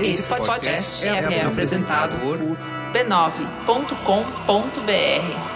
Esse 0.00 0.24
podcast 0.24 1.06
é, 1.06 1.08
é 1.08 1.42
apresentado 1.42 2.18
por 2.18 2.36
b9.com.br. 2.92 5.54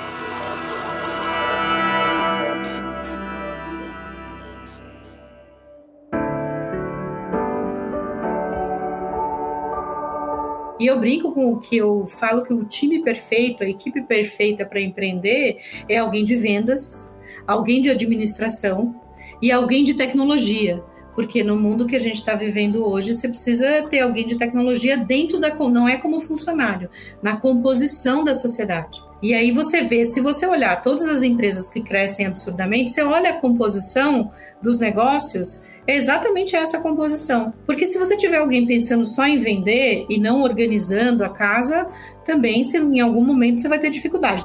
E 10.80 10.86
eu 10.86 11.00
brinco 11.00 11.32
com 11.32 11.52
o 11.52 11.58
que 11.58 11.76
eu 11.76 12.06
falo 12.06 12.44
que 12.44 12.54
o 12.54 12.64
time 12.64 13.02
perfeito, 13.02 13.64
a 13.64 13.68
equipe 13.68 14.00
perfeita 14.02 14.64
para 14.64 14.80
empreender 14.80 15.58
é 15.88 15.96
alguém 15.96 16.24
de 16.24 16.36
vendas, 16.36 17.12
alguém 17.44 17.80
de 17.80 17.90
administração 17.90 18.94
e 19.42 19.50
alguém 19.50 19.82
de 19.82 19.94
tecnologia. 19.94 20.80
Porque 21.18 21.42
no 21.42 21.56
mundo 21.56 21.84
que 21.84 21.96
a 21.96 21.98
gente 21.98 22.14
está 22.14 22.36
vivendo 22.36 22.86
hoje, 22.86 23.12
você 23.12 23.28
precisa 23.28 23.82
ter 23.90 23.98
alguém 23.98 24.24
de 24.24 24.38
tecnologia 24.38 24.96
dentro 24.96 25.40
da. 25.40 25.52
não 25.52 25.88
é 25.88 25.96
como 25.96 26.20
funcionário, 26.20 26.88
na 27.20 27.36
composição 27.36 28.22
da 28.22 28.36
sociedade. 28.36 29.02
E 29.20 29.34
aí 29.34 29.50
você 29.50 29.80
vê, 29.80 30.04
se 30.04 30.20
você 30.20 30.46
olhar 30.46 30.80
todas 30.80 31.08
as 31.08 31.24
empresas 31.24 31.66
que 31.66 31.80
crescem 31.80 32.24
absurdamente, 32.24 32.90
você 32.90 33.02
olha 33.02 33.30
a 33.30 33.32
composição 33.32 34.30
dos 34.62 34.78
negócios, 34.78 35.64
é 35.88 35.96
exatamente 35.96 36.54
essa 36.54 36.80
composição. 36.80 37.52
Porque 37.66 37.84
se 37.84 37.98
você 37.98 38.16
tiver 38.16 38.36
alguém 38.36 38.64
pensando 38.64 39.04
só 39.04 39.26
em 39.26 39.40
vender 39.40 40.06
e 40.08 40.20
não 40.20 40.40
organizando 40.40 41.24
a 41.24 41.30
casa, 41.30 41.88
também 42.24 42.62
em 42.62 43.00
algum 43.00 43.24
momento 43.24 43.60
você 43.60 43.68
vai 43.68 43.80
ter 43.80 43.90
dificuldade. 43.90 44.44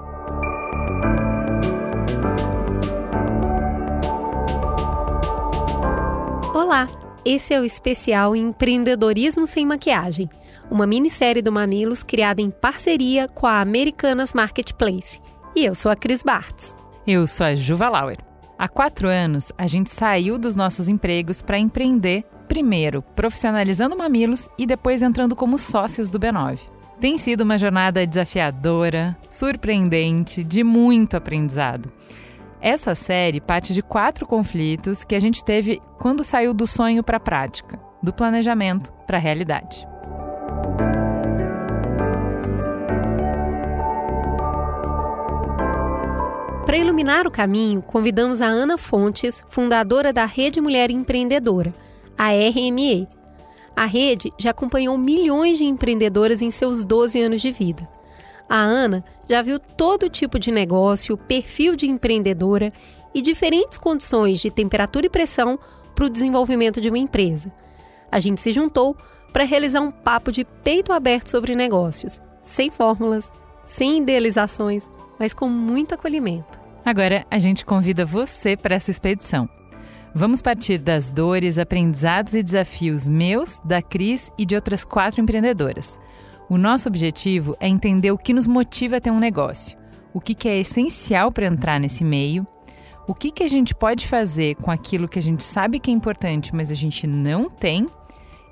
Olá, 6.63 6.88
esse 7.26 7.53
é 7.53 7.59
o 7.59 7.66
especial 7.66 8.34
Empreendedorismo 8.34 9.45
Sem 9.45 9.66
Maquiagem, 9.66 10.30
uma 10.72 10.88
minissérie 10.88 11.42
do 11.42 11.52
Mamilos 11.52 12.03
criada 12.03 12.42
em 12.42 12.50
parceria 12.50 13.28
com 13.28 13.45
a 13.45 13.59
Americanas 13.59 14.33
Marketplace. 14.33 15.20
E 15.53 15.66
eu 15.66 15.75
sou 15.75 15.92
a 15.92 15.95
Cris 15.97 16.23
Bartz. 16.23 16.73
Eu 17.05 17.28
sou 17.28 17.47
a 17.47 17.53
Juva 17.53 17.89
Lauer. 17.89 18.17
Há 18.58 18.70
quatro 18.70 19.09
anos, 19.09 19.52
a 19.58 19.67
gente 19.67 19.92
saiu 19.92 20.38
dos 20.38 20.55
nossos 20.55 20.88
empregos 20.88 21.42
para 21.42 21.59
empreender, 21.59 22.23
primeiro 22.47 23.02
profissionalizando 23.02 23.98
Mamilos 23.98 24.48
e 24.58 24.66
depois 24.66 25.02
entrando 25.02 25.36
como 25.36 25.58
sócios 25.58 26.09
do 26.09 26.17
B9. 26.17 26.59
Tem 26.98 27.17
sido 27.17 27.42
uma 27.42 27.58
jornada 27.58 28.08
desafiadora, 28.08 29.17
surpreendente, 29.30 30.45
de 30.45 30.64
muito 30.64 31.17
aprendizado. 31.17 31.92
Essa 32.64 32.95
série 32.95 33.42
parte 33.42 33.73
de 33.73 33.81
quatro 33.81 34.25
conflitos 34.25 35.03
que 35.03 35.14
a 35.14 35.19
gente 35.19 35.44
teve 35.44 35.81
quando 35.97 36.23
saiu 36.23 36.53
do 36.53 36.66
sonho 36.66 37.03
para 37.03 37.17
a 37.17 37.20
prática, 37.20 37.78
do 38.02 38.14
planejamento 38.14 38.94
para 39.05 39.17
a 39.17 39.20
realidade. 39.20 39.86
Para 46.66 46.78
iluminar 46.78 47.28
o 47.28 47.31
caminho, 47.31 47.81
convidamos 47.81 48.42
a 48.42 48.47
Ana 48.47 48.77
Fontes, 48.77 49.44
fundadora 49.50 50.14
da 50.14 50.23
Rede 50.23 50.61
Mulher 50.61 50.89
Empreendedora, 50.89 51.73
a 52.17 52.30
RME. 52.30 53.09
A 53.75 53.83
rede 53.83 54.31
já 54.39 54.52
acompanhou 54.52 54.98
milhões 54.98 55.58
de 55.58 55.66
empreendedoras 55.66 56.42
em 56.42 56.50
seus 56.50 56.86
12 56.86 57.22
anos 57.22 57.42
de 57.42 57.52
vida. 57.52 57.86
A 58.53 58.59
Ana 58.59 59.03
já 59.27 59.41
viu 59.41 59.57
todo 59.57 60.07
tipo 60.07 60.37
de 60.37 60.51
negócio, 60.51 61.17
perfil 61.17 61.75
de 61.75 61.87
empreendedora 61.87 62.71
e 63.11 63.19
diferentes 63.19 63.79
condições 63.79 64.39
de 64.39 64.51
temperatura 64.51 65.07
e 65.07 65.09
pressão 65.09 65.57
para 65.95 66.05
o 66.05 66.09
desenvolvimento 66.09 66.79
de 66.79 66.87
uma 66.87 66.99
empresa. 66.99 67.51
A 68.11 68.19
gente 68.19 68.39
se 68.39 68.53
juntou 68.53 68.95
para 69.31 69.43
realizar 69.43 69.81
um 69.81 69.89
papo 69.89 70.31
de 70.31 70.45
peito 70.45 70.93
aberto 70.93 71.31
sobre 71.31 71.55
negócios, 71.55 72.21
sem 72.43 72.69
fórmulas, 72.69 73.31
sem 73.65 74.03
idealizações, 74.03 74.87
mas 75.17 75.33
com 75.33 75.49
muito 75.49 75.95
acolhimento. 75.95 76.59
Agora 76.86 77.25
a 77.31 77.39
gente 77.39 77.65
convida 77.65 78.05
você 78.05 78.55
para 78.55 78.75
essa 78.75 78.92
expedição. 78.92 79.49
Vamos 80.13 80.43
partir 80.43 80.77
das 80.77 81.09
dores, 81.09 81.58
aprendizados 81.58 82.36
e 82.36 82.43
desafios 82.43 83.08
meus, 83.08 83.59
da 83.65 83.81
Cris 83.81 84.31
e 84.37 84.45
de 84.45 84.53
outras 84.53 84.86
quatro 84.86 85.19
empreendedoras. 85.19 85.99
O 86.53 86.58
nosso 86.59 86.87
objetivo 86.87 87.58
é 87.59 87.67
entender 87.67 88.11
o 88.11 88.17
que 88.17 88.31
nos 88.31 88.45
motiva 88.45 88.97
a 88.97 89.02
ter 89.02 89.09
um 89.09 89.19
negócio, 89.19 89.75
o 90.14 90.21
que, 90.21 90.36
que 90.36 90.47
é 90.47 90.59
essencial 90.59 91.31
para 91.31 91.47
entrar 91.47 91.80
nesse 91.80 92.03
meio, 92.03 92.45
o 93.08 93.15
que, 93.15 93.31
que 93.31 93.41
a 93.41 93.47
gente 93.47 93.73
pode 93.73 94.08
fazer 94.08 94.53
com 94.58 94.69
aquilo 94.69 95.08
que 95.08 95.17
a 95.17 95.21
gente 95.21 95.42
sabe 95.42 95.80
que 95.80 95.89
é 95.89 95.93
importante, 95.95 96.53
mas 96.53 96.69
a 96.69 96.75
gente 96.75 97.08
não 97.08 97.49
tem, 97.49 97.87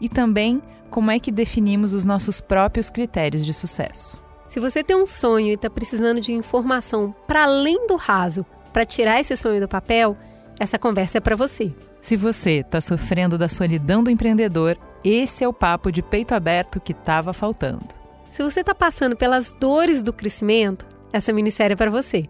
e 0.01 0.09
também 0.09 0.59
como 0.89 1.11
é 1.11 1.19
que 1.19 1.31
definimos 1.31 1.93
os 1.93 2.03
nossos 2.03 2.41
próprios 2.41 2.89
critérios 2.89 3.45
de 3.45 3.53
sucesso. 3.53 4.17
Se 4.49 4.59
você 4.59 4.83
tem 4.83 4.95
um 4.95 5.05
sonho 5.05 5.49
e 5.49 5.53
está 5.53 5.69
precisando 5.69 6.19
de 6.19 6.33
informação 6.33 7.13
para 7.27 7.43
além 7.43 7.85
do 7.85 7.97
raso 7.97 8.43
para 8.73 8.83
tirar 8.83 9.19
esse 9.19 9.37
sonho 9.37 9.61
do 9.61 9.67
papel, 9.67 10.17
essa 10.59 10.79
conversa 10.79 11.19
é 11.19 11.21
para 11.21 11.35
você. 11.35 11.71
Se 12.01 12.15
você 12.15 12.59
está 12.59 12.81
sofrendo 12.81 13.37
da 13.37 13.47
solidão 13.47 14.03
do 14.03 14.09
empreendedor, 14.09 14.77
esse 15.03 15.43
é 15.43 15.47
o 15.47 15.53
papo 15.53 15.91
de 15.91 16.01
peito 16.01 16.33
aberto 16.33 16.79
que 16.79 16.93
estava 16.93 17.31
faltando. 17.31 17.85
Se 18.31 18.41
você 18.41 18.61
está 18.61 18.73
passando 18.73 19.15
pelas 19.15 19.53
dores 19.53 20.01
do 20.01 20.11
crescimento, 20.11 20.85
essa 21.13 21.33
minissérie 21.33 21.73
é 21.73 21.77
para 21.77 21.91
você. 21.91 22.25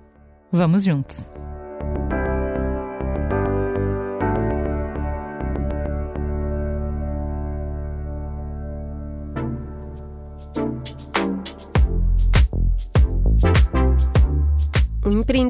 Vamos 0.52 0.84
juntos! 0.84 1.32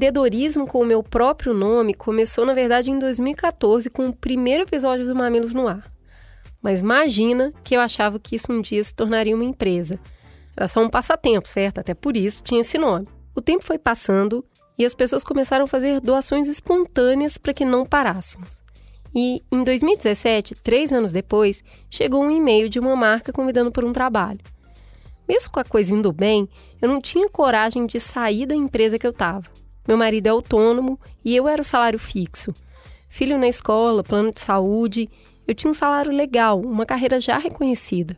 Empreendedorismo 0.02 0.66
com 0.66 0.82
o 0.82 0.86
meu 0.86 1.04
próprio 1.04 1.54
nome 1.54 1.94
começou, 1.94 2.44
na 2.44 2.56
verdade, 2.56 2.90
em 2.90 2.98
2014, 2.98 3.88
com 3.92 4.08
o 4.08 4.14
primeiro 4.14 4.64
episódio 4.64 5.06
do 5.06 5.16
Mamilos 5.16 5.54
no 5.54 5.68
Ar. 5.68 5.92
Mas 6.60 6.82
imagina 6.82 7.54
que 7.64 7.76
eu 7.76 7.82
achava 7.82 8.20
que 8.20 8.36
isso 8.36 8.52
um 8.52 8.62
dia 8.62 8.84
se 8.84 8.96
tornaria 8.96 9.36
uma 9.36 9.44
empresa. 9.44 10.00
Era 10.58 10.68
só 10.68 10.82
um 10.82 10.90
passatempo, 10.90 11.48
certo? 11.48 11.80
Até 11.80 11.94
por 11.94 12.18
isso 12.18 12.42
tinha 12.42 12.62
esse 12.62 12.80
nome. 12.80 13.08
O 13.36 13.42
tempo 13.42 13.64
foi 13.64 13.78
passando 13.78 14.44
e 14.76 14.84
as 14.84 14.96
pessoas 14.96 15.24
começaram 15.24 15.66
a 15.66 15.68
fazer 15.68 16.02
doações 16.02 16.48
espontâneas 16.48 17.38
para 17.38 17.54
que 17.54 17.64
não 17.64 17.86
parássemos. 17.86 18.64
E 19.14 19.44
em 19.52 19.64
2017, 19.64 20.56
três 20.56 20.92
anos 20.92 21.12
depois, 21.12 21.64
chegou 21.92 22.24
um 22.24 22.32
e-mail 22.32 22.70
de 22.70 22.80
uma 22.80 22.96
marca 22.96 23.32
convidando 23.32 23.72
para 23.72 23.86
um 23.86 23.94
trabalho. 23.94 24.40
Mesmo 25.30 25.52
com 25.52 25.60
a 25.60 25.64
coisa 25.64 25.94
indo 25.94 26.12
bem, 26.12 26.50
eu 26.82 26.90
não 26.90 27.00
tinha 27.00 27.30
coragem 27.30 27.86
de 27.86 28.00
sair 28.00 28.48
da 28.48 28.56
empresa 28.56 28.98
que 28.98 29.06
eu 29.06 29.12
estava. 29.12 29.61
Meu 29.88 29.98
marido 29.98 30.28
é 30.28 30.30
autônomo 30.30 31.00
e 31.24 31.36
eu 31.36 31.48
era 31.48 31.62
o 31.62 31.66
salário 31.66 32.00
fixo. 32.00 32.54
Filho 33.10 33.38
na 33.38 33.48
escola, 33.48 34.04
plano 34.04 34.32
de 34.32 34.40
saúde, 34.40 35.10
eu 35.48 35.56
tinha 35.56 35.70
um 35.70 35.74
salário 35.74 36.12
legal, 36.12 36.60
uma 36.60 36.86
carreira 36.86 37.20
já 37.20 37.38
reconhecida. 37.38 38.18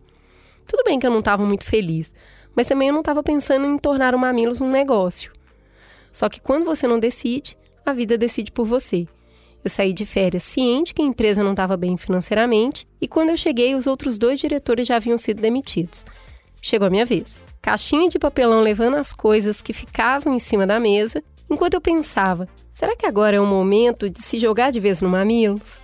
Tudo 0.68 0.84
bem 0.84 1.00
que 1.00 1.08
eu 1.08 1.12
não 1.12 1.20
estava 1.20 1.46
muito 1.46 1.64
feliz, 1.64 2.14
mas 2.56 2.68
também 2.68 2.90
eu 2.90 2.94
não 2.94 3.02
estava 3.02 3.24
pensando 3.24 3.66
em 3.66 3.78
tornar 3.78 4.14
o 4.14 4.20
Mamilos 4.20 4.62
um 4.62 4.70
negócio. 4.70 5.32
Só 6.12 6.30
que 6.30 6.40
quando 6.40 6.66
você 6.66 6.86
não 6.86 7.00
decide, 7.00 7.58
a 7.86 7.92
vida 7.92 8.18
decide 8.18 8.52
por 8.52 8.66
você. 8.66 9.08
Eu 9.64 9.70
saí 9.70 9.94
de 9.94 10.06
férias 10.06 10.44
ciente 10.44 10.94
que 10.94 11.02
a 11.02 11.06
empresa 11.06 11.42
não 11.42 11.52
estava 11.52 11.78
bem 11.78 11.98
financeiramente 11.98 12.86
e 13.00 13.08
quando 13.08 13.30
eu 13.30 13.38
cheguei, 13.38 13.74
os 13.74 13.88
outros 13.88 14.18
dois 14.18 14.40
diretores 14.40 14.88
já 14.88 14.98
haviam 14.98 15.18
sido 15.18 15.42
demitidos. 15.42 16.06
Chegou 16.62 16.88
a 16.88 16.92
minha 16.92 17.06
vez 17.06 17.40
caixinha 17.64 18.10
de 18.10 18.20
papelão 18.20 18.62
levando 18.62 18.96
as 18.96 19.14
coisas 19.14 19.62
que 19.62 19.72
ficavam 19.72 20.36
em 20.36 20.40
cima 20.40 20.68
da 20.68 20.82
mesa, 20.82 21.24
enquanto 21.54 21.76
eu 21.76 21.82
pensava: 21.82 22.48
será 22.74 22.96
que 22.96 23.06
agora 23.06 23.38
é 23.38 23.40
o 23.40 23.46
momento 23.46 24.10
de 24.10 24.22
se 24.22 24.40
jogar 24.40 24.72
de 24.72 24.80
vez 24.80 25.02
no 25.02 25.10
Mamilos? 25.10 25.80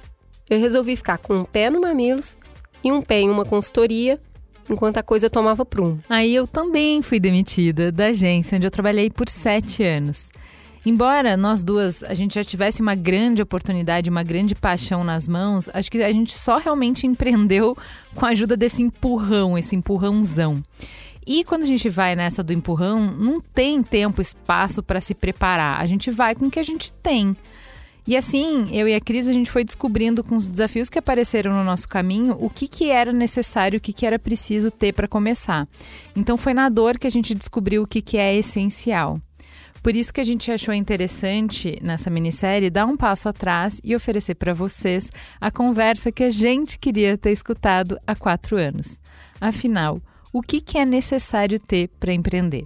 Eu 0.50 0.60
resolvi 0.60 0.96
ficar 0.96 1.18
com 1.18 1.36
um 1.36 1.46
pé 1.46 1.70
no 1.70 1.80
Mamilos 1.80 2.36
e 2.84 2.92
um 2.92 3.02
pé 3.02 3.22
em 3.22 3.30
uma 3.30 3.46
consultoria, 3.46 4.20
enquanto 4.70 4.98
a 4.98 5.04
coisa 5.04 5.30
tomava 5.30 5.66
prumo. 5.66 6.02
Aí 6.10 6.34
eu 6.34 6.48
também 6.48 7.02
fui 7.02 7.20
demitida 7.20 7.92
da 7.92 8.08
agência 8.08 8.56
onde 8.56 8.66
eu 8.66 8.72
trabalhei 8.72 9.10
por 9.10 9.30
sete 9.30 9.84
anos. 9.84 10.30
Embora 10.86 11.36
nós 11.36 11.64
duas 11.64 12.04
a 12.04 12.14
gente 12.14 12.36
já 12.36 12.44
tivesse 12.44 12.82
uma 12.82 12.96
grande 12.96 13.42
oportunidade, 13.42 14.10
uma 14.10 14.24
grande 14.24 14.56
paixão 14.56 15.04
nas 15.04 15.28
mãos, 15.28 15.70
acho 15.74 15.92
que 15.92 16.02
a 16.02 16.12
gente 16.12 16.34
só 16.34 16.58
realmente 16.58 17.06
empreendeu 17.08 17.78
com 18.16 18.26
a 18.26 18.30
ajuda 18.30 18.56
desse 18.56 18.82
empurrão, 18.82 19.58
esse 19.58 19.76
empurrãozão. 19.76 20.64
E 21.32 21.44
quando 21.44 21.62
a 21.62 21.68
gente 21.68 21.88
vai 21.90 22.16
nessa 22.16 22.42
do 22.42 22.52
empurrão, 22.52 23.00
não 23.00 23.40
tem 23.40 23.84
tempo, 23.84 24.20
espaço 24.20 24.82
para 24.82 25.00
se 25.00 25.14
preparar. 25.14 25.80
A 25.80 25.86
gente 25.86 26.10
vai 26.10 26.34
com 26.34 26.48
o 26.48 26.50
que 26.50 26.58
a 26.58 26.64
gente 26.64 26.92
tem. 26.92 27.38
E 28.08 28.18
assim, 28.18 28.68
eu 28.76 28.88
e 28.88 28.96
a 28.96 29.00
Cris, 29.00 29.28
a 29.28 29.32
gente 29.32 29.52
foi 29.52 29.64
descobrindo 29.64 30.24
com 30.24 30.36
os 30.36 30.48
desafios 30.48 30.90
que 30.90 30.98
apareceram 30.98 31.54
no 31.54 31.64
nosso 31.64 31.88
caminho 31.88 32.36
o 32.40 32.50
que, 32.50 32.68
que 32.68 32.90
era 32.90 33.14
necessário, 33.14 33.78
o 33.78 33.80
que, 33.80 33.94
que 33.94 34.08
era 34.08 34.18
preciso 34.18 34.72
ter 34.72 34.92
para 34.92 35.08
começar. 35.08 35.68
Então 36.16 36.36
foi 36.36 36.56
na 36.56 36.68
dor 36.68 36.98
que 36.98 37.06
a 37.06 37.12
gente 37.12 37.36
descobriu 37.36 37.84
o 37.84 37.88
que, 37.88 38.02
que 38.02 38.18
é 38.18 38.36
essencial. 38.36 39.22
Por 39.84 39.96
isso 39.96 40.12
que 40.12 40.22
a 40.22 40.26
gente 40.26 40.52
achou 40.52 40.74
interessante 40.74 41.78
nessa 41.84 42.10
minissérie 42.10 42.72
dar 42.72 42.88
um 42.88 42.98
passo 42.98 43.30
atrás 43.30 43.80
e 43.84 43.96
oferecer 43.96 44.34
para 44.34 44.52
vocês 44.52 45.12
a 45.40 45.52
conversa 45.52 46.12
que 46.12 46.24
a 46.24 46.32
gente 46.32 46.80
queria 46.80 47.16
ter 47.20 47.32
escutado 47.32 48.00
há 48.08 48.16
quatro 48.16 48.58
anos 48.58 49.00
Afinal, 49.40 50.02
o 50.32 50.42
que, 50.42 50.62
que 50.62 50.78
é 50.78 50.86
necessário 50.86 51.60
ter 51.60 51.90
para 52.00 52.14
empreender? 52.14 52.64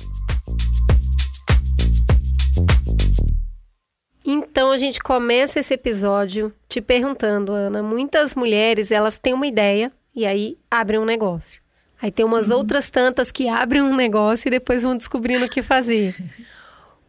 Então 4.25 4.71
a 4.71 4.77
gente 4.77 4.99
começa 4.99 5.59
esse 5.59 5.73
episódio 5.73 6.53
te 6.67 6.81
perguntando, 6.81 7.51
Ana. 7.51 7.83
Muitas 7.83 8.35
mulheres 8.35 8.91
elas 8.91 9.17
têm 9.17 9.33
uma 9.33 9.47
ideia 9.47 9.91
e 10.15 10.25
aí 10.25 10.57
abrem 10.69 10.99
um 10.99 11.05
negócio. 11.05 11.61
Aí 12.01 12.11
tem 12.11 12.25
umas 12.25 12.49
uhum. 12.49 12.57
outras 12.57 12.89
tantas 12.89 13.31
que 13.31 13.47
abrem 13.49 13.81
um 13.81 13.95
negócio 13.95 14.47
e 14.47 14.51
depois 14.51 14.83
vão 14.83 14.95
descobrindo 14.95 15.45
o 15.45 15.49
que 15.49 15.61
fazer. 15.61 16.15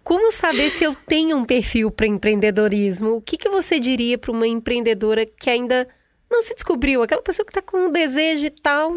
Como 0.02 0.30
saber 0.30 0.70
se 0.70 0.84
eu 0.84 0.94
tenho 0.94 1.36
um 1.36 1.44
perfil 1.44 1.90
para 1.90 2.06
empreendedorismo? 2.06 3.16
O 3.16 3.22
que, 3.22 3.38
que 3.38 3.48
você 3.48 3.80
diria 3.80 4.18
para 4.18 4.30
uma 4.30 4.46
empreendedora 4.46 5.24
que 5.24 5.48
ainda 5.48 5.88
não 6.30 6.42
se 6.42 6.54
descobriu? 6.54 7.02
Aquela 7.02 7.22
pessoa 7.22 7.46
que 7.46 7.50
está 7.50 7.62
com 7.62 7.86
um 7.86 7.90
desejo 7.90 8.44
e 8.44 8.50
tal. 8.50 8.94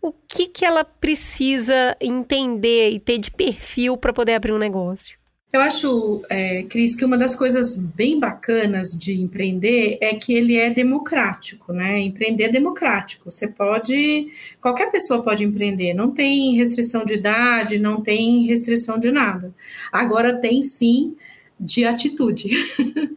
O 0.00 0.12
que, 0.12 0.46
que 0.46 0.64
ela 0.64 0.84
precisa 0.84 1.96
entender 2.00 2.90
e 2.90 3.00
ter 3.00 3.18
de 3.18 3.30
perfil 3.30 3.96
para 3.96 4.12
poder 4.12 4.34
abrir 4.34 4.52
um 4.52 4.58
negócio? 4.58 5.18
Eu 5.50 5.62
acho, 5.62 6.22
é, 6.28 6.62
Cris, 6.64 6.94
que 6.94 7.06
uma 7.06 7.16
das 7.16 7.34
coisas 7.34 7.78
bem 7.78 8.20
bacanas 8.20 8.90
de 8.90 9.18
empreender 9.18 9.96
é 9.98 10.14
que 10.14 10.34
ele 10.34 10.56
é 10.56 10.68
democrático, 10.68 11.72
né? 11.72 11.98
Empreender 12.00 12.44
é 12.44 12.48
democrático. 12.50 13.30
Você 13.30 13.48
pode, 13.48 14.28
qualquer 14.60 14.90
pessoa 14.90 15.22
pode 15.22 15.44
empreender, 15.44 15.94
não 15.94 16.10
tem 16.10 16.54
restrição 16.54 17.02
de 17.02 17.14
idade, 17.14 17.78
não 17.78 18.02
tem 18.02 18.44
restrição 18.46 19.00
de 19.00 19.10
nada. 19.10 19.54
Agora 19.90 20.38
tem 20.38 20.62
sim 20.62 21.16
de 21.58 21.86
atitude. 21.86 22.50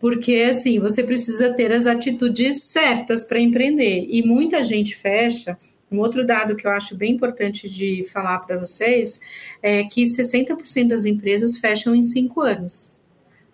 Porque 0.00 0.48
assim, 0.50 0.80
você 0.80 1.04
precisa 1.04 1.54
ter 1.54 1.70
as 1.70 1.86
atitudes 1.86 2.64
certas 2.64 3.22
para 3.22 3.38
empreender. 3.38 4.08
E 4.10 4.20
muita 4.20 4.64
gente 4.64 4.96
fecha 4.96 5.56
um 5.92 5.98
outro 5.98 6.26
dado 6.26 6.56
que 6.56 6.66
eu 6.66 6.70
acho 6.70 6.96
bem 6.96 7.12
importante 7.12 7.68
de 7.68 8.04
falar 8.04 8.38
para 8.38 8.58
vocês 8.58 9.20
é 9.62 9.84
que 9.84 10.04
60% 10.04 10.88
das 10.88 11.04
empresas 11.04 11.58
fecham 11.58 11.94
em 11.94 12.02
cinco 12.02 12.40
anos. 12.40 12.96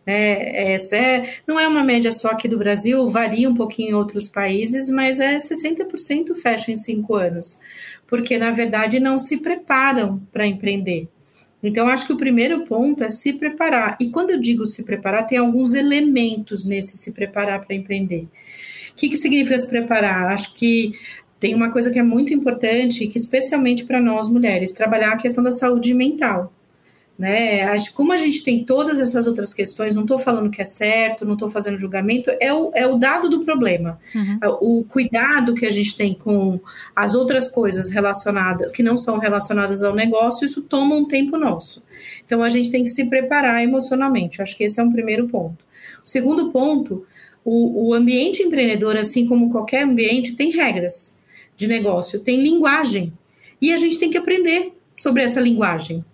É, 0.06 0.72
essa 0.72 0.96
é, 0.96 1.34
não 1.46 1.60
é 1.60 1.68
uma 1.68 1.84
média 1.84 2.10
só 2.10 2.28
aqui 2.28 2.48
do 2.48 2.56
Brasil, 2.56 3.10
varia 3.10 3.48
um 3.48 3.54
pouquinho 3.54 3.90
em 3.90 3.94
outros 3.94 4.26
países, 4.26 4.88
mas 4.88 5.20
é 5.20 5.36
60% 5.36 6.34
fecham 6.36 6.72
em 6.72 6.76
cinco 6.76 7.14
anos, 7.14 7.60
porque 8.06 8.38
na 8.38 8.50
verdade 8.50 9.00
não 9.00 9.18
se 9.18 9.42
preparam 9.42 10.18
para 10.32 10.46
empreender. 10.46 11.08
Então, 11.62 11.88
acho 11.88 12.06
que 12.06 12.12
o 12.12 12.16
primeiro 12.16 12.64
ponto 12.64 13.02
é 13.02 13.08
se 13.08 13.32
preparar. 13.32 13.96
E 14.00 14.10
quando 14.10 14.30
eu 14.30 14.40
digo 14.40 14.64
se 14.64 14.84
preparar, 14.84 15.26
tem 15.26 15.38
alguns 15.38 15.74
elementos 15.74 16.64
nesse 16.64 16.96
se 16.96 17.12
preparar 17.12 17.64
para 17.64 17.74
empreender. 17.74 18.28
O 18.92 18.94
que, 18.96 19.08
que 19.08 19.16
significa 19.16 19.58
se 19.58 19.68
preparar? 19.68 20.32
Acho 20.32 20.54
que 20.54 20.92
tem 21.40 21.54
uma 21.54 21.70
coisa 21.70 21.90
que 21.90 21.98
é 21.98 22.02
muito 22.02 22.34
importante, 22.34 23.06
que 23.06 23.18
especialmente 23.18 23.84
para 23.84 24.00
nós 24.00 24.28
mulheres, 24.28 24.72
trabalhar 24.72 25.12
a 25.12 25.16
questão 25.16 25.42
da 25.42 25.52
saúde 25.52 25.94
mental. 25.94 26.52
Né? 27.18 27.66
Como 27.94 28.12
a 28.12 28.16
gente 28.16 28.44
tem 28.44 28.62
todas 28.62 29.00
essas 29.00 29.26
outras 29.26 29.52
questões, 29.52 29.92
não 29.92 30.02
estou 30.02 30.20
falando 30.20 30.50
que 30.50 30.62
é 30.62 30.64
certo, 30.64 31.24
não 31.24 31.32
estou 31.32 31.50
fazendo 31.50 31.76
julgamento, 31.76 32.30
é 32.40 32.54
o, 32.54 32.70
é 32.74 32.86
o 32.86 32.96
dado 32.96 33.28
do 33.28 33.44
problema. 33.44 33.98
Uhum. 34.14 34.38
O 34.60 34.84
cuidado 34.84 35.52
que 35.52 35.66
a 35.66 35.70
gente 35.70 35.96
tem 35.96 36.14
com 36.14 36.60
as 36.94 37.14
outras 37.14 37.48
coisas 37.48 37.90
relacionadas, 37.90 38.70
que 38.70 38.84
não 38.84 38.96
são 38.96 39.18
relacionadas 39.18 39.82
ao 39.82 39.96
negócio, 39.96 40.44
isso 40.44 40.62
toma 40.62 40.94
um 40.94 41.06
tempo 41.06 41.36
nosso. 41.36 41.82
Então 42.24 42.40
a 42.40 42.48
gente 42.48 42.70
tem 42.70 42.84
que 42.84 42.90
se 42.90 43.08
preparar 43.08 43.64
emocionalmente. 43.64 44.40
Acho 44.40 44.56
que 44.56 44.62
esse 44.62 44.78
é 44.78 44.82
um 44.82 44.92
primeiro 44.92 45.26
ponto. 45.26 45.64
O 46.04 46.06
segundo 46.06 46.52
ponto, 46.52 47.04
o, 47.44 47.88
o 47.88 47.94
ambiente 47.94 48.44
empreendedor, 48.44 48.96
assim 48.96 49.26
como 49.26 49.50
qualquer 49.50 49.82
ambiente, 49.82 50.36
tem 50.36 50.52
regras 50.52 51.17
de 51.58 51.66
negócio, 51.66 52.22
tem 52.22 52.40
linguagem. 52.40 53.12
E 53.60 53.72
a 53.72 53.76
gente 53.76 53.98
tem 53.98 54.08
que 54.08 54.16
aprender 54.16 54.72
sobre 54.96 55.24
essa 55.24 55.40
linguagem. 55.40 56.04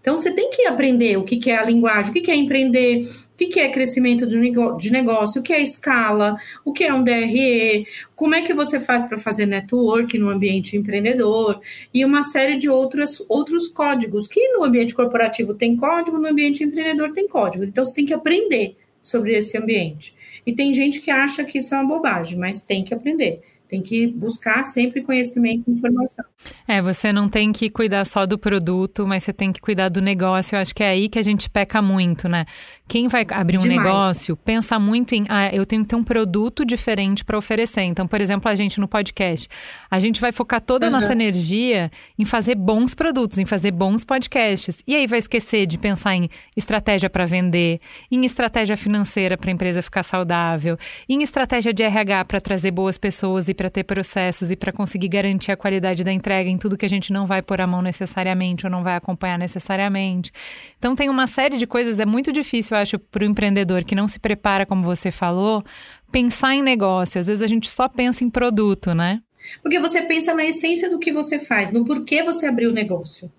Então, 0.00 0.16
você 0.16 0.32
tem 0.32 0.50
que 0.50 0.66
aprender 0.66 1.18
o 1.18 1.24
que, 1.24 1.50
é 1.50 1.58
a 1.58 1.64
linguagem, 1.64 2.10
o 2.10 2.14
que, 2.14 2.30
é 2.30 2.34
empreender, 2.34 3.00
o 3.04 3.36
que, 3.36 3.60
é 3.60 3.68
crescimento 3.68 4.26
de 4.26 4.90
negócio, 4.90 5.40
o 5.40 5.44
que 5.44 5.52
é 5.52 5.60
escala, 5.60 6.36
o 6.64 6.72
que 6.72 6.84
é 6.84 6.94
um 6.94 7.02
DRE, 7.02 7.86
como 8.14 8.34
é 8.34 8.40
que 8.40 8.54
você 8.54 8.80
faz 8.80 9.02
para 9.02 9.18
fazer 9.18 9.44
network 9.44 10.16
no 10.16 10.30
ambiente 10.30 10.76
empreendedor 10.76 11.60
e 11.92 12.04
uma 12.04 12.22
série 12.22 12.56
de 12.56 12.68
outras, 12.68 13.22
outros 13.28 13.68
códigos, 13.68 14.26
que 14.26 14.48
no 14.52 14.64
ambiente 14.64 14.94
corporativo 14.94 15.54
tem 15.54 15.76
código, 15.76 16.18
no 16.18 16.28
ambiente 16.28 16.64
empreendedor 16.64 17.12
tem 17.12 17.28
código. 17.28 17.64
Então, 17.64 17.84
você 17.84 17.94
tem 17.94 18.06
que 18.06 18.14
aprender 18.14 18.76
sobre 19.02 19.36
esse 19.36 19.58
ambiente. 19.58 20.14
E 20.46 20.54
tem 20.54 20.72
gente 20.72 21.00
que 21.00 21.10
acha 21.10 21.44
que 21.44 21.58
isso 21.58 21.74
é 21.74 21.78
uma 21.78 21.96
bobagem, 21.96 22.38
mas 22.38 22.60
tem 22.60 22.84
que 22.84 22.94
aprender. 22.94 23.42
Tem 23.68 23.82
que 23.82 24.06
buscar 24.06 24.62
sempre 24.62 25.02
conhecimento 25.02 25.64
e 25.68 25.72
informação. 25.72 26.24
É, 26.66 26.80
você 26.80 27.12
não 27.12 27.28
tem 27.28 27.52
que 27.52 27.68
cuidar 27.68 28.04
só 28.04 28.26
do 28.26 28.38
produto, 28.38 29.06
mas 29.06 29.24
você 29.24 29.32
tem 29.32 29.52
que 29.52 29.60
cuidar 29.60 29.88
do 29.88 30.00
negócio. 30.00 30.56
Eu 30.56 30.60
acho 30.60 30.74
que 30.74 30.82
é 30.82 30.88
aí 30.88 31.08
que 31.08 31.18
a 31.18 31.22
gente 31.22 31.50
peca 31.50 31.82
muito, 31.82 32.28
né? 32.28 32.46
Quem 32.88 33.08
vai 33.08 33.26
abrir 33.30 33.58
um 33.58 33.60
Demais. 33.60 33.82
negócio 33.82 34.36
pensa 34.36 34.78
muito 34.78 35.12
em, 35.12 35.24
ah, 35.28 35.52
eu 35.52 35.66
tenho 35.66 35.82
que 35.82 35.88
ter 35.88 35.96
um 35.96 36.04
produto 36.04 36.64
diferente 36.64 37.24
para 37.24 37.36
oferecer. 37.36 37.82
Então, 37.82 38.06
por 38.06 38.20
exemplo, 38.20 38.48
a 38.48 38.54
gente 38.54 38.78
no 38.78 38.86
podcast, 38.86 39.48
a 39.90 39.98
gente 39.98 40.20
vai 40.20 40.30
focar 40.30 40.60
toda 40.60 40.86
a 40.86 40.90
nossa 40.90 41.12
energia 41.12 41.90
em 42.16 42.24
fazer 42.24 42.54
bons 42.54 42.94
produtos, 42.94 43.38
em 43.38 43.44
fazer 43.44 43.72
bons 43.72 44.04
podcasts. 44.04 44.84
E 44.86 44.94
aí 44.94 45.06
vai 45.06 45.18
esquecer 45.18 45.66
de 45.66 45.78
pensar 45.78 46.14
em 46.14 46.30
estratégia 46.56 47.10
para 47.10 47.26
vender, 47.26 47.80
em 48.10 48.24
estratégia 48.24 48.76
financeira 48.76 49.36
para 49.36 49.50
a 49.50 49.52
empresa 49.52 49.82
ficar 49.82 50.04
saudável, 50.04 50.78
em 51.08 51.22
estratégia 51.22 51.72
de 51.72 51.82
RH 51.82 52.24
para 52.26 52.40
trazer 52.40 52.70
boas 52.70 52.96
pessoas 52.96 53.48
e 53.48 53.54
para 53.54 53.68
ter 53.68 53.82
processos 53.82 54.52
e 54.52 54.56
para 54.56 54.70
conseguir 54.70 55.08
garantir 55.08 55.50
a 55.50 55.56
qualidade 55.56 56.04
da 56.04 56.12
entrega 56.12 56.48
em 56.48 56.56
tudo 56.56 56.76
que 56.76 56.86
a 56.86 56.88
gente 56.88 57.12
não 57.12 57.26
vai 57.26 57.42
pôr 57.42 57.60
a 57.60 57.66
mão 57.66 57.82
necessariamente 57.82 58.64
ou 58.64 58.70
não 58.70 58.84
vai 58.84 58.94
acompanhar 58.94 59.38
necessariamente. 59.38 60.30
Então, 60.78 60.94
tem 60.94 61.08
uma 61.08 61.26
série 61.26 61.56
de 61.56 61.66
coisas, 61.66 61.98
é 61.98 62.06
muito 62.06 62.32
difícil 62.32 62.75
eu 62.76 62.82
acho, 62.82 62.98
para 62.98 63.22
o 63.22 63.26
empreendedor 63.26 63.84
que 63.84 63.94
não 63.94 64.06
se 64.06 64.18
prepara, 64.18 64.66
como 64.66 64.82
você 64.82 65.10
falou, 65.10 65.64
pensar 66.10 66.54
em 66.54 66.62
negócio. 66.62 67.20
Às 67.20 67.26
vezes 67.26 67.42
a 67.42 67.46
gente 67.46 67.68
só 67.68 67.88
pensa 67.88 68.24
em 68.24 68.30
produto, 68.30 68.94
né? 68.94 69.20
Porque 69.62 69.78
você 69.78 70.02
pensa 70.02 70.34
na 70.34 70.44
essência 70.44 70.90
do 70.90 70.98
que 70.98 71.12
você 71.12 71.38
faz, 71.38 71.70
no 71.70 71.84
porquê 71.84 72.22
você 72.22 72.46
abriu 72.46 72.70
o 72.70 72.74
negócio. 72.74 73.30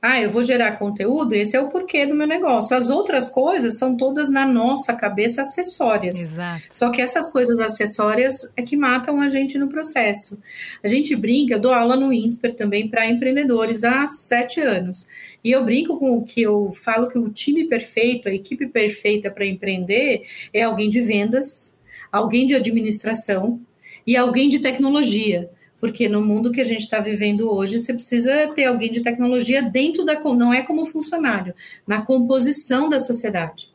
Ah, 0.00 0.20
eu 0.20 0.30
vou 0.30 0.42
gerar 0.42 0.78
conteúdo, 0.78 1.32
esse 1.32 1.56
é 1.56 1.60
o 1.60 1.68
porquê 1.68 2.06
do 2.06 2.14
meu 2.14 2.26
negócio. 2.26 2.76
As 2.76 2.88
outras 2.90 3.28
coisas 3.28 3.78
são 3.78 3.96
todas 3.96 4.28
na 4.28 4.46
nossa 4.46 4.94
cabeça 4.94 5.40
acessórias. 5.40 6.16
Exato. 6.16 6.62
Só 6.70 6.90
que 6.90 7.00
essas 7.00 7.28
coisas 7.32 7.58
acessórias 7.58 8.52
é 8.56 8.62
que 8.62 8.76
matam 8.76 9.20
a 9.20 9.28
gente 9.28 9.58
no 9.58 9.68
processo. 9.68 10.40
A 10.84 10.86
gente 10.86 11.16
brinca, 11.16 11.54
eu 11.54 11.60
dou 11.60 11.72
aula 11.72 11.96
no 11.96 12.12
INSPER 12.12 12.54
também 12.54 12.88
para 12.88 13.08
empreendedores 13.08 13.82
há 13.82 14.06
sete 14.06 14.60
anos. 14.60 15.08
E 15.46 15.52
eu 15.52 15.64
brinco 15.64 15.96
com 15.96 16.18
o 16.18 16.24
que 16.24 16.42
eu 16.42 16.72
falo 16.72 17.06
que 17.06 17.16
o 17.16 17.28
time 17.28 17.68
perfeito, 17.68 18.28
a 18.28 18.34
equipe 18.34 18.66
perfeita 18.66 19.30
para 19.30 19.46
empreender 19.46 20.26
é 20.52 20.62
alguém 20.62 20.90
de 20.90 21.00
vendas, 21.00 21.78
alguém 22.10 22.48
de 22.48 22.56
administração 22.56 23.60
e 24.04 24.16
alguém 24.16 24.48
de 24.48 24.58
tecnologia. 24.58 25.48
Porque 25.78 26.08
no 26.08 26.20
mundo 26.20 26.50
que 26.50 26.60
a 26.60 26.64
gente 26.64 26.80
está 26.80 26.98
vivendo 26.98 27.48
hoje, 27.48 27.78
você 27.78 27.94
precisa 27.94 28.48
ter 28.56 28.64
alguém 28.64 28.90
de 28.90 29.04
tecnologia 29.04 29.62
dentro 29.62 30.04
da. 30.04 30.18
não 30.18 30.52
é 30.52 30.62
como 30.62 30.84
funcionário, 30.84 31.54
na 31.86 32.02
composição 32.02 32.88
da 32.88 32.98
sociedade. 32.98 33.68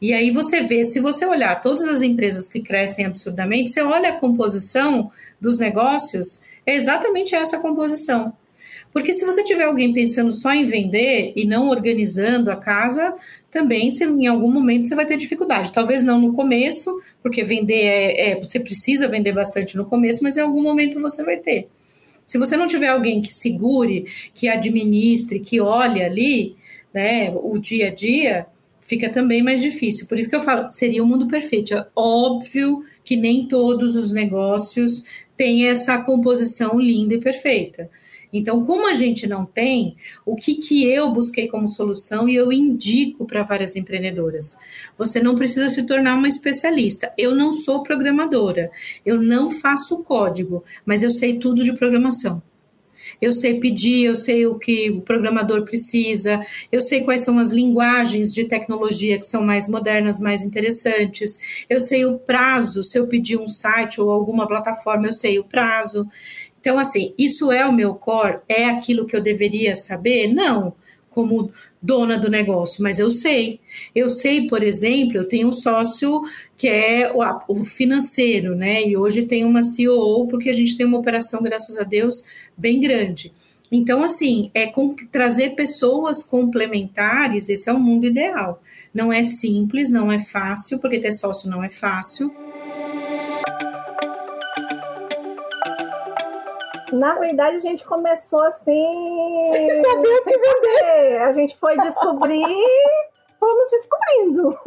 E 0.00 0.12
aí 0.12 0.30
você 0.30 0.60
vê, 0.60 0.84
se 0.84 1.00
você 1.00 1.26
olhar 1.26 1.60
todas 1.60 1.88
as 1.88 2.00
empresas 2.00 2.46
que 2.46 2.60
crescem 2.60 3.04
absurdamente, 3.04 3.70
você 3.70 3.82
olha 3.82 4.10
a 4.10 4.20
composição 4.20 5.10
dos 5.40 5.58
negócios, 5.58 6.44
é 6.64 6.76
exatamente 6.76 7.34
essa 7.34 7.58
composição. 7.58 8.32
Porque 8.92 9.12
se 9.12 9.24
você 9.24 9.44
tiver 9.44 9.64
alguém 9.64 9.92
pensando 9.92 10.32
só 10.32 10.52
em 10.52 10.66
vender 10.66 11.32
e 11.36 11.44
não 11.44 11.68
organizando 11.68 12.50
a 12.50 12.56
casa, 12.56 13.14
também 13.50 13.90
em 14.00 14.26
algum 14.26 14.50
momento 14.50 14.88
você 14.88 14.94
vai 14.94 15.06
ter 15.06 15.16
dificuldade. 15.16 15.72
Talvez 15.72 16.02
não 16.02 16.20
no 16.20 16.32
começo, 16.32 16.90
porque 17.22 17.44
vender 17.44 17.84
é, 17.84 18.30
é, 18.30 18.36
você 18.36 18.58
precisa 18.60 19.08
vender 19.08 19.32
bastante 19.32 19.76
no 19.76 19.84
começo, 19.84 20.22
mas 20.22 20.36
em 20.36 20.40
algum 20.40 20.62
momento 20.62 21.00
você 21.00 21.22
vai 21.22 21.36
ter. 21.36 21.68
Se 22.26 22.38
você 22.38 22.56
não 22.56 22.66
tiver 22.66 22.88
alguém 22.88 23.22
que 23.22 23.34
segure, 23.34 24.06
que 24.34 24.48
administre, 24.48 25.40
que 25.40 25.60
olhe 25.60 26.02
ali, 26.02 26.56
né, 26.92 27.30
o 27.34 27.58
dia 27.58 27.88
a 27.88 27.90
dia, 27.90 28.46
fica 28.82 29.08
também 29.08 29.42
mais 29.42 29.60
difícil. 29.60 30.06
Por 30.06 30.18
isso 30.18 30.28
que 30.28 30.36
eu 30.36 30.40
falo, 30.40 30.68
seria 30.70 31.02
o 31.02 31.06
um 31.06 31.08
mundo 31.08 31.26
perfeito. 31.26 31.74
É 31.74 31.86
óbvio 31.94 32.84
que 33.04 33.16
nem 33.16 33.46
todos 33.46 33.94
os 33.94 34.12
negócios 34.12 35.04
têm 35.36 35.66
essa 35.66 35.98
composição 35.98 36.78
linda 36.78 37.14
e 37.14 37.18
perfeita. 37.18 37.88
Então, 38.32 38.64
como 38.64 38.88
a 38.88 38.94
gente 38.94 39.26
não 39.26 39.44
tem, 39.44 39.96
o 40.24 40.36
que, 40.36 40.54
que 40.56 40.84
eu 40.84 41.10
busquei 41.10 41.48
como 41.48 41.68
solução 41.68 42.28
e 42.28 42.34
eu 42.34 42.52
indico 42.52 43.26
para 43.26 43.42
várias 43.42 43.74
empreendedoras? 43.76 44.56
Você 44.96 45.20
não 45.20 45.34
precisa 45.34 45.68
se 45.68 45.86
tornar 45.86 46.14
uma 46.16 46.28
especialista. 46.28 47.12
Eu 47.16 47.34
não 47.34 47.52
sou 47.52 47.82
programadora, 47.82 48.70
eu 49.04 49.20
não 49.20 49.50
faço 49.50 50.02
código, 50.02 50.64
mas 50.84 51.02
eu 51.02 51.10
sei 51.10 51.38
tudo 51.38 51.62
de 51.62 51.72
programação. 51.72 52.42
Eu 53.20 53.32
sei 53.32 53.58
pedir, 53.58 54.04
eu 54.04 54.14
sei 54.14 54.46
o 54.46 54.58
que 54.58 54.90
o 54.90 55.00
programador 55.00 55.64
precisa, 55.64 56.40
eu 56.70 56.80
sei 56.80 57.02
quais 57.02 57.22
são 57.22 57.38
as 57.38 57.50
linguagens 57.50 58.30
de 58.30 58.44
tecnologia 58.44 59.18
que 59.18 59.26
são 59.26 59.42
mais 59.42 59.68
modernas, 59.68 60.20
mais 60.20 60.42
interessantes, 60.42 61.38
eu 61.68 61.80
sei 61.80 62.04
o 62.04 62.18
prazo, 62.18 62.84
se 62.84 62.98
eu 62.98 63.08
pedir 63.08 63.36
um 63.36 63.48
site 63.48 64.00
ou 64.00 64.10
alguma 64.10 64.46
plataforma, 64.46 65.06
eu 65.06 65.12
sei 65.12 65.38
o 65.38 65.44
prazo. 65.44 66.08
Então, 66.60 66.78
assim, 66.78 67.14
isso 67.16 67.52
é 67.52 67.66
o 67.66 67.72
meu 67.72 67.94
core? 67.94 68.40
É 68.48 68.64
aquilo 68.66 69.06
que 69.06 69.16
eu 69.16 69.20
deveria 69.20 69.74
saber? 69.74 70.26
Não 70.32 70.74
como 71.18 71.50
dona 71.82 72.16
do 72.16 72.30
negócio, 72.30 72.80
mas 72.80 73.00
eu 73.00 73.10
sei. 73.10 73.58
Eu 73.92 74.08
sei, 74.08 74.46
por 74.46 74.62
exemplo, 74.62 75.16
eu 75.16 75.26
tenho 75.26 75.48
um 75.48 75.52
sócio 75.52 76.22
que 76.56 76.68
é 76.68 77.12
o, 77.48 77.64
financeiro, 77.64 78.54
né? 78.54 78.86
E 78.86 78.96
hoje 78.96 79.26
tem 79.26 79.44
uma 79.44 79.60
CEO, 79.60 80.28
porque 80.28 80.48
a 80.48 80.52
gente 80.52 80.76
tem 80.76 80.86
uma 80.86 80.98
operação, 80.98 81.42
graças 81.42 81.76
a 81.76 81.82
Deus, 81.82 82.22
bem 82.56 82.78
grande. 82.78 83.32
Então, 83.70 84.04
assim, 84.04 84.52
é 84.54 84.70
trazer 85.10 85.56
pessoas 85.56 86.22
complementares, 86.22 87.48
esse 87.48 87.68
é 87.68 87.72
o 87.72 87.80
mundo 87.80 88.06
ideal. 88.06 88.62
Não 88.94 89.12
é 89.12 89.24
simples, 89.24 89.90
não 89.90 90.12
é 90.12 90.20
fácil, 90.20 90.78
porque 90.78 91.00
ter 91.00 91.10
sócio 91.10 91.50
não 91.50 91.64
é 91.64 91.68
fácil 91.68 92.32
Na 96.92 97.14
verdade, 97.14 97.56
a 97.56 97.60
gente 97.60 97.84
começou 97.84 98.42
assim. 98.42 99.50
Sem 99.52 99.82
saber 99.82 100.08
o 100.08 100.24
que 100.24 100.38
vender. 100.38 101.22
A 101.22 101.32
gente 101.32 101.56
foi 101.56 101.76
descobrir, 101.78 102.44
fomos 103.38 103.70
descobrindo. 103.70 104.58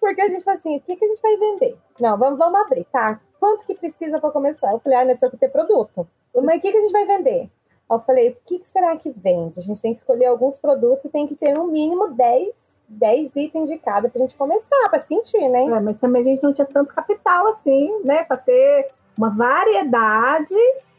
Porque 0.00 0.20
a 0.20 0.28
gente 0.28 0.44
falou 0.44 0.58
assim: 0.58 0.76
o 0.76 0.80
que, 0.80 0.96
que 0.96 1.04
a 1.04 1.08
gente 1.08 1.22
vai 1.22 1.36
vender? 1.36 1.76
Não, 2.00 2.16
vamos, 2.16 2.38
vamos 2.38 2.60
abrir, 2.60 2.84
tá? 2.84 3.20
Quanto 3.38 3.64
que 3.64 3.74
precisa 3.74 4.18
para 4.18 4.30
começar? 4.30 4.72
Eu 4.72 4.80
falei: 4.80 4.98
ah, 4.98 5.04
não 5.04 5.16
precisa 5.16 5.36
ter 5.38 5.48
produto. 5.48 6.08
Mas 6.34 6.58
o 6.58 6.60
que, 6.60 6.72
que 6.72 6.78
a 6.78 6.80
gente 6.80 6.92
vai 6.92 7.06
vender? 7.06 7.50
Eu 7.90 8.00
falei: 8.00 8.30
o 8.30 8.36
que, 8.44 8.58
que 8.58 8.66
será 8.66 8.96
que 8.96 9.10
vende? 9.10 9.60
A 9.60 9.62
gente 9.62 9.80
tem 9.80 9.92
que 9.92 10.00
escolher 10.00 10.26
alguns 10.26 10.58
produtos 10.58 11.04
e 11.04 11.08
tem 11.08 11.26
que 11.26 11.34
ter 11.34 11.52
no 11.52 11.66
mínimo 11.66 12.08
10 12.08 12.66
10 12.88 13.34
itens 13.34 13.68
de 13.68 13.78
cada 13.78 14.08
para 14.08 14.20
a 14.20 14.22
gente 14.22 14.36
começar, 14.36 14.88
para 14.88 15.00
sentir, 15.00 15.48
né? 15.48 15.64
É, 15.64 15.80
mas 15.80 15.98
também 15.98 16.22
a 16.22 16.24
gente 16.24 16.42
não 16.42 16.52
tinha 16.52 16.66
tanto 16.66 16.94
capital 16.94 17.48
assim, 17.48 17.92
né? 18.04 18.24
Para 18.24 18.36
ter 18.36 18.88
uma 19.16 19.30
variedade 19.30 20.54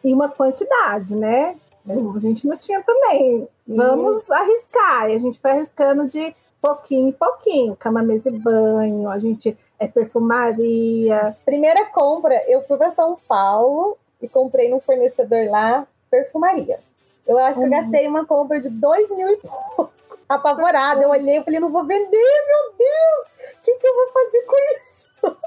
e 0.08 0.14
uma 0.14 0.30
quantidade, 0.30 1.16
né? 1.16 1.58
A 1.86 2.20
gente 2.20 2.48
não 2.48 2.56
tinha 2.56 2.82
também. 2.82 3.48
Vamos 3.68 4.22
Isso. 4.22 4.34
arriscar. 4.34 5.10
E 5.10 5.16
a 5.16 5.20
gente 5.20 5.38
foi 5.38 5.52
arriscando 5.52 6.08
de 6.08 6.34
pouquinho 6.62 7.10
em 7.10 7.12
pouquinho. 7.12 7.76
Cama, 7.76 8.02
mesa 8.02 8.30
e 8.30 8.40
banho, 8.40 9.10
a 9.10 9.20
gente 9.20 9.58
é 9.78 9.86
perfumaria. 9.86 11.36
Primeira 11.46 11.86
compra, 11.88 12.42
eu 12.48 12.62
fui 12.64 12.78
para 12.78 12.92
São 12.92 13.18
Paulo 13.28 13.98
e 14.22 14.30
comprei 14.30 14.70
num 14.70 14.80
fornecedor 14.80 15.50
lá 15.50 15.86
perfumaria. 16.10 16.80
Eu 17.28 17.38
acho 17.38 17.60
que 17.60 17.66
eu 17.66 17.70
uhum. 17.70 17.82
gastei 17.82 18.08
uma 18.08 18.26
compra 18.26 18.62
de 18.62 18.70
dois 18.70 19.10
mil 19.12 19.30
e 19.30 19.38
pouco. 19.38 19.92
Apavorada, 20.30 21.04
eu 21.04 21.10
olhei 21.10 21.38
e 21.38 21.44
falei, 21.44 21.60
não 21.60 21.70
vou 21.70 21.86
vender, 21.86 22.06
meu 22.10 22.78
Deus! 22.78 23.56
O 23.56 23.62
que, 23.62 23.76
que 23.76 23.88
eu 23.88 23.96
vou 23.96 24.08
fazer 24.14 24.42
com 24.42 24.56
isso? 24.78 25.38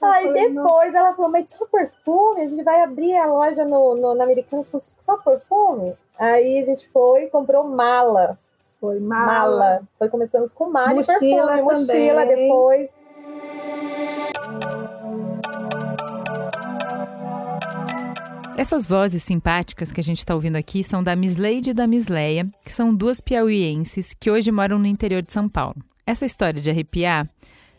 Aí 0.00 0.32
depois 0.32 0.94
ela 0.94 1.14
falou, 1.14 1.30
mas 1.30 1.48
só 1.48 1.66
perfume? 1.66 2.42
A 2.42 2.48
gente 2.48 2.62
vai 2.62 2.82
abrir 2.82 3.16
a 3.16 3.26
loja 3.26 3.64
no, 3.64 3.94
no, 3.94 4.14
na 4.14 4.24
Americanas 4.24 4.68
com 4.68 4.78
só 4.78 5.16
perfume? 5.18 5.94
Aí 6.18 6.60
a 6.60 6.64
gente 6.64 6.88
foi 6.88 7.24
e 7.24 7.30
comprou 7.30 7.64
mala. 7.64 8.38
Foi 8.80 9.00
mala. 9.00 9.26
mala. 9.26 9.82
Foi, 9.98 10.08
começamos 10.08 10.52
com 10.52 10.70
mala 10.70 10.94
mochila 10.94 11.18
e 11.18 11.64
perfume, 11.64 11.64
mochila 11.64 12.26
depois. 12.26 12.90
Essas 18.56 18.86
vozes 18.86 19.22
simpáticas 19.22 19.92
que 19.92 20.00
a 20.00 20.02
gente 20.02 20.18
está 20.18 20.34
ouvindo 20.34 20.56
aqui 20.56 20.82
são 20.82 21.00
da 21.00 21.14
Miss 21.14 21.36
Lady 21.36 21.70
e 21.70 21.72
da 21.74 21.86
Miss 21.86 22.08
Leia, 22.08 22.48
que 22.64 22.72
são 22.72 22.92
duas 22.92 23.20
piauienses 23.20 24.12
que 24.18 24.28
hoje 24.28 24.50
moram 24.50 24.80
no 24.80 24.86
interior 24.86 25.22
de 25.22 25.32
São 25.32 25.48
Paulo. 25.48 25.76
Essa 26.04 26.26
história 26.26 26.60
de 26.60 26.68
arrepiar 26.68 27.28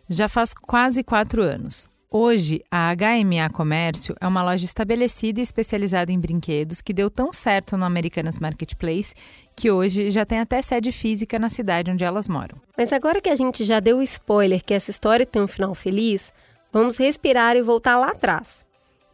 já 0.09 0.27
faz 0.27 0.53
quase 0.53 1.03
quatro 1.03 1.43
anos. 1.43 1.87
Hoje, 2.11 2.63
a 2.71 2.91
HMA 2.95 3.51
Comércio 3.53 4.15
é 4.19 4.27
uma 4.27 4.43
loja 4.43 4.65
estabelecida 4.65 5.39
e 5.39 5.43
especializada 5.43 6.11
em 6.11 6.19
brinquedos 6.19 6.81
que 6.81 6.91
deu 6.91 7.07
tão 7.07 7.31
certo 7.31 7.77
no 7.77 7.85
Americanas 7.85 8.39
Marketplace 8.39 9.13
que 9.55 9.69
hoje 9.69 10.09
já 10.09 10.25
tem 10.25 10.39
até 10.39 10.59
sede 10.63 10.91
física 10.91 11.37
na 11.37 11.49
cidade 11.49 11.91
onde 11.91 12.03
elas 12.03 12.27
moram. 12.27 12.57
Mas 12.75 12.91
agora 12.91 13.21
que 13.21 13.29
a 13.29 13.35
gente 13.35 13.63
já 13.63 13.79
deu 13.79 13.99
o 13.99 14.01
spoiler 14.01 14.63
que 14.63 14.73
essa 14.73 14.89
história 14.89 15.23
tem 15.25 15.39
um 15.39 15.47
final 15.47 15.75
feliz, 15.75 16.33
vamos 16.73 16.97
respirar 16.97 17.55
e 17.55 17.61
voltar 17.61 17.99
lá 17.99 18.07
atrás. 18.07 18.65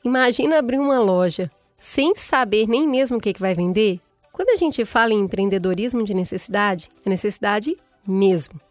Imagina 0.02 0.60
abrir 0.60 0.80
uma 0.80 1.00
loja 1.00 1.52
sem 1.78 2.16
saber 2.16 2.66
nem 2.66 2.88
mesmo 2.88 3.18
o 3.18 3.20
que, 3.20 3.34
que 3.34 3.42
vai 3.42 3.54
vender? 3.54 4.00
Quando 4.32 4.50
a 4.50 4.56
gente 4.56 4.86
fala 4.86 5.12
em 5.12 5.20
empreendedorismo 5.20 6.04
de 6.04 6.14
necessidade, 6.14 6.88
é 7.06 7.10
necessidade 7.10 7.76
mesmo. 8.08 8.65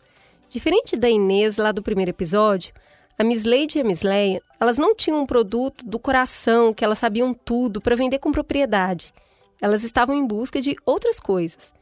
Diferente 0.55 0.97
da 0.97 1.11
Inês 1.11 1.57
lá 1.57 1.73
do 1.73 1.83
primeiro 1.83 2.13
episódio, 2.13 2.73
a 3.19 3.25
Miss 3.25 3.43
Lady 3.45 3.77
e 3.77 3.81
a 3.81 3.85
Miss 3.85 4.03
Leia, 4.03 4.41
elas 4.61 4.79
não 4.79 4.95
tinham 4.95 5.21
um 5.21 5.27
produto 5.27 5.85
do 5.85 5.99
coração 5.99 6.73
que 6.73 6.85
elas 6.85 7.01
sabiam 7.01 7.35
tudo 7.35 7.81
para 7.81 7.97
vender 7.97 8.21
com 8.21 8.31
propriedade. 8.31 9.13
Elas 9.61 9.83
estavam 9.83 10.15
em 10.15 10.25
busca 10.25 10.61
de 10.61 10.77
outras 10.87 11.19
coisas. 11.19 11.75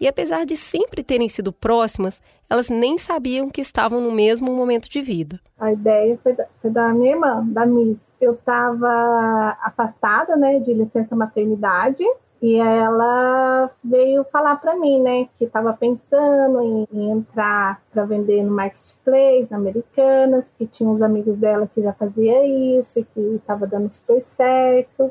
E 0.00 0.06
apesar 0.06 0.46
de 0.46 0.56
sempre 0.56 1.02
terem 1.02 1.28
sido 1.28 1.52
próximas, 1.52 2.22
elas 2.48 2.70
nem 2.70 2.96
sabiam 2.96 3.50
que 3.50 3.60
estavam 3.60 4.00
no 4.00 4.12
mesmo 4.12 4.52
momento 4.52 4.88
de 4.88 5.02
vida. 5.02 5.40
A 5.58 5.72
ideia 5.72 6.16
foi 6.22 6.32
da, 6.32 6.46
foi 6.60 6.70
da 6.70 6.94
minha 6.94 7.14
irmã, 7.14 7.44
da 7.48 7.66
Miss. 7.66 7.98
Eu 8.20 8.34
estava 8.34 9.58
afastada, 9.62 10.36
né, 10.36 10.60
de 10.60 10.72
licença 10.72 11.16
maternidade 11.16 12.04
e 12.42 12.58
ela 12.58 13.70
veio 13.84 14.24
falar 14.24 14.56
para 14.56 14.74
mim, 14.74 15.00
né, 15.00 15.28
que 15.36 15.44
estava 15.44 15.72
pensando 15.72 16.60
em, 16.60 16.88
em 16.92 17.10
entrar 17.12 17.80
para 17.92 18.04
vender 18.04 18.42
no 18.42 18.50
marketplace, 18.50 19.46
na 19.48 19.58
Americanas, 19.58 20.52
que 20.58 20.66
tinha 20.66 20.90
uns 20.90 21.00
amigos 21.00 21.38
dela 21.38 21.68
que 21.72 21.80
já 21.80 21.92
fazia 21.92 22.44
isso, 22.44 23.06
que 23.14 23.20
estava 23.36 23.64
dando 23.64 23.88
super 23.92 24.20
certo. 24.20 25.08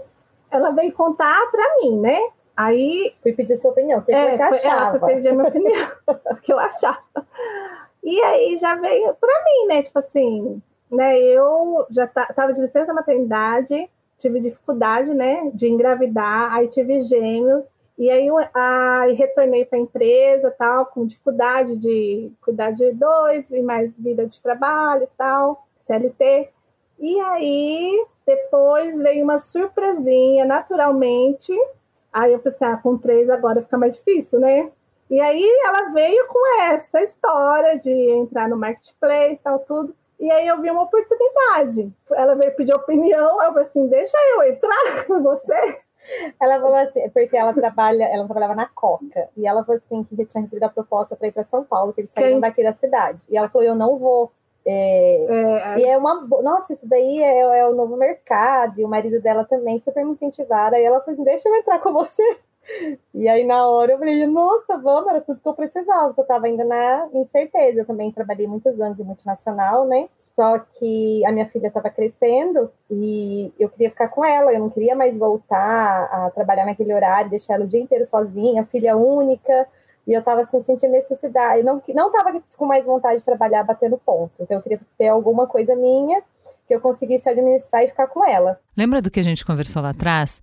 Ela 0.51 0.71
veio 0.71 0.91
contar 0.91 1.50
para 1.50 1.77
mim, 1.77 2.01
né? 2.01 2.19
Aí 2.57 3.15
fui 3.23 3.31
pedir 3.31 3.55
sua 3.55 3.71
opinião, 3.71 4.00
o 4.00 4.01
que 4.01 4.11
é, 4.11 4.35
você 4.35 4.43
achava? 4.43 4.97
Ela 4.97 5.00
foi 5.00 5.15
pedir 5.15 5.29
a 5.29 5.33
minha 5.33 5.47
opinião, 5.47 5.88
o 6.31 6.35
que 6.35 6.51
eu 6.51 6.59
achava. 6.59 7.00
E 8.03 8.21
aí 8.23 8.57
já 8.57 8.75
veio 8.75 9.13
para 9.13 9.43
mim, 9.45 9.67
né? 9.67 9.81
Tipo 9.83 10.00
assim, 10.00 10.61
né? 10.91 11.17
Eu 11.17 11.88
já 11.91 12.03
estava 12.03 12.51
de 12.51 12.61
licença 12.61 12.93
maternidade, 12.93 13.89
tive 14.21 14.39
dificuldade, 14.39 15.13
né, 15.13 15.49
de 15.53 15.67
engravidar, 15.67 16.53
aí 16.53 16.67
tive 16.67 17.01
gêmeos, 17.01 17.65
e 17.97 18.09
aí 18.09 18.27
aí 18.53 19.13
retornei 19.13 19.65
para 19.65 19.77
a 19.77 19.81
empresa, 19.81 20.53
tal, 20.57 20.85
com 20.87 21.05
dificuldade 21.05 21.75
de 21.75 22.31
cuidar 22.41 22.71
de 22.71 22.93
dois 22.93 23.51
e 23.51 23.61
mais 23.61 23.91
vida 23.97 24.25
de 24.25 24.41
trabalho 24.41 25.07
tal, 25.17 25.67
CLT. 25.85 26.49
E 26.99 27.19
aí 27.19 28.05
depois 28.25 28.97
veio 28.97 29.23
uma 29.23 29.37
surpresinha, 29.37 30.45
naturalmente. 30.45 31.53
Aí 32.11 32.33
eu 32.33 32.39
pensei, 32.39 32.67
ah, 32.67 32.77
com 32.77 32.97
três 32.97 33.29
agora 33.29 33.61
fica 33.61 33.77
mais 33.77 33.97
difícil, 33.97 34.39
né? 34.39 34.71
E 35.09 35.19
aí 35.19 35.45
ela 35.65 35.89
veio 35.89 36.25
com 36.27 36.61
essa 36.61 37.01
história 37.01 37.77
de 37.77 37.91
entrar 37.91 38.47
no 38.47 38.57
marketplace, 38.57 39.41
tal, 39.43 39.59
tudo. 39.59 39.95
E 40.21 40.31
aí 40.31 40.47
eu 40.47 40.61
vi 40.61 40.69
uma 40.69 40.83
oportunidade. 40.83 41.91
Ela 42.11 42.35
veio 42.35 42.55
pedir 42.55 42.75
opinião, 42.75 43.41
eu 43.41 43.51
falei 43.51 43.63
assim, 43.63 43.87
deixa 43.87 44.15
eu 44.35 44.43
entrar 44.43 45.05
com 45.07 45.21
você. 45.23 45.81
Ela 46.39 46.59
falou 46.59 46.75
assim, 46.75 47.09
porque 47.09 47.35
ela 47.35 47.53
trabalha, 47.53 48.03
ela 48.03 48.25
trabalhava 48.25 48.55
na 48.55 48.67
Coca, 48.67 49.29
e 49.35 49.47
ela 49.47 49.63
falou 49.63 49.81
assim 49.83 50.03
que 50.03 50.25
tinha 50.25 50.43
recebido 50.43 50.63
a 50.63 50.69
proposta 50.69 51.15
para 51.15 51.27
ir 51.27 51.31
para 51.31 51.43
São 51.43 51.63
Paulo, 51.63 51.91
que 51.91 52.01
eles 52.01 52.11
saíram 52.11 52.33
Quem? 52.33 52.39
daqui 52.39 52.63
da 52.63 52.73
cidade. 52.73 53.25
E 53.29 53.37
ela 53.37 53.49
falou, 53.49 53.67
eu 53.67 53.75
não 53.75 53.97
vou. 53.97 54.31
É, 54.63 55.25
é, 55.25 55.79
e 55.79 55.85
é 55.85 55.97
uma. 55.97 56.23
Nossa, 56.43 56.73
isso 56.73 56.87
daí 56.87 57.21
é, 57.23 57.59
é, 57.59 57.67
o 57.67 57.73
novo 57.73 57.97
mercado, 57.97 58.79
e 58.79 58.85
o 58.85 58.87
marido 58.87 59.19
dela 59.19 59.43
também 59.43 59.79
super 59.79 60.05
me 60.05 60.11
incentivaram. 60.11 60.77
Aí 60.77 60.83
ela 60.83 60.99
falou 60.99 61.13
assim: 61.13 61.23
deixa 61.23 61.49
eu 61.49 61.55
entrar 61.55 61.79
com 61.79 61.91
você. 61.91 62.37
E 63.13 63.27
aí, 63.27 63.44
na 63.46 63.68
hora, 63.68 63.94
eu 63.94 63.98
falei, 63.98 64.25
nossa, 64.27 64.77
vamos, 64.77 65.10
era 65.10 65.22
tudo 65.22 65.39
que 65.41 65.48
eu 65.48 65.53
precisava, 65.53 66.13
eu 66.15 66.22
estava 66.22 66.46
ainda 66.46 66.63
na 66.63 67.10
incerteza. 67.13 67.80
Eu 67.80 67.86
também 67.86 68.12
trabalhei 68.12 68.48
muitos 68.48 68.80
anos 68.80 69.00
em 69.00 69.03
multinacional, 69.03 69.86
né? 69.86 70.08
Só 70.36 70.60
que 70.60 71.25
a 71.25 71.32
minha 71.32 71.50
filha 71.50 71.68
estava 71.68 71.89
crescendo 71.89 72.72
e 72.89 73.51
eu 73.60 73.70
queria 73.70 73.89
ficar 73.89 74.08
com 74.08 74.24
ela, 74.24 74.53
eu 74.53 74.60
não 74.60 74.70
queria 74.70 74.96
mais 74.96 75.18
voltar 75.18 76.06
a 76.06 76.32
trabalhar 76.32 76.65
naquele 76.65 76.94
horário, 76.94 77.30
deixar 77.30 77.56
ela 77.56 77.65
o 77.65 77.68
dia 77.68 77.82
inteiro 77.82 78.06
sozinha, 78.06 78.65
filha 78.65 78.96
única, 78.96 79.68
e 80.08 80.13
eu 80.13 80.20
estava 80.20 80.41
assim, 80.41 80.62
sentindo 80.62 80.91
necessidade, 80.91 81.63
não 81.63 81.82
não 81.94 82.08
estava 82.08 82.41
com 82.58 82.65
mais 82.65 82.86
vontade 82.86 83.20
de 83.20 83.25
trabalhar 83.25 83.63
batendo 83.63 83.98
ponto. 83.98 84.32
Então 84.39 84.58
eu 84.58 84.63
queria 84.63 84.80
ter 84.98 85.10
alguma 85.10 85.48
coisa 85.48 85.75
minha 85.75 86.24
que 86.65 86.74
eu 86.74 86.82
conseguisse 86.82 87.30
administrar 87.30 87.84
e 87.84 87.89
ficar 87.89 88.08
com 88.08 88.25
ela. 88.25 88.60
Lembra 88.75 89.01
do 89.01 89.12
que 89.12 89.20
a 89.20 89.24
gente 89.24 89.46
conversou 89.46 89.82
lá 89.82 89.89
atrás? 89.89 90.41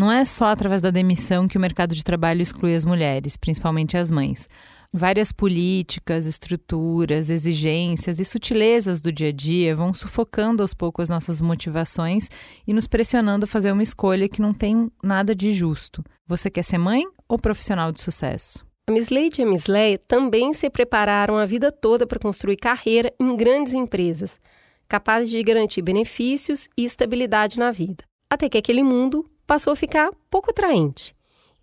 Não 0.00 0.10
é 0.10 0.24
só 0.24 0.46
através 0.46 0.80
da 0.80 0.90
demissão 0.90 1.46
que 1.46 1.58
o 1.58 1.60
mercado 1.60 1.94
de 1.94 2.02
trabalho 2.02 2.40
exclui 2.40 2.74
as 2.74 2.86
mulheres, 2.86 3.36
principalmente 3.36 3.98
as 3.98 4.10
mães. 4.10 4.48
Várias 4.90 5.30
políticas, 5.30 6.24
estruturas, 6.24 7.28
exigências 7.28 8.18
e 8.18 8.24
sutilezas 8.24 9.02
do 9.02 9.12
dia 9.12 9.28
a 9.28 9.32
dia 9.32 9.76
vão 9.76 9.92
sufocando 9.92 10.62
aos 10.62 10.72
poucos 10.72 11.02
as 11.02 11.10
nossas 11.10 11.42
motivações 11.42 12.30
e 12.66 12.72
nos 12.72 12.86
pressionando 12.86 13.44
a 13.44 13.46
fazer 13.46 13.72
uma 13.72 13.82
escolha 13.82 14.26
que 14.26 14.40
não 14.40 14.54
tem 14.54 14.90
nada 15.04 15.34
de 15.34 15.52
justo. 15.52 16.02
Você 16.26 16.48
quer 16.48 16.62
ser 16.62 16.78
mãe 16.78 17.04
ou 17.28 17.38
profissional 17.38 17.92
de 17.92 18.00
sucesso? 18.00 18.64
A 18.88 18.92
Miss 18.92 19.10
Lady 19.10 19.42
e 19.42 19.44
a 19.44 19.46
Miss 19.46 19.66
Leia 19.66 19.98
também 19.98 20.54
se 20.54 20.70
prepararam 20.70 21.36
a 21.36 21.44
vida 21.44 21.70
toda 21.70 22.06
para 22.06 22.18
construir 22.18 22.56
carreira 22.56 23.12
em 23.20 23.36
grandes 23.36 23.74
empresas, 23.74 24.40
capazes 24.88 25.28
de 25.28 25.42
garantir 25.42 25.82
benefícios 25.82 26.70
e 26.74 26.86
estabilidade 26.86 27.58
na 27.58 27.70
vida. 27.70 28.02
Até 28.32 28.48
que 28.48 28.56
aquele 28.56 28.82
mundo 28.82 29.28
passou 29.50 29.72
a 29.72 29.76
ficar 29.76 30.12
pouco 30.30 30.52
atraente. 30.52 31.12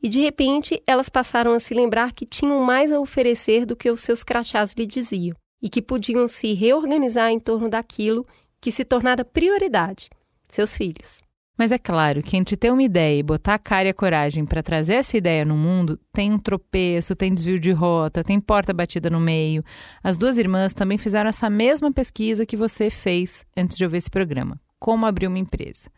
E 0.04 0.10
de 0.10 0.20
repente 0.20 0.84
elas 0.86 1.08
passaram 1.08 1.54
a 1.54 1.60
se 1.60 1.74
lembrar 1.74 2.12
que 2.12 2.26
tinham 2.26 2.62
mais 2.62 2.92
a 2.92 3.00
oferecer 3.00 3.66
do 3.66 3.78
que 3.78 3.90
os 3.90 4.02
seus 4.02 4.26
crachás 4.26 4.74
lhe 4.78 4.86
diziam, 4.86 5.38
e 5.62 5.70
que 5.70 5.82
podiam 5.82 6.28
se 6.28 6.54
reorganizar 6.54 7.32
em 7.32 7.40
torno 7.40 7.70
daquilo 7.70 8.28
que 8.60 8.74
se 8.74 8.84
tornara 8.84 9.24
prioridade: 9.24 10.10
seus 10.50 10.76
filhos. 10.76 11.22
Mas 11.58 11.72
é 11.72 11.78
claro 11.78 12.22
que 12.22 12.36
entre 12.36 12.58
ter 12.58 12.74
uma 12.74 12.84
ideia 12.84 13.20
e 13.20 13.24
botar 13.24 13.54
a 13.54 13.60
cara 13.60 13.88
e 13.88 13.92
a 13.92 13.94
coragem 13.94 14.46
para 14.46 14.62
trazer 14.62 14.96
essa 14.96 15.16
ideia 15.16 15.46
no 15.46 15.56
mundo, 15.56 15.98
tem 16.12 16.34
um 16.34 16.38
tropeço, 16.38 17.16
tem 17.16 17.34
desvio 17.34 17.58
de 17.58 17.72
rota, 17.72 18.22
tem 18.22 18.38
porta 18.38 18.74
batida 18.74 19.10
no 19.10 19.22
meio. 19.22 19.64
As 20.04 20.18
duas 20.18 20.38
irmãs 20.38 20.74
também 20.74 20.98
fizeram 20.98 21.30
essa 21.30 21.50
mesma 21.50 21.90
pesquisa 21.90 22.46
que 22.46 22.58
você 22.58 22.90
fez 22.90 23.46
antes 23.56 23.78
de 23.78 23.86
ouvir 23.86 24.00
esse 24.00 24.12
programa: 24.12 24.60
como 24.78 25.06
abrir 25.06 25.28
uma 25.28 25.40
empresa. 25.40 25.90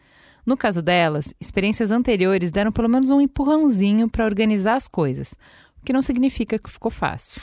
No 0.46 0.58
caso 0.58 0.82
delas, 0.82 1.34
experiências 1.40 1.92
anteriores 1.92 2.52
deram 2.52 2.72
pelo 2.72 2.90
menos 2.90 3.10
um 3.12 3.22
empurrãozinho 3.22 4.10
para 4.10 4.26
organizar 4.26 4.76
as 4.76 4.88
coisas, 4.88 5.34
o 5.82 5.86
que 5.86 5.94
não 5.94 6.02
significa 6.02 6.58
que 6.58 6.70
ficou 6.70 6.92
fácil. 6.92 7.42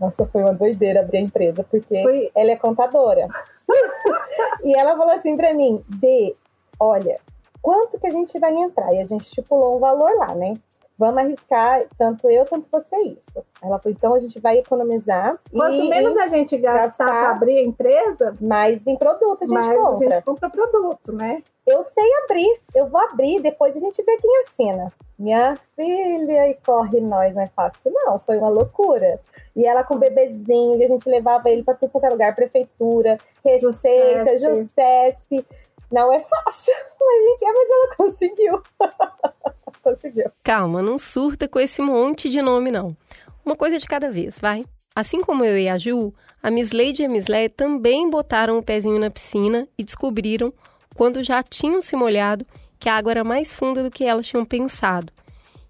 Nossa, 0.00 0.26
foi 0.26 0.42
uma 0.42 0.52
doideira 0.52 1.00
abrir 1.00 1.18
a 1.18 1.22
empresa, 1.22 1.64
porque 1.64 2.02
foi... 2.02 2.30
ela 2.34 2.50
é 2.50 2.56
contadora. 2.56 3.28
e 4.62 4.76
ela 4.78 4.96
falou 4.96 5.14
assim 5.14 5.36
para 5.36 5.54
mim: 5.54 5.82
Dê, 5.88 6.34
olha, 6.78 7.18
quanto 7.62 7.98
que 7.98 8.06
a 8.06 8.10
gente 8.10 8.38
vai 8.38 8.54
entrar? 8.54 8.92
E 8.92 9.00
a 9.00 9.06
gente 9.06 9.22
estipulou 9.22 9.76
um 9.76 9.80
valor 9.80 10.14
lá, 10.16 10.34
né? 10.34 10.54
Vamos 10.98 11.18
arriscar, 11.18 11.84
tanto 11.98 12.30
eu, 12.30 12.46
tanto 12.46 12.66
você, 12.72 12.96
isso. 12.96 13.44
Ela 13.62 13.78
falou, 13.78 13.94
então 13.96 14.14
a 14.14 14.18
gente 14.18 14.40
vai 14.40 14.58
economizar. 14.58 15.38
Quanto 15.52 15.88
menos 15.88 16.16
a 16.16 16.26
gente 16.26 16.56
gastar 16.56 17.04
para 17.04 17.30
abrir 17.32 17.58
a 17.58 17.62
empresa, 17.62 18.34
mais 18.40 18.86
em 18.86 18.96
produto 18.96 19.42
a 19.42 19.46
gente 19.46 19.54
mais 19.54 19.78
compra. 19.78 20.08
A 20.08 20.10
gente 20.14 20.24
compra 20.24 20.48
produto, 20.48 21.12
né? 21.12 21.42
Eu 21.66 21.82
sei 21.82 22.04
abrir, 22.24 22.60
eu 22.74 22.86
vou 22.88 23.00
abrir, 23.00 23.40
depois 23.40 23.76
a 23.76 23.80
gente 23.80 24.02
vê 24.02 24.16
quem 24.16 24.40
assina. 24.40 24.90
Minha 25.18 25.58
filha, 25.74 26.48
e 26.48 26.54
corre 26.64 27.00
nós, 27.00 27.34
não 27.34 27.42
é 27.42 27.48
fácil, 27.48 27.92
não, 27.92 28.18
foi 28.18 28.38
uma 28.38 28.48
loucura. 28.48 29.20
E 29.54 29.66
ela 29.66 29.84
com 29.84 29.96
o 29.96 29.98
bebezinho, 29.98 30.78
e 30.78 30.84
a 30.84 30.88
gente 30.88 31.08
levava 31.08 31.50
ele 31.50 31.62
para 31.62 31.74
qualquer 31.74 32.10
lugar, 32.10 32.34
prefeitura, 32.34 33.18
receita, 33.44 34.38
Juscesp. 34.38 35.44
Não 35.90 36.12
é 36.12 36.20
fácil, 36.20 36.74
mas, 37.00 37.24
gente, 37.28 37.44
é, 37.44 37.52
mas 37.52 37.70
ela 37.70 37.96
conseguiu. 37.96 38.62
conseguiu. 39.86 40.30
Calma, 40.42 40.82
não 40.82 40.98
surta 40.98 41.46
com 41.46 41.60
esse 41.60 41.80
monte 41.80 42.28
de 42.28 42.42
nome, 42.42 42.72
não. 42.72 42.96
Uma 43.44 43.54
coisa 43.54 43.78
de 43.78 43.86
cada 43.86 44.10
vez, 44.10 44.40
vai. 44.40 44.64
Assim 44.94 45.20
como 45.20 45.44
eu 45.44 45.56
e 45.56 45.68
a 45.68 45.78
Ju, 45.78 46.12
a 46.42 46.50
Miss 46.50 46.72
Lady 46.72 47.02
e 47.02 47.04
a 47.04 47.08
Miss 47.08 47.28
Lé 47.28 47.48
também 47.48 48.10
botaram 48.10 48.58
o 48.58 48.62
pezinho 48.62 48.98
na 48.98 49.10
piscina 49.10 49.68
e 49.78 49.84
descobriram, 49.84 50.52
quando 50.96 51.22
já 51.22 51.42
tinham 51.42 51.80
se 51.80 51.94
molhado, 51.94 52.44
que 52.80 52.88
a 52.88 52.96
água 52.96 53.12
era 53.12 53.24
mais 53.24 53.54
funda 53.54 53.82
do 53.82 53.90
que 53.90 54.04
elas 54.04 54.26
tinham 54.26 54.44
pensado. 54.44 55.12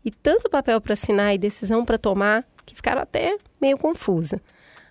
E 0.05 0.11
tanto 0.11 0.49
papel 0.49 0.81
para 0.81 0.95
assinar 0.95 1.35
e 1.35 1.39
decisão 1.39 1.85
para 1.85 1.99
tomar 1.99 2.47
que 2.65 2.75
ficaram 2.75 3.03
até 3.03 3.37
meio 3.61 3.77
confusa. 3.77 4.41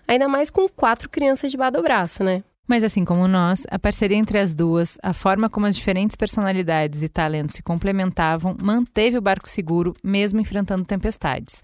Ainda 0.06 0.28
mais 0.28 0.50
com 0.50 0.68
quatro 0.68 1.08
crianças 1.08 1.50
debaixo 1.50 1.72
do 1.72 1.82
braço, 1.82 2.22
né? 2.22 2.44
Mas 2.66 2.82
assim 2.82 3.04
como 3.04 3.28
nós, 3.28 3.64
a 3.70 3.78
parceria 3.78 4.16
entre 4.16 4.38
as 4.38 4.54
duas, 4.54 4.98
a 5.02 5.12
forma 5.12 5.48
como 5.48 5.66
as 5.66 5.76
diferentes 5.76 6.16
personalidades 6.16 7.02
e 7.02 7.08
talentos 7.08 7.54
se 7.54 7.62
complementavam, 7.62 8.56
manteve 8.60 9.16
o 9.16 9.22
barco 9.22 9.48
seguro, 9.48 9.94
mesmo 10.02 10.40
enfrentando 10.40 10.84
tempestades. 10.84 11.62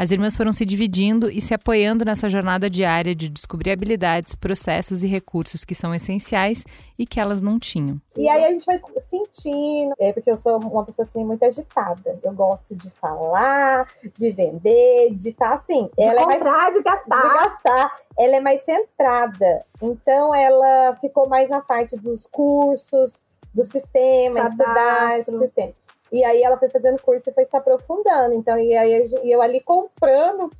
As 0.00 0.10
irmãs 0.10 0.34
foram 0.34 0.50
se 0.50 0.64
dividindo 0.64 1.30
e 1.30 1.42
se 1.42 1.52
apoiando 1.52 2.06
nessa 2.06 2.26
jornada 2.26 2.70
diária 2.70 3.14
de 3.14 3.28
descobrir 3.28 3.70
habilidades, 3.70 4.34
processos 4.34 5.02
e 5.02 5.06
recursos 5.06 5.62
que 5.62 5.74
são 5.74 5.94
essenciais 5.94 6.64
e 6.98 7.04
que 7.04 7.20
elas 7.20 7.42
não 7.42 7.58
tinham. 7.58 8.00
E 8.16 8.26
aí 8.26 8.46
a 8.46 8.48
gente 8.48 8.64
vai 8.64 8.80
sentindo, 8.98 9.92
é 9.98 10.10
porque 10.10 10.30
eu 10.30 10.38
sou 10.38 10.58
uma 10.58 10.86
pessoa 10.86 11.04
assim 11.04 11.22
muito 11.22 11.44
agitada. 11.44 12.18
Eu 12.22 12.32
gosto 12.32 12.74
de 12.74 12.88
falar, 12.92 13.86
de 14.16 14.32
vender, 14.32 15.14
de 15.16 15.28
estar 15.28 15.50
tá, 15.50 15.54
assim. 15.56 15.90
De 15.94 16.02
ela 16.02 16.22
comprar, 16.22 16.38
é 16.38 16.44
mais, 16.44 16.74
de 16.76 16.82
gastar. 16.82 17.20
De 17.20 17.34
gastar. 17.34 17.96
Ela 18.18 18.36
é 18.36 18.40
mais 18.40 18.64
centrada. 18.64 19.66
Então 19.82 20.34
ela 20.34 20.96
ficou 20.98 21.28
mais 21.28 21.50
na 21.50 21.60
parte 21.60 21.94
dos 21.98 22.26
cursos, 22.32 23.20
do 23.52 23.64
sistema, 23.64 24.36
Cadastro. 24.36 24.62
estudar 24.62 25.18
esse 25.18 25.38
sistema. 25.40 25.72
E 26.12 26.24
aí 26.24 26.42
ela 26.42 26.58
foi 26.58 26.68
fazendo 26.68 27.00
curso 27.02 27.28
e 27.28 27.32
foi 27.32 27.44
se 27.44 27.56
aprofundando. 27.56 28.34
Então, 28.34 28.58
e 28.58 28.76
aí 28.76 29.08
e 29.22 29.30
eu 29.30 29.40
ali 29.40 29.60
comprando 29.60 30.50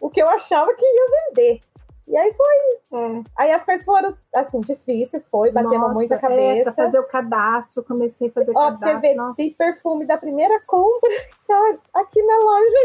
o 0.00 0.10
que 0.10 0.22
eu 0.22 0.28
achava 0.28 0.74
que 0.74 0.84
ia 0.84 1.06
vender. 1.28 1.60
E 2.06 2.16
aí 2.16 2.34
foi. 2.34 2.98
É. 2.98 3.22
Aí 3.38 3.52
as 3.52 3.64
coisas 3.64 3.84
foram, 3.84 4.16
assim, 4.34 4.60
difícil, 4.60 5.22
foi, 5.30 5.50
batendo 5.50 5.88
muita 5.90 6.18
cabeça. 6.18 6.70
É, 6.70 6.72
fazer 6.72 6.98
o 6.98 7.06
cadastro, 7.06 7.84
comecei 7.84 8.28
a 8.28 8.32
fazer 8.32 8.50
o 8.50 8.54
cadastro. 8.54 8.88
Ó, 8.88 8.90
você 8.90 8.98
vê, 8.98 9.16
tem 9.36 9.50
perfume 9.52 10.04
da 10.04 10.18
primeira 10.18 10.60
compra 10.66 11.10
tá 11.46 11.74
aqui 11.94 12.22
na 12.22 12.36
loja 12.38 12.76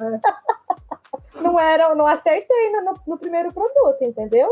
ainda. 0.00 0.16
É. 0.16 1.42
não 1.42 1.60
era, 1.60 1.94
não 1.94 2.06
acertei 2.06 2.72
no, 2.72 2.94
no 3.06 3.18
primeiro 3.18 3.52
produto, 3.52 4.02
entendeu? 4.02 4.48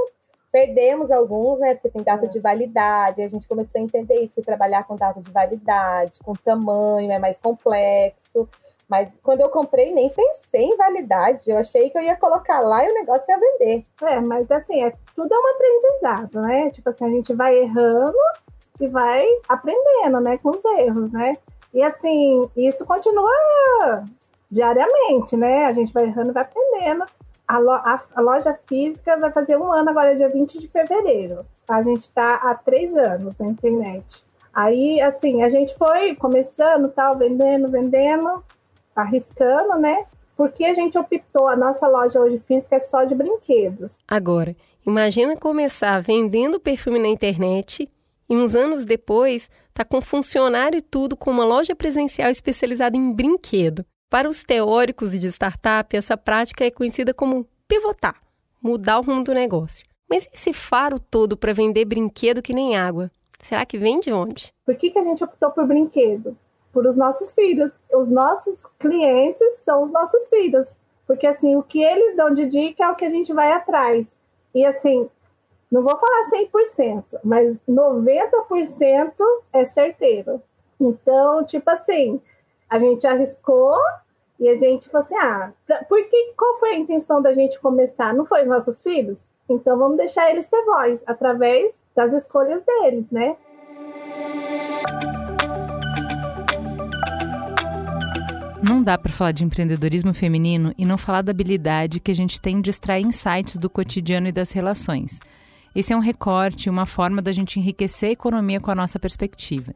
Perdemos 0.56 1.10
alguns, 1.10 1.60
né? 1.60 1.74
Porque 1.74 1.90
tem 1.90 2.02
data 2.02 2.24
é. 2.24 2.28
de 2.30 2.40
validade. 2.40 3.20
A 3.20 3.28
gente 3.28 3.46
começou 3.46 3.78
a 3.78 3.84
entender 3.84 4.14
isso, 4.22 4.32
que 4.34 4.40
trabalhar 4.40 4.84
com 4.84 4.96
data 4.96 5.20
de 5.20 5.30
validade, 5.30 6.18
com 6.24 6.32
tamanho, 6.32 7.12
é 7.12 7.18
mais 7.18 7.38
complexo. 7.38 8.48
Mas 8.88 9.12
quando 9.22 9.42
eu 9.42 9.50
comprei, 9.50 9.92
nem 9.92 10.08
pensei 10.08 10.62
em 10.62 10.76
validade. 10.78 11.50
Eu 11.50 11.58
achei 11.58 11.90
que 11.90 11.98
eu 11.98 12.02
ia 12.02 12.16
colocar 12.16 12.60
lá 12.60 12.82
e 12.82 12.90
o 12.90 12.94
negócio 12.94 13.30
ia 13.30 13.38
vender. 13.38 13.84
É, 14.00 14.18
mas 14.18 14.50
assim, 14.50 14.82
é, 14.82 14.94
tudo 15.14 15.30
é 15.30 15.38
um 15.38 15.54
aprendizado, 15.54 16.40
né? 16.40 16.70
Tipo 16.70 16.88
assim, 16.88 17.04
a 17.04 17.10
gente 17.10 17.34
vai 17.34 17.54
errando 17.58 18.16
e 18.80 18.88
vai 18.88 19.26
aprendendo, 19.46 20.20
né? 20.20 20.38
Com 20.38 20.52
os 20.52 20.64
erros, 20.64 21.12
né? 21.12 21.36
E 21.74 21.82
assim, 21.82 22.50
isso 22.56 22.86
continua 22.86 23.30
diariamente, 24.50 25.36
né? 25.36 25.66
A 25.66 25.74
gente 25.74 25.92
vai 25.92 26.04
errando 26.04 26.30
e 26.30 26.32
vai 26.32 26.44
aprendendo. 26.44 27.04
A, 27.46 27.58
lo, 27.58 27.70
a, 27.70 28.00
a, 28.14 28.20
loja 28.20 28.58
física 28.66 29.16
vai 29.16 29.30
fazer 29.30 29.56
um 29.56 29.72
ano 29.72 29.90
agora, 29.90 30.16
dia 30.16 30.28
20 30.28 30.58
de 30.58 30.68
fevereiro. 30.68 31.46
A 31.68 31.82
gente 31.82 32.02
está 32.02 32.36
há 32.36 32.54
três 32.54 32.96
anos 32.96 33.36
na 33.38 33.46
internet. 33.46 34.24
Aí, 34.52 35.00
assim, 35.00 35.42
a 35.42 35.48
gente 35.48 35.76
foi 35.76 36.14
começando, 36.14 36.88
tal, 36.88 37.16
vendendo, 37.16 37.68
vendendo, 37.68 38.42
arriscando, 38.94 39.78
né? 39.78 40.06
Porque 40.36 40.64
a 40.64 40.74
gente 40.74 40.98
optou, 40.98 41.48
a 41.48 41.56
nossa 41.56 41.86
loja 41.86 42.20
hoje 42.20 42.38
física 42.38 42.76
é 42.76 42.80
só 42.80 43.04
de 43.04 43.14
brinquedos. 43.14 44.02
Agora, 44.08 44.56
imagina 44.86 45.36
começar 45.36 46.00
vendendo 46.00 46.58
perfume 46.58 46.98
na 46.98 47.08
internet 47.08 47.90
e 48.28 48.36
uns 48.36 48.56
anos 48.56 48.84
depois 48.84 49.48
tá 49.72 49.84
com 49.84 50.00
funcionário 50.00 50.78
e 50.78 50.82
tudo 50.82 51.16
com 51.16 51.30
uma 51.30 51.44
loja 51.44 51.74
presencial 51.74 52.30
especializada 52.30 52.96
em 52.96 53.12
brinquedo. 53.12 53.84
Para 54.08 54.28
os 54.28 54.44
teóricos 54.44 55.18
de 55.18 55.26
startup, 55.26 55.96
essa 55.96 56.16
prática 56.16 56.64
é 56.64 56.70
conhecida 56.70 57.12
como 57.12 57.46
pivotar, 57.66 58.20
mudar 58.62 59.00
o 59.00 59.02
rumo 59.02 59.24
do 59.24 59.34
negócio. 59.34 59.84
Mas 60.08 60.28
esse 60.32 60.52
faro 60.52 61.00
todo 61.00 61.36
para 61.36 61.52
vender 61.52 61.84
brinquedo 61.84 62.40
que 62.40 62.52
nem 62.52 62.76
água, 62.76 63.10
será 63.38 63.66
que 63.66 63.76
vem 63.76 63.98
de 63.98 64.12
onde? 64.12 64.52
Por 64.64 64.76
que, 64.76 64.90
que 64.90 64.98
a 64.98 65.02
gente 65.02 65.24
optou 65.24 65.50
por 65.50 65.66
brinquedo? 65.66 66.36
Por 66.72 66.86
os 66.86 66.94
nossos 66.94 67.32
filhos. 67.32 67.72
Os 67.92 68.08
nossos 68.08 68.66
clientes 68.78 69.58
são 69.64 69.82
os 69.82 69.90
nossos 69.90 70.28
filhos. 70.28 70.68
Porque 71.04 71.26
assim, 71.26 71.56
o 71.56 71.62
que 71.62 71.82
eles 71.82 72.16
dão 72.16 72.32
de 72.32 72.46
dica 72.46 72.84
é 72.84 72.90
o 72.90 72.94
que 72.94 73.04
a 73.04 73.10
gente 73.10 73.32
vai 73.32 73.50
atrás. 73.50 74.06
E 74.54 74.64
assim, 74.64 75.10
não 75.70 75.82
vou 75.82 75.98
falar 75.98 76.30
100%, 76.30 77.04
mas 77.24 77.60
90% 77.68 79.12
é 79.52 79.64
certeiro. 79.64 80.40
Então, 80.80 81.44
tipo 81.44 81.68
assim, 81.70 82.20
a 82.68 82.78
gente 82.78 83.06
arriscou 83.06 83.76
e 84.38 84.48
a 84.48 84.58
gente 84.58 84.88
falou 84.88 85.04
assim: 85.04 85.16
ah, 85.16 85.52
porque 85.88 86.34
qual 86.36 86.58
foi 86.58 86.70
a 86.70 86.78
intenção 86.78 87.22
da 87.22 87.32
gente 87.32 87.58
começar? 87.60 88.12
Não 88.12 88.24
foi 88.24 88.42
os 88.42 88.48
nossos 88.48 88.80
filhos? 88.80 89.24
Então 89.48 89.78
vamos 89.78 89.96
deixar 89.96 90.30
eles 90.30 90.48
ter 90.48 90.64
voz 90.64 91.02
através 91.06 91.84
das 91.94 92.12
escolhas 92.12 92.62
deles, 92.64 93.10
né? 93.10 93.36
Não 98.68 98.82
dá 98.82 98.98
para 98.98 99.12
falar 99.12 99.30
de 99.30 99.44
empreendedorismo 99.44 100.12
feminino 100.12 100.74
e 100.76 100.84
não 100.84 100.98
falar 100.98 101.22
da 101.22 101.30
habilidade 101.30 102.00
que 102.00 102.10
a 102.10 102.14
gente 102.14 102.40
tem 102.40 102.60
de 102.60 102.70
extrair 102.70 103.06
insights 103.06 103.56
do 103.56 103.70
cotidiano 103.70 104.26
e 104.26 104.32
das 104.32 104.50
relações. 104.50 105.20
Esse 105.72 105.92
é 105.92 105.96
um 105.96 106.00
recorte, 106.00 106.68
uma 106.68 106.84
forma 106.84 107.22
da 107.22 107.30
gente 107.30 107.60
enriquecer 107.60 108.08
a 108.08 108.12
economia 108.12 108.60
com 108.60 108.70
a 108.72 108.74
nossa 108.74 108.98
perspectiva. 108.98 109.72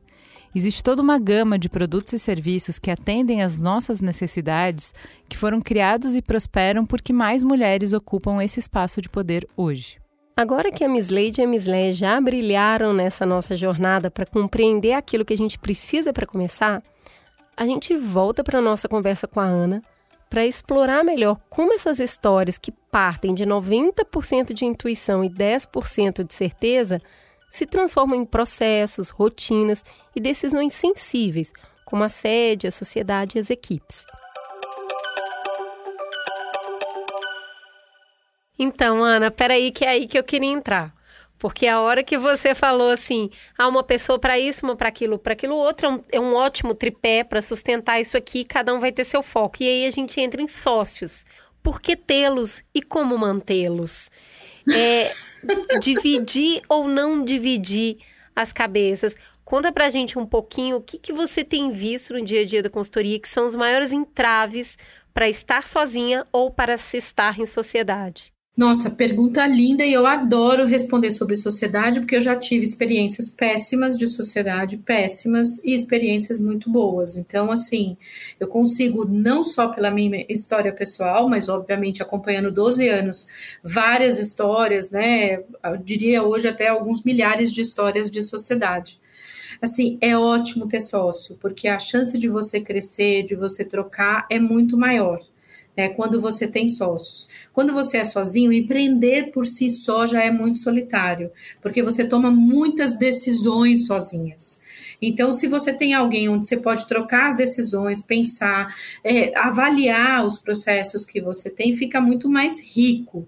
Existe 0.55 0.83
toda 0.83 1.01
uma 1.01 1.19
gama 1.19 1.59
de 1.59 1.69
produtos 1.69 2.13
e 2.13 2.19
serviços 2.19 2.79
que 2.79 2.91
atendem 2.91 3.43
às 3.43 3.59
nossas 3.59 4.01
necessidades, 4.01 4.93
que 5.29 5.37
foram 5.37 5.61
criados 5.61 6.17
e 6.17 6.23
prosperam 6.23 6.85
porque 6.85 7.13
mais 7.13 7.43
mulheres 7.43 7.93
ocupam 7.93 8.43
esse 8.43 8.59
espaço 8.59 9.01
de 9.01 9.09
poder 9.09 9.47
hoje. 9.57 9.99
Agora 10.37 10.73
que 10.73 10.83
a 10.83 10.89
Miss 10.89 11.11
Lady 11.11 11.41
e 11.41 11.45
a 11.45 11.47
Miss 11.47 11.67
Lé 11.67 11.93
já 11.93 12.21
brilharam 12.21 12.93
nessa 12.93 13.27
nossa 13.27 13.55
jornada 13.55 14.11
para 14.11 14.27
compreender 14.27 14.95
aquilo 14.95 15.25
que 15.25 15.35
a 15.35 15.39
gente 15.39 15.59
precisa 15.59 16.13
para 16.13 16.27
começar, 16.27 16.83
a 17.57 17.67
gente 17.67 17.95
volta 17.95 18.43
para 18.43 18.59
a 18.59 18.63
nossa 18.63 18.89
conversa 18.89 19.29
com 19.29 19.39
a 19.39 19.45
Ana 19.45 19.83
para 20.31 20.47
explorar 20.47 21.05
melhor 21.05 21.39
como 21.51 21.75
essas 21.75 21.99
histórias 21.99 22.57
que 22.57 22.73
partem 22.73 23.35
de 23.35 23.45
90% 23.45 24.53
de 24.53 24.65
intuição 24.65 25.23
e 25.23 25.29
10% 25.29 26.25
de 26.25 26.33
certeza 26.33 27.03
se 27.51 27.67
transformam 27.67 28.17
em 28.17 28.25
processos, 28.25 29.11
rotinas 29.11 29.85
e 30.15 30.21
decisões 30.21 30.73
sensíveis, 30.75 31.53
como 31.85 32.05
a 32.05 32.09
sede, 32.09 32.69
a 32.69 32.71
sociedade 32.71 33.37
e 33.37 33.41
as 33.41 33.51
equipes. 33.51 34.07
Então, 38.57 39.03
Ana, 39.03 39.31
peraí 39.31 39.73
que 39.73 39.85
é 39.85 39.89
aí 39.89 40.07
que 40.07 40.19
eu 40.19 40.23
queria 40.23 40.51
entrar. 40.51 40.95
Porque 41.39 41.67
a 41.67 41.81
hora 41.81 42.05
que 42.05 42.19
você 42.19 42.55
falou 42.55 42.91
assim, 42.91 43.31
há 43.57 43.65
ah, 43.65 43.69
uma 43.69 43.83
pessoa 43.83 44.19
para 44.19 44.39
isso, 44.39 44.67
uma 44.67 44.77
para 44.77 44.89
aquilo, 44.89 45.19
para 45.19 45.33
aquilo 45.33 45.57
outro, 45.57 45.87
é 45.87 45.91
um, 45.91 46.05
é 46.13 46.21
um 46.21 46.35
ótimo 46.35 46.75
tripé 46.75 47.25
para 47.25 47.41
sustentar 47.41 47.99
isso 47.99 48.15
aqui, 48.15 48.45
cada 48.45 48.75
um 48.75 48.79
vai 48.79 48.93
ter 48.93 49.05
seu 49.05 49.23
foco. 49.23 49.57
E 49.63 49.67
aí 49.67 49.87
a 49.87 49.91
gente 49.91 50.21
entra 50.21 50.43
em 50.43 50.47
sócios. 50.47 51.25
Por 51.63 51.81
que 51.81 51.97
tê-los 51.97 52.63
e 52.75 52.83
como 52.83 53.17
mantê-los? 53.17 54.11
É, 54.73 55.13
dividir 55.81 56.63
ou 56.69 56.87
não 56.87 57.25
dividir 57.25 57.99
as 58.35 58.53
cabeças. 58.53 59.17
Conta 59.45 59.73
pra 59.73 59.91
gente 59.91 60.19
um 60.19 60.27
pouquinho 60.27 60.77
o 60.77 60.81
que, 60.81 60.99
que 60.99 61.13
você 61.13 61.43
tem 61.43 61.73
visto 61.73 62.15
no 62.15 62.25
dia 62.25 62.43
a 62.43 62.47
dia 62.47 62.63
da 62.63 62.71
consultoria 62.71 63.19
que 63.19 63.29
são 63.29 63.47
os 63.47 63.55
maiores 63.55 63.93
entraves 63.93 64.79
para 65.13 65.29
estar 65.29 65.67
sozinha 65.67 66.25
ou 66.33 66.51
para 66.51 66.79
se 66.79 66.97
estar 66.97 67.39
em 67.39 67.47
sociedade. 67.47 68.33
Nossa, 68.61 68.91
pergunta 68.91 69.47
linda 69.47 69.87
e 69.87 69.93
eu 69.95 70.07
adoro 70.07 70.67
responder 70.67 71.13
sobre 71.13 71.35
sociedade 71.35 71.99
porque 71.99 72.17
eu 72.17 72.21
já 72.21 72.37
tive 72.37 72.63
experiências 72.63 73.31
péssimas 73.31 73.97
de 73.97 74.07
sociedade, 74.07 74.77
péssimas 74.77 75.65
e 75.65 75.75
experiências 75.75 76.39
muito 76.39 76.71
boas. 76.71 77.17
Então, 77.17 77.51
assim, 77.51 77.97
eu 78.39 78.47
consigo 78.47 79.07
não 79.07 79.43
só 79.43 79.69
pela 79.69 79.91
minha 79.91 80.27
história 80.29 80.75
pessoal, 80.75 81.27
mas 81.27 81.49
obviamente 81.49 82.03
acompanhando 82.03 82.53
12 82.53 82.87
anos, 82.87 83.29
várias 83.65 84.19
histórias, 84.19 84.91
né? 84.91 85.43
Eu 85.65 85.79
diria 85.83 86.23
hoje 86.23 86.47
até 86.47 86.69
alguns 86.69 87.03
milhares 87.03 87.51
de 87.51 87.63
histórias 87.63 88.11
de 88.11 88.23
sociedade. 88.23 89.01
Assim, 89.63 89.97
é 90.03 90.15
ótimo 90.15 90.69
ter 90.69 90.81
sócio, 90.81 91.35
porque 91.41 91.67
a 91.67 91.79
chance 91.79 92.19
de 92.19 92.29
você 92.29 92.61
crescer, 92.61 93.23
de 93.23 93.35
você 93.35 93.65
trocar 93.65 94.27
é 94.29 94.39
muito 94.39 94.77
maior 94.77 95.30
né, 95.81 95.89
quando 95.89 96.21
você 96.21 96.47
tem 96.47 96.69
sócios. 96.69 97.27
Quando 97.55 97.73
você 97.73 97.97
é 97.97 98.05
sozinho, 98.05 98.53
empreender 98.53 99.31
por 99.31 99.47
si 99.47 99.71
só 99.71 100.05
já 100.05 100.23
é 100.23 100.31
muito 100.31 100.59
solitário, 100.59 101.31
porque 101.63 101.83
você 101.83 102.05
toma 102.07 102.31
muitas 102.31 102.99
decisões 102.99 103.87
sozinhas. 103.87 104.61
Então, 105.01 105.33
se 105.33 105.47
você 105.47 105.73
tem 105.73 105.95
alguém 105.95 106.29
onde 106.29 106.47
você 106.47 106.59
pode 106.59 106.87
trocar 106.87 107.29
as 107.29 107.37
decisões, 107.37 108.03
pensar, 108.03 108.77
é, 109.03 109.33
avaliar 109.39 110.27
os 110.27 110.37
processos 110.37 111.07
que 111.07 111.19
você 111.19 111.49
tem, 111.49 111.75
fica 111.75 111.99
muito 111.99 112.29
mais 112.29 112.61
rico. 112.61 113.27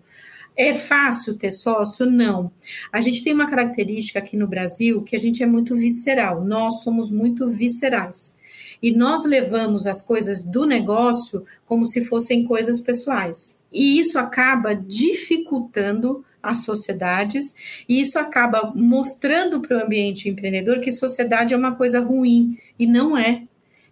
É 0.54 0.74
fácil 0.74 1.38
ter 1.38 1.50
sócio? 1.50 2.04
Não. 2.04 2.52
A 2.92 3.00
gente 3.00 3.24
tem 3.24 3.32
uma 3.32 3.48
característica 3.48 4.18
aqui 4.18 4.36
no 4.36 4.46
Brasil 4.46 5.00
que 5.00 5.16
a 5.16 5.18
gente 5.18 5.42
é 5.42 5.46
muito 5.46 5.74
visceral. 5.74 6.44
Nós 6.44 6.82
somos 6.82 7.10
muito 7.10 7.48
viscerais 7.48 8.36
e 8.82 8.90
nós 8.90 9.24
levamos 9.24 9.86
as 9.86 10.02
coisas 10.02 10.42
do 10.42 10.66
negócio 10.66 11.44
como 11.64 11.86
se 11.86 12.04
fossem 12.04 12.44
coisas 12.44 12.80
pessoais. 12.80 13.62
E 13.72 14.00
isso 14.00 14.18
acaba 14.18 14.74
dificultando 14.74 16.24
as 16.42 16.64
sociedades 16.64 17.54
e 17.88 18.00
isso 18.00 18.18
acaba 18.18 18.72
mostrando 18.74 19.60
para 19.60 19.78
o 19.78 19.84
ambiente 19.84 20.28
empreendedor 20.28 20.80
que 20.80 20.90
sociedade 20.90 21.54
é 21.54 21.56
uma 21.56 21.76
coisa 21.76 22.00
ruim 22.00 22.58
e 22.76 22.86
não 22.86 23.16
é. 23.16 23.44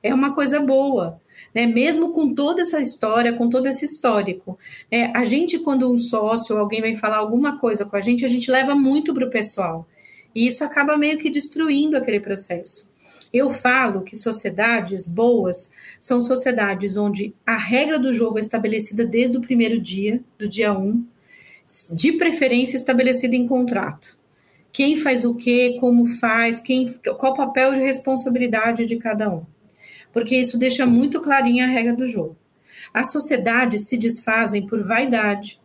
É 0.03 0.13
uma 0.13 0.35
coisa 0.35 0.61
boa. 0.61 1.21
Né, 1.55 1.67
mesmo 1.67 2.13
com 2.13 2.33
toda 2.33 2.63
essa 2.63 2.81
história, 2.81 3.33
com 3.33 3.49
todo 3.49 3.67
esse 3.67 3.85
histórico. 3.85 4.57
Né, 4.91 5.13
a 5.15 5.25
gente, 5.25 5.59
quando 5.59 5.91
um 5.91 5.99
sócio 5.99 6.55
ou 6.55 6.61
alguém 6.61 6.81
vem 6.81 6.95
falar 6.95 7.17
alguma 7.17 7.59
coisa 7.59 7.85
com 7.85 7.97
a 7.97 8.01
gente, 8.01 8.25
a 8.25 8.29
gente 8.29 8.49
leva 8.49 8.77
muito 8.77 9.13
para 9.13 9.27
o 9.27 9.31
pessoal. 9.31 9.85
E 10.33 10.47
isso 10.47 10.63
acaba 10.63 10.97
meio 10.97 11.19
que 11.19 11.29
destruindo 11.29 11.97
aquele 11.97 12.21
processo. 12.21 12.90
Eu 13.33 13.49
falo 13.49 14.03
que 14.03 14.17
sociedades 14.17 15.07
boas 15.07 15.73
são 16.01 16.21
sociedades 16.21 16.97
onde 16.97 17.35
a 17.47 17.57
regra 17.57 17.99
do 17.99 18.13
jogo 18.13 18.39
é 18.39 18.41
estabelecida 18.41 19.05
desde 19.05 19.37
o 19.37 19.41
primeiro 19.41 19.81
dia, 19.81 20.21
do 20.37 20.49
dia 20.49 20.73
1, 20.73 20.85
um, 20.85 21.07
de 21.97 22.13
preferência 22.13 22.77
estabelecida 22.77 23.37
em 23.37 23.47
contrato. 23.47 24.19
Quem 24.73 24.97
faz 24.97 25.25
o 25.25 25.37
quê, 25.37 25.77
como 25.79 26.07
faz, 26.07 26.61
quem, 26.61 26.93
qual 27.19 27.33
o 27.33 27.37
papel 27.37 27.75
de 27.75 27.81
responsabilidade 27.81 28.87
de 28.87 28.97
cada 28.97 29.33
um. 29.33 29.45
Porque 30.13 30.37
isso 30.37 30.59
deixa 30.59 30.87
muito 30.87 31.21
clarinha 31.21 31.67
a 31.67 31.69
regra 31.69 31.93
do 31.93 32.07
jogo. 32.07 32.37
As 32.93 33.13
sociedades 33.13 33.87
se 33.87 33.97
desfazem 33.97 34.67
por 34.67 34.83
vaidade, 34.83 35.61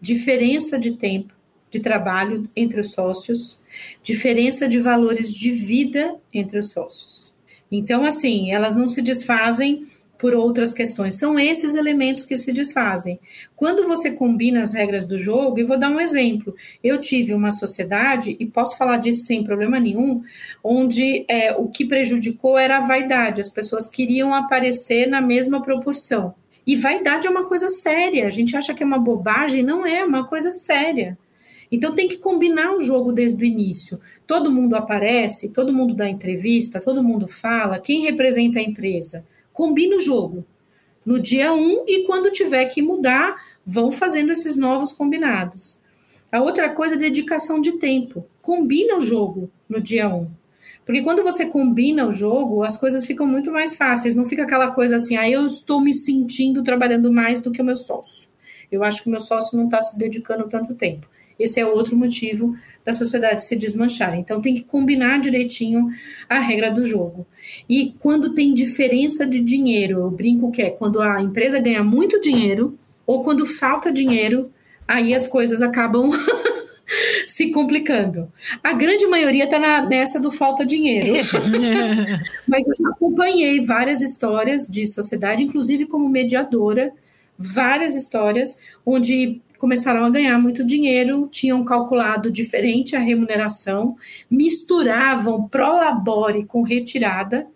diferença 0.00 0.78
de 0.78 0.92
tempo, 0.92 1.34
de 1.76 1.80
trabalho 1.80 2.48
entre 2.56 2.80
os 2.80 2.92
sócios, 2.92 3.62
diferença 4.02 4.66
de 4.66 4.78
valores 4.78 5.32
de 5.32 5.52
vida 5.52 6.14
entre 6.32 6.58
os 6.58 6.70
sócios. 6.70 7.36
Então, 7.70 8.04
assim, 8.04 8.50
elas 8.50 8.74
não 8.74 8.88
se 8.88 9.02
desfazem 9.02 9.84
por 10.18 10.34
outras 10.34 10.72
questões. 10.72 11.16
São 11.16 11.38
esses 11.38 11.74
elementos 11.74 12.24
que 12.24 12.36
se 12.38 12.50
desfazem. 12.50 13.20
Quando 13.54 13.86
você 13.86 14.12
combina 14.12 14.62
as 14.62 14.72
regras 14.72 15.04
do 15.04 15.18
jogo, 15.18 15.58
e 15.58 15.64
vou 15.64 15.78
dar 15.78 15.90
um 15.90 16.00
exemplo. 16.00 16.54
Eu 16.82 16.98
tive 16.98 17.34
uma 17.34 17.52
sociedade, 17.52 18.34
e 18.40 18.46
posso 18.46 18.78
falar 18.78 18.96
disso 18.96 19.26
sem 19.26 19.44
problema 19.44 19.78
nenhum, 19.78 20.22
onde 20.64 21.26
é, 21.28 21.54
o 21.54 21.68
que 21.68 21.84
prejudicou 21.84 22.56
era 22.56 22.78
a 22.78 22.86
vaidade. 22.86 23.42
As 23.42 23.50
pessoas 23.50 23.86
queriam 23.86 24.32
aparecer 24.32 25.06
na 25.06 25.20
mesma 25.20 25.60
proporção. 25.60 26.34
E 26.66 26.74
vaidade 26.74 27.26
é 27.26 27.30
uma 27.30 27.44
coisa 27.46 27.68
séria. 27.68 28.26
A 28.26 28.30
gente 28.30 28.56
acha 28.56 28.72
que 28.72 28.82
é 28.82 28.86
uma 28.86 28.98
bobagem, 28.98 29.62
não 29.62 29.86
é, 29.86 29.98
é 29.98 30.04
uma 30.04 30.26
coisa 30.26 30.50
séria. 30.50 31.16
Então 31.70 31.94
tem 31.94 32.08
que 32.08 32.18
combinar 32.18 32.74
o 32.74 32.80
jogo 32.80 33.12
desde 33.12 33.42
o 33.42 33.46
início. 33.46 34.00
Todo 34.26 34.52
mundo 34.52 34.76
aparece, 34.76 35.52
todo 35.52 35.72
mundo 35.72 35.94
dá 35.94 36.08
entrevista, 36.08 36.80
todo 36.80 37.02
mundo 37.02 37.26
fala, 37.26 37.78
quem 37.78 38.02
representa 38.02 38.58
a 38.58 38.62
empresa? 38.62 39.26
Combina 39.52 39.96
o 39.96 40.00
jogo. 40.00 40.44
No 41.04 41.20
dia 41.20 41.52
1 41.52 41.56
um, 41.56 41.84
e 41.86 42.04
quando 42.04 42.32
tiver 42.32 42.64
que 42.66 42.82
mudar, 42.82 43.36
vão 43.64 43.92
fazendo 43.92 44.32
esses 44.32 44.56
novos 44.56 44.92
combinados. 44.92 45.80
A 46.32 46.42
outra 46.42 46.68
coisa 46.68 46.96
é 46.96 46.98
dedicação 46.98 47.60
de 47.60 47.78
tempo. 47.78 48.26
Combina 48.42 48.96
o 48.96 49.00
jogo 49.00 49.50
no 49.68 49.80
dia 49.80 50.08
1. 50.08 50.16
Um. 50.16 50.30
Porque 50.84 51.02
quando 51.02 51.22
você 51.22 51.46
combina 51.46 52.06
o 52.06 52.12
jogo, 52.12 52.62
as 52.62 52.76
coisas 52.76 53.04
ficam 53.04 53.26
muito 53.26 53.50
mais 53.50 53.74
fáceis. 53.76 54.14
Não 54.14 54.24
fica 54.24 54.44
aquela 54.44 54.70
coisa 54.70 54.96
assim, 54.96 55.16
ah, 55.16 55.28
eu 55.28 55.46
estou 55.46 55.80
me 55.80 55.92
sentindo 55.92 56.62
trabalhando 56.62 57.12
mais 57.12 57.40
do 57.40 57.50
que 57.50 57.60
o 57.60 57.64
meu 57.64 57.76
sócio. 57.76 58.28
Eu 58.70 58.84
acho 58.84 59.02
que 59.02 59.08
o 59.08 59.10
meu 59.10 59.20
sócio 59.20 59.56
não 59.56 59.64
está 59.64 59.82
se 59.82 59.98
dedicando 59.98 60.48
tanto 60.48 60.74
tempo. 60.74 61.08
Esse 61.38 61.60
é 61.60 61.66
outro 61.66 61.96
motivo 61.96 62.56
da 62.84 62.92
sociedade 62.92 63.44
se 63.44 63.56
desmanchar. 63.56 64.16
Então 64.16 64.40
tem 64.40 64.54
que 64.54 64.62
combinar 64.62 65.20
direitinho 65.20 65.88
a 66.28 66.38
regra 66.38 66.70
do 66.70 66.84
jogo. 66.84 67.26
E 67.68 67.94
quando 67.98 68.32
tem 68.32 68.54
diferença 68.54 69.26
de 69.26 69.40
dinheiro, 69.40 70.00
eu 70.00 70.10
brinco 70.10 70.50
que 70.50 70.62
é 70.62 70.70
quando 70.70 71.00
a 71.00 71.20
empresa 71.20 71.58
ganha 71.58 71.82
muito 71.82 72.20
dinheiro 72.20 72.78
ou 73.06 73.22
quando 73.22 73.46
falta 73.46 73.92
dinheiro, 73.92 74.50
aí 74.86 75.14
as 75.14 75.26
coisas 75.26 75.62
acabam 75.62 76.10
se 77.26 77.50
complicando. 77.50 78.32
A 78.62 78.72
grande 78.72 79.06
maioria 79.06 79.44
está 79.44 79.58
nessa 79.86 80.20
do 80.20 80.30
falta 80.30 80.64
dinheiro. 80.64 81.14
Mas 82.46 82.66
eu 82.68 82.74
já 82.84 82.90
acompanhei 82.90 83.60
várias 83.64 84.00
histórias 84.00 84.66
de 84.66 84.86
sociedade, 84.86 85.44
inclusive 85.44 85.86
como 85.86 86.08
mediadora, 86.08 86.92
várias 87.38 87.94
histórias 87.94 88.58
onde 88.84 89.40
começaram 89.58 90.04
a 90.04 90.10
ganhar 90.10 90.38
muito 90.38 90.64
dinheiro, 90.64 91.28
tinham 91.30 91.64
calculado 91.64 92.30
diferente 92.30 92.94
a 92.94 93.00
remuneração, 93.00 93.96
misturavam 94.30 95.48
prolabore 95.48 96.44
com 96.44 96.62
retirada, 96.62 97.46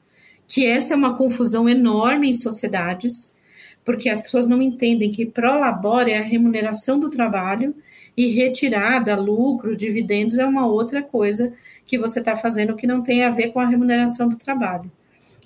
que 0.46 0.66
essa 0.66 0.94
é 0.94 0.96
uma 0.96 1.16
confusão 1.16 1.68
enorme 1.68 2.28
em 2.28 2.34
sociedades, 2.34 3.36
porque 3.84 4.08
as 4.08 4.20
pessoas 4.20 4.46
não 4.46 4.60
entendem 4.60 5.10
que 5.10 5.26
prolabore 5.26 6.10
é 6.10 6.18
a 6.18 6.22
remuneração 6.22 6.98
do 6.98 7.10
trabalho 7.10 7.74
e 8.16 8.26
retirada, 8.28 9.16
lucro, 9.16 9.76
dividendos 9.76 10.38
é 10.38 10.44
uma 10.44 10.66
outra 10.66 11.02
coisa 11.02 11.52
que 11.86 11.98
você 11.98 12.18
está 12.18 12.36
fazendo 12.36 12.76
que 12.76 12.86
não 12.86 13.02
tem 13.02 13.24
a 13.24 13.30
ver 13.30 13.52
com 13.52 13.60
a 13.60 13.66
remuneração 13.66 14.28
do 14.28 14.36
trabalho. 14.36 14.90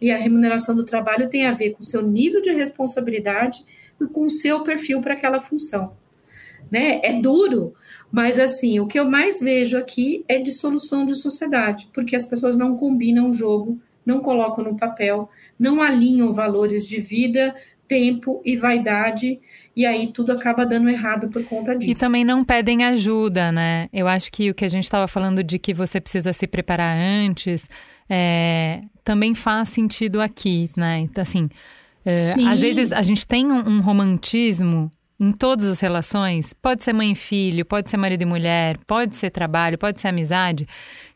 E 0.01 0.11
a 0.11 0.17
remuneração 0.17 0.75
do 0.75 0.85
trabalho 0.85 1.29
tem 1.29 1.47
a 1.47 1.53
ver 1.53 1.71
com 1.71 1.81
o 1.81 1.85
seu 1.85 2.03
nível 2.03 2.43
de 2.43 2.51
responsabilidade 2.51 3.64
e 4.01 4.07
com 4.07 4.25
o 4.25 4.31
seu 4.31 4.62
perfil 4.62 5.01
para 5.01 5.14
aquela 5.14 5.40
função 5.40 5.93
né? 6.70 7.00
É 7.03 7.12
duro, 7.12 7.74
mas 8.11 8.38
assim, 8.38 8.79
o 8.81 8.87
que 8.87 8.98
eu 8.98 9.11
mais 9.11 9.40
vejo 9.40 9.77
aqui 9.77 10.24
é 10.29 10.38
dissolução 10.38 11.05
de 11.05 11.14
sociedade, 11.14 11.88
porque 11.92 12.14
as 12.14 12.27
pessoas 12.27 12.57
não 12.57 12.77
combinam 12.77 13.29
o 13.29 13.33
jogo, 13.33 13.79
não 14.05 14.20
colocam 14.20 14.64
no 14.64 14.77
papel, 14.77 15.29
não 15.59 15.81
alinham 15.81 16.33
valores 16.33 16.87
de 16.87 17.00
vida, 17.00 17.55
tempo 17.87 18.40
e 18.44 18.57
vaidade, 18.57 19.38
e 19.77 19.85
aí 19.85 20.07
tudo 20.09 20.33
acaba 20.33 20.64
dando 20.64 20.88
errado 20.88 21.29
por 21.29 21.44
conta 21.44 21.77
disso. 21.77 21.92
E 21.92 21.94
também 21.94 22.24
não 22.24 22.44
pedem 22.44 22.85
ajuda, 22.85 23.53
né? 23.53 23.88
Eu 23.92 24.09
acho 24.09 24.31
que 24.31 24.50
o 24.50 24.55
que 24.55 24.64
a 24.64 24.68
gente 24.68 24.85
estava 24.85 25.07
falando 25.07 25.42
de 25.42 25.59
que 25.59 25.74
você 25.74 26.00
precisa 26.00 26.33
se 26.33 26.46
preparar 26.46 26.96
antes, 26.96 27.68
é, 28.09 28.83
também 29.03 29.35
faz 29.35 29.70
sentido 29.70 30.20
aqui, 30.20 30.70
né? 30.77 31.00
Então, 31.00 31.22
assim, 31.22 31.48
é, 32.05 32.33
às 32.48 32.61
vezes 32.61 32.92
a 32.92 33.03
gente 33.03 33.27
tem 33.27 33.50
um, 33.50 33.68
um 33.68 33.81
romantismo 33.81 34.90
em 35.18 35.33
todas 35.33 35.70
as 35.70 35.81
relações, 35.81 36.53
pode 36.53 36.83
ser 36.83 36.92
mãe 36.92 37.12
e 37.12 37.14
filho, 37.14 37.64
pode 37.64 37.88
ser 37.88 37.96
marido 37.96 38.22
e 38.22 38.27
mulher, 38.27 38.79
pode 38.87 39.14
ser 39.14 39.31
trabalho, 39.31 39.79
pode 39.79 40.00
ser 40.00 40.09
amizade, 40.09 40.66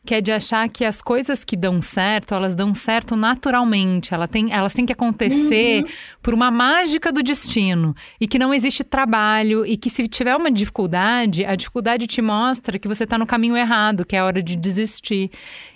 que 0.05 0.15
é 0.15 0.21
de 0.21 0.31
achar 0.31 0.67
que 0.69 0.85
as 0.85 1.01
coisas 1.01 1.43
que 1.43 1.57
dão 1.57 1.81
certo, 1.81 2.33
elas 2.33 2.55
dão 2.55 2.73
certo 2.73 3.15
naturalmente, 3.15 4.13
ela 4.13 4.27
tem, 4.27 4.51
elas 4.51 4.73
têm 4.73 4.85
que 4.85 4.93
acontecer 4.93 5.83
uhum. 5.83 5.89
por 6.23 6.33
uma 6.33 6.49
mágica 6.49 7.11
do 7.11 7.21
destino 7.21 7.93
e 8.19 8.27
que 8.27 8.39
não 8.39 8.53
existe 8.53 8.83
trabalho 8.83 9.65
e 9.65 9.75
que 9.75 9.89
se 9.89 10.07
tiver 10.07 10.35
uma 10.35 10.49
dificuldade, 10.49 11.45
a 11.45 11.53
dificuldade 11.53 12.07
te 12.07 12.21
mostra 12.21 12.79
que 12.79 12.87
você 12.87 13.03
está 13.03 13.17
no 13.17 13.27
caminho 13.27 13.57
errado, 13.57 14.05
que 14.05 14.15
é 14.15 14.19
a 14.19 14.25
hora 14.25 14.41
de 14.41 14.55
desistir. 14.55 15.29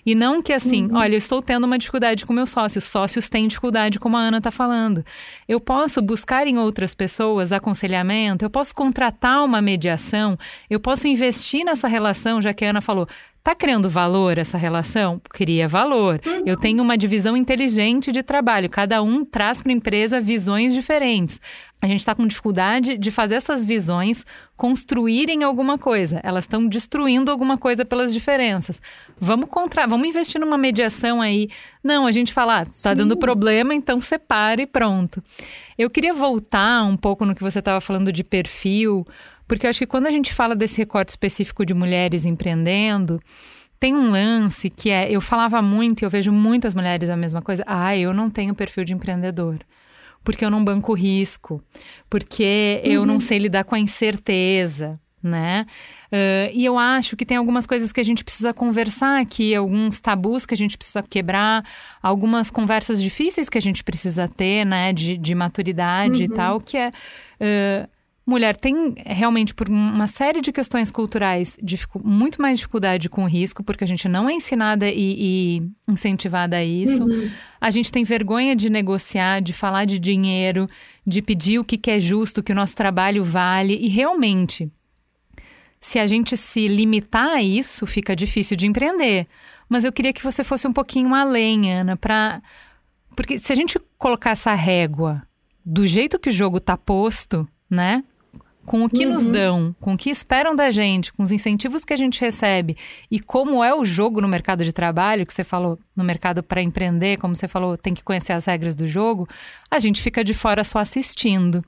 E 0.05 0.15
não 0.15 0.41
que 0.41 0.53
assim, 0.53 0.87
uhum. 0.87 0.97
olha, 0.97 1.13
eu 1.13 1.17
estou 1.17 1.41
tendo 1.41 1.65
uma 1.65 1.77
dificuldade 1.77 2.25
com 2.25 2.33
meus 2.33 2.49
sócios, 2.49 2.85
sócios 2.85 3.29
têm 3.29 3.47
dificuldade, 3.47 3.99
como 3.99 4.17
a 4.17 4.21
Ana 4.21 4.37
está 4.37 4.51
falando. 4.51 5.05
Eu 5.47 5.59
posso 5.59 6.01
buscar 6.01 6.47
em 6.47 6.57
outras 6.57 6.95
pessoas 6.95 7.51
aconselhamento, 7.51 8.43
eu 8.43 8.49
posso 8.49 8.73
contratar 8.73 9.43
uma 9.43 9.61
mediação, 9.61 10.37
eu 10.69 10.79
posso 10.79 11.07
investir 11.07 11.63
nessa 11.65 11.87
relação, 11.87 12.41
já 12.41 12.53
que 12.53 12.65
a 12.65 12.69
Ana 12.69 12.81
falou, 12.81 13.07
Tá 13.43 13.53
criando 13.53 13.89
valor 13.89 14.37
essa 14.37 14.57
relação? 14.57 15.21
Cria 15.29 15.67
valor. 15.67 16.21
Uhum. 16.25 16.43
Eu 16.45 16.55
tenho 16.55 16.81
uma 16.81 16.97
divisão 16.97 17.35
inteligente 17.35 18.09
de 18.09 18.23
trabalho. 18.23 18.69
Cada 18.69 19.03
um 19.03 19.25
traz 19.25 19.61
para 19.61 19.69
a 19.69 19.75
empresa 19.75 20.21
visões 20.21 20.73
diferentes. 20.73 21.41
A 21.81 21.85
gente 21.85 21.99
está 21.99 22.15
com 22.15 22.25
dificuldade 22.25 22.97
de 22.97 23.11
fazer 23.11 23.35
essas 23.35 23.65
visões 23.65 24.25
construírem 24.55 25.43
alguma 25.43 25.77
coisa. 25.77 26.21
Elas 26.23 26.45
estão 26.45 26.65
destruindo 26.65 27.29
alguma 27.29 27.57
coisa 27.57 27.83
pelas 27.83 28.13
diferenças. 28.13 28.81
Vamos 29.19 29.49
contra, 29.49 29.85
vamos 29.85 30.07
investir 30.07 30.39
numa 30.39 30.57
mediação 30.57 31.21
aí. 31.21 31.49
Não, 31.83 32.07
a 32.07 32.11
gente 32.13 32.31
fala, 32.31 32.61
ah, 32.61 32.65
tá 32.81 32.93
dando 32.93 33.17
problema, 33.17 33.75
então 33.75 33.99
separe 33.99 34.61
e 34.61 34.65
pronto. 34.65 35.21
Eu 35.77 35.89
queria 35.89 36.13
voltar 36.13 36.85
um 36.85 36.95
pouco 36.95 37.25
no 37.25 37.35
que 37.35 37.43
você 37.43 37.59
estava 37.59 37.81
falando 37.81 38.13
de 38.13 38.23
perfil, 38.23 39.05
porque 39.47 39.65
eu 39.65 39.69
acho 39.69 39.79
que 39.79 39.87
quando 39.87 40.07
a 40.07 40.11
gente 40.11 40.33
fala 40.33 40.55
desse 40.55 40.77
recorte 40.77 41.09
específico 41.09 41.65
de 41.65 41.73
mulheres 41.73 42.25
empreendendo, 42.25 43.19
tem 43.79 43.93
um 43.93 44.11
lance 44.11 44.69
que 44.69 44.89
é, 44.89 45.11
eu 45.11 45.19
falava 45.19 45.61
muito 45.61 46.01
e 46.01 46.05
eu 46.05 46.09
vejo 46.09 46.31
muitas 46.31 46.73
mulheres 46.73 47.09
a 47.09 47.17
mesma 47.17 47.41
coisa. 47.41 47.63
Ah, 47.67 47.97
eu 47.97 48.13
não 48.13 48.29
tenho 48.29 48.55
perfil 48.55 48.85
de 48.85 48.93
empreendedor. 48.93 49.59
Porque 50.23 50.45
eu 50.45 50.49
não 50.49 50.63
banco 50.63 50.93
risco, 50.93 51.61
porque 52.09 52.81
uhum. 52.85 52.91
eu 52.91 53.05
não 53.05 53.15
uhum. 53.15 53.19
sei 53.19 53.39
lidar 53.39 53.65
com 53.65 53.75
a 53.75 53.79
incerteza, 53.79 54.97
né? 55.21 55.65
Uh, 56.05 56.47
e 56.53 56.63
eu 56.63 56.77
acho 56.77 57.17
que 57.17 57.25
tem 57.25 57.35
algumas 57.35 57.67
coisas 57.67 57.91
que 57.91 57.99
a 57.99 58.03
gente 58.03 58.23
precisa 58.23 58.53
conversar 58.53 59.19
aqui, 59.19 59.53
alguns 59.53 59.99
tabus 59.99 60.45
que 60.45 60.53
a 60.53 60.57
gente 60.57 60.77
precisa 60.77 61.03
quebrar, 61.03 61.65
algumas 62.01 62.49
conversas 62.49 63.01
difíceis 63.01 63.49
que 63.49 63.57
a 63.57 63.61
gente 63.61 63.83
precisa 63.83 64.29
ter, 64.29 64.65
né, 64.65 64.93
de, 64.93 65.17
de 65.17 65.35
maturidade 65.35 66.19
uhum. 66.19 66.23
e 66.23 66.29
tal, 66.29 66.61
que 66.61 66.77
é. 66.77 66.89
Uh, 67.41 67.92
mulher 68.25 68.55
tem 68.55 68.95
realmente, 68.97 69.53
por 69.53 69.67
uma 69.67 70.07
série 70.07 70.41
de 70.41 70.51
questões 70.51 70.89
culturais, 70.89 71.57
muito 72.03 72.41
mais 72.41 72.57
dificuldade 72.57 73.09
com 73.09 73.23
o 73.23 73.27
risco, 73.27 73.63
porque 73.63 73.83
a 73.83 73.87
gente 73.87 74.07
não 74.07 74.29
é 74.29 74.33
ensinada 74.33 74.89
e, 74.89 74.95
e 74.97 75.91
incentivada 75.91 76.57
a 76.57 76.63
isso. 76.63 77.03
Uhum. 77.03 77.29
A 77.59 77.69
gente 77.69 77.91
tem 77.91 78.03
vergonha 78.03 78.55
de 78.55 78.69
negociar, 78.69 79.41
de 79.41 79.51
falar 79.51 79.85
de 79.85 79.99
dinheiro, 79.99 80.67
de 81.05 81.21
pedir 81.21 81.59
o 81.59 81.65
que, 81.65 81.77
que 81.77 81.91
é 81.91 81.99
justo, 81.99 82.41
que 82.41 82.51
o 82.51 82.55
nosso 82.55 82.75
trabalho 82.75 83.23
vale. 83.23 83.77
E 83.77 83.89
realmente, 83.89 84.71
se 85.81 85.99
a 85.99 86.07
gente 86.07 86.37
se 86.37 86.67
limitar 86.67 87.27
a 87.27 87.41
isso, 87.41 87.85
fica 87.85 88.15
difícil 88.15 88.55
de 88.55 88.67
empreender. 88.67 89.27
Mas 89.67 89.83
eu 89.83 89.91
queria 89.91 90.13
que 90.13 90.23
você 90.23 90.43
fosse 90.43 90.65
um 90.65 90.73
pouquinho 90.73 91.13
além, 91.13 91.71
Ana, 91.71 91.97
para. 91.97 92.41
Porque 93.15 93.37
se 93.37 93.51
a 93.51 93.55
gente 93.55 93.77
colocar 93.97 94.31
essa 94.31 94.53
régua 94.53 95.21
do 95.65 95.85
jeito 95.85 96.19
que 96.19 96.29
o 96.29 96.33
jogo 96.33 96.57
está 96.57 96.77
posto, 96.77 97.47
né? 97.69 98.03
Com 98.65 98.83
o 98.83 98.89
que 98.89 99.05
uhum. 99.05 99.13
nos 99.13 99.25
dão, 99.25 99.75
com 99.79 99.93
o 99.93 99.97
que 99.97 100.09
esperam 100.09 100.55
da 100.55 100.71
gente, 100.71 101.11
com 101.11 101.21
os 101.21 101.31
incentivos 101.31 101.83
que 101.83 101.93
a 101.93 101.97
gente 101.97 102.21
recebe 102.21 102.77
e 103.11 103.19
como 103.19 103.63
é 103.63 103.73
o 103.73 103.83
jogo 103.83 104.21
no 104.21 104.27
mercado 104.27 104.63
de 104.63 104.71
trabalho, 104.71 105.25
que 105.25 105.33
você 105.33 105.43
falou, 105.43 105.77
no 105.95 106.03
mercado 106.03 106.41
para 106.41 106.61
empreender, 106.61 107.17
como 107.17 107.35
você 107.35 107.47
falou, 107.47 107.77
tem 107.77 107.93
que 107.93 108.03
conhecer 108.03 108.33
as 108.33 108.45
regras 108.45 108.75
do 108.75 108.87
jogo, 108.87 109.27
a 109.69 109.79
gente 109.79 110.01
fica 110.01 110.23
de 110.23 110.33
fora 110.33 110.63
só 110.63 110.79
assistindo. 110.79 111.57
O 111.57 111.63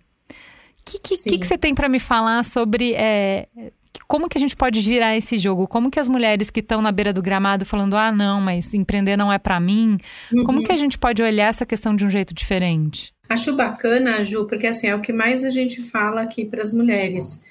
que, 0.85 0.99
que, 0.99 1.17
que, 1.17 1.37
que, 1.39 1.47
você 1.47 1.57
tem 1.57 1.73
para 1.73 1.89
me 1.89 1.99
falar 1.99 2.45
sobre 2.45 2.93
é, 2.93 3.47
como 4.07 4.29
que 4.29 4.37
a 4.37 4.41
gente 4.41 4.55
pode 4.55 4.81
girar 4.81 5.15
esse 5.15 5.37
jogo? 5.37 5.67
Como 5.67 5.89
que 5.89 5.99
as 5.99 6.07
mulheres 6.07 6.49
que 6.49 6.59
estão 6.59 6.81
na 6.81 6.91
beira 6.91 7.13
do 7.13 7.21
gramado 7.21 7.65
falando, 7.65 7.95
ah, 7.95 8.11
não, 8.11 8.41
mas 8.41 8.73
empreender 8.73 9.17
não 9.17 9.31
é 9.31 9.37
para 9.37 9.59
mim, 9.59 9.97
uhum. 10.31 10.43
como 10.43 10.63
que 10.63 10.71
a 10.71 10.77
gente 10.77 10.97
pode 10.97 11.21
olhar 11.21 11.49
essa 11.49 11.65
questão 11.65 11.95
de 11.95 12.05
um 12.05 12.09
jeito 12.09 12.33
diferente? 12.33 13.13
Acho 13.27 13.55
bacana, 13.55 14.23
Ju, 14.23 14.45
porque 14.47 14.67
assim 14.67 14.87
é 14.87 14.95
o 14.95 15.01
que 15.01 15.11
mais 15.11 15.43
a 15.43 15.49
gente 15.49 15.81
fala 15.81 16.21
aqui 16.21 16.45
para 16.45 16.61
as 16.61 16.71
mulheres. 16.71 17.43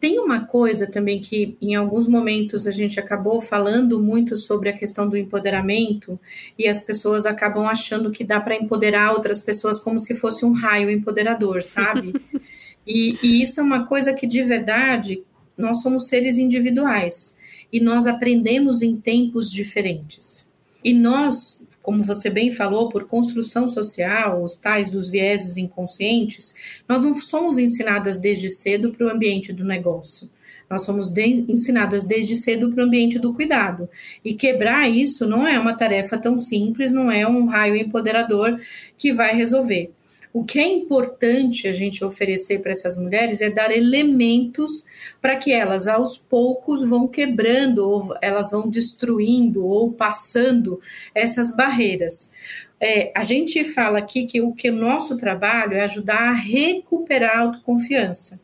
Tem 0.00 0.20
uma 0.20 0.44
coisa 0.44 0.88
também 0.90 1.20
que 1.20 1.56
em 1.60 1.74
alguns 1.74 2.06
momentos 2.06 2.66
a 2.66 2.70
gente 2.70 3.00
acabou 3.00 3.40
falando 3.40 4.00
muito 4.00 4.36
sobre 4.36 4.68
a 4.68 4.72
questão 4.72 5.08
do 5.08 5.16
empoderamento 5.16 6.18
e 6.56 6.68
as 6.68 6.78
pessoas 6.78 7.26
acabam 7.26 7.66
achando 7.66 8.12
que 8.12 8.22
dá 8.22 8.40
para 8.40 8.54
empoderar 8.54 9.12
outras 9.12 9.40
pessoas 9.40 9.80
como 9.80 9.98
se 9.98 10.14
fosse 10.14 10.44
um 10.44 10.52
raio 10.52 10.88
empoderador, 10.88 11.62
sabe? 11.62 12.14
e, 12.86 13.18
e 13.20 13.42
isso 13.42 13.58
é 13.58 13.62
uma 13.62 13.86
coisa 13.86 14.14
que 14.14 14.26
de 14.26 14.42
verdade 14.44 15.24
nós 15.58 15.82
somos 15.82 16.08
seres 16.08 16.38
individuais 16.38 17.36
e 17.72 17.80
nós 17.80 18.06
aprendemos 18.06 18.80
em 18.80 18.96
tempos 18.96 19.50
diferentes. 19.50 20.52
E 20.82 20.94
nós 20.94 21.58
como 21.88 22.04
você 22.04 22.28
bem 22.28 22.52
falou, 22.52 22.90
por 22.90 23.06
construção 23.06 23.66
social, 23.66 24.42
os 24.42 24.54
tais 24.54 24.90
dos 24.90 25.08
vieses 25.08 25.56
inconscientes, 25.56 26.54
nós 26.86 27.00
não 27.00 27.14
somos 27.14 27.56
ensinadas 27.56 28.18
desde 28.18 28.50
cedo 28.50 28.90
para 28.90 29.06
o 29.06 29.10
ambiente 29.10 29.54
do 29.54 29.64
negócio. 29.64 30.28
Nós 30.68 30.82
somos 30.82 31.08
de, 31.08 31.46
ensinadas 31.48 32.04
desde 32.04 32.36
cedo 32.36 32.70
para 32.70 32.82
o 32.82 32.86
ambiente 32.86 33.18
do 33.18 33.32
cuidado. 33.32 33.88
E 34.22 34.34
quebrar 34.34 34.86
isso 34.86 35.26
não 35.26 35.48
é 35.48 35.58
uma 35.58 35.72
tarefa 35.72 36.18
tão 36.18 36.38
simples, 36.38 36.92
não 36.92 37.10
é 37.10 37.26
um 37.26 37.46
raio 37.46 37.74
empoderador 37.74 38.60
que 38.98 39.10
vai 39.10 39.34
resolver. 39.34 39.90
O 40.32 40.44
que 40.44 40.58
é 40.58 40.66
importante 40.66 41.66
a 41.66 41.72
gente 41.72 42.04
oferecer 42.04 42.60
para 42.60 42.72
essas 42.72 42.96
mulheres 42.96 43.40
é 43.40 43.50
dar 43.50 43.70
elementos 43.70 44.84
para 45.20 45.36
que 45.36 45.52
elas, 45.52 45.86
aos 45.86 46.16
poucos, 46.16 46.82
vão 46.82 47.08
quebrando, 47.08 47.88
ou 47.88 48.14
elas 48.20 48.50
vão 48.50 48.68
destruindo 48.68 49.66
ou 49.66 49.92
passando 49.92 50.80
essas 51.14 51.54
barreiras. 51.56 52.32
É, 52.80 53.12
a 53.16 53.24
gente 53.24 53.64
fala 53.64 53.98
aqui 53.98 54.26
que 54.26 54.40
o 54.40 54.52
que 54.52 54.70
nosso 54.70 55.16
trabalho 55.16 55.74
é 55.74 55.80
ajudar 55.80 56.30
a 56.30 56.32
recuperar 56.32 57.36
a 57.36 57.40
autoconfiança, 57.40 58.40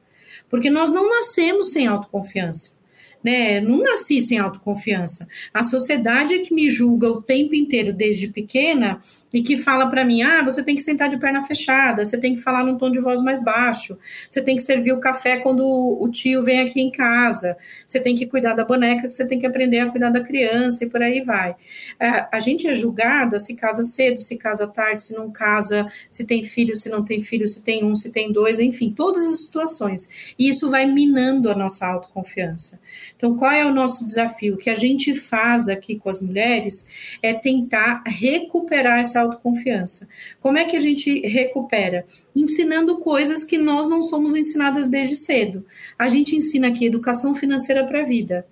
porque 0.50 0.70
nós 0.70 0.90
não 0.90 1.08
nascemos 1.08 1.70
sem 1.72 1.86
autoconfiança 1.86 2.84
né? 3.24 3.58
Não 3.58 3.78
nasci 3.78 4.20
sem 4.20 4.38
autoconfiança. 4.38 5.26
A 5.52 5.64
sociedade 5.64 6.34
é 6.34 6.38
que 6.40 6.52
me 6.52 6.68
julga 6.68 7.08
o 7.08 7.22
tempo 7.22 7.54
inteiro 7.54 7.90
desde 7.90 8.28
pequena 8.28 9.00
e 9.34 9.42
que 9.42 9.56
fala 9.56 9.90
para 9.90 10.04
mim: 10.04 10.22
ah, 10.22 10.42
você 10.42 10.62
tem 10.62 10.76
que 10.76 10.82
sentar 10.82 11.08
de 11.08 11.18
perna 11.18 11.42
fechada, 11.42 12.04
você 12.04 12.18
tem 12.18 12.36
que 12.36 12.40
falar 12.40 12.64
num 12.64 12.78
tom 12.78 12.90
de 12.90 13.00
voz 13.00 13.20
mais 13.20 13.42
baixo, 13.42 13.98
você 14.30 14.40
tem 14.40 14.54
que 14.54 14.62
servir 14.62 14.92
o 14.92 15.00
café 15.00 15.38
quando 15.38 15.66
o 15.66 16.08
tio 16.08 16.44
vem 16.44 16.60
aqui 16.60 16.80
em 16.80 16.90
casa, 16.90 17.56
você 17.84 17.98
tem 17.98 18.14
que 18.14 18.26
cuidar 18.26 18.54
da 18.54 18.64
boneca, 18.64 19.10
você 19.10 19.26
tem 19.26 19.40
que 19.40 19.46
aprender 19.46 19.80
a 19.80 19.90
cuidar 19.90 20.10
da 20.10 20.20
criança 20.20 20.84
e 20.84 20.88
por 20.88 21.02
aí 21.02 21.20
vai. 21.20 21.56
É, 21.98 22.26
a 22.30 22.38
gente 22.38 22.68
é 22.68 22.74
julgada 22.74 23.40
se 23.40 23.56
casa 23.56 23.82
cedo, 23.82 24.20
se 24.20 24.38
casa 24.38 24.68
tarde, 24.68 25.02
se 25.02 25.14
não 25.14 25.32
casa, 25.32 25.90
se 26.08 26.24
tem 26.24 26.44
filho, 26.44 26.76
se 26.76 26.88
não 26.88 27.04
tem 27.04 27.20
filho, 27.20 27.48
se 27.48 27.62
tem 27.62 27.84
um, 27.84 27.96
se 27.96 28.12
tem 28.12 28.32
dois, 28.32 28.60
enfim, 28.60 28.92
todas 28.92 29.24
as 29.24 29.40
situações. 29.40 30.08
E 30.38 30.48
isso 30.48 30.70
vai 30.70 30.86
minando 30.86 31.50
a 31.50 31.56
nossa 31.56 31.84
autoconfiança. 31.86 32.78
Então, 33.16 33.36
qual 33.36 33.50
é 33.50 33.66
o 33.66 33.72
nosso 33.72 34.04
desafio? 34.04 34.54
O 34.54 34.58
que 34.58 34.70
a 34.70 34.74
gente 34.74 35.14
faz 35.14 35.68
aqui 35.68 35.98
com 35.98 36.08
as 36.08 36.20
mulheres 36.20 36.88
é 37.22 37.34
tentar 37.34 38.02
recuperar 38.06 39.00
essa 39.00 39.23
autoconfiança. 39.24 40.08
Como 40.40 40.58
é 40.58 40.64
que 40.64 40.76
a 40.76 40.80
gente 40.80 41.20
recupera? 41.26 42.04
Ensinando 42.34 42.98
coisas 42.98 43.42
que 43.44 43.58
nós 43.58 43.88
não 43.88 44.02
somos 44.02 44.34
ensinadas 44.34 44.86
desde 44.86 45.16
cedo. 45.16 45.64
A 45.98 46.08
gente 46.08 46.36
ensina 46.36 46.68
aqui 46.68 46.86
educação 46.86 47.34
financeira 47.34 47.84
para 47.84 48.00
a 48.00 48.04
vida, 48.04 48.46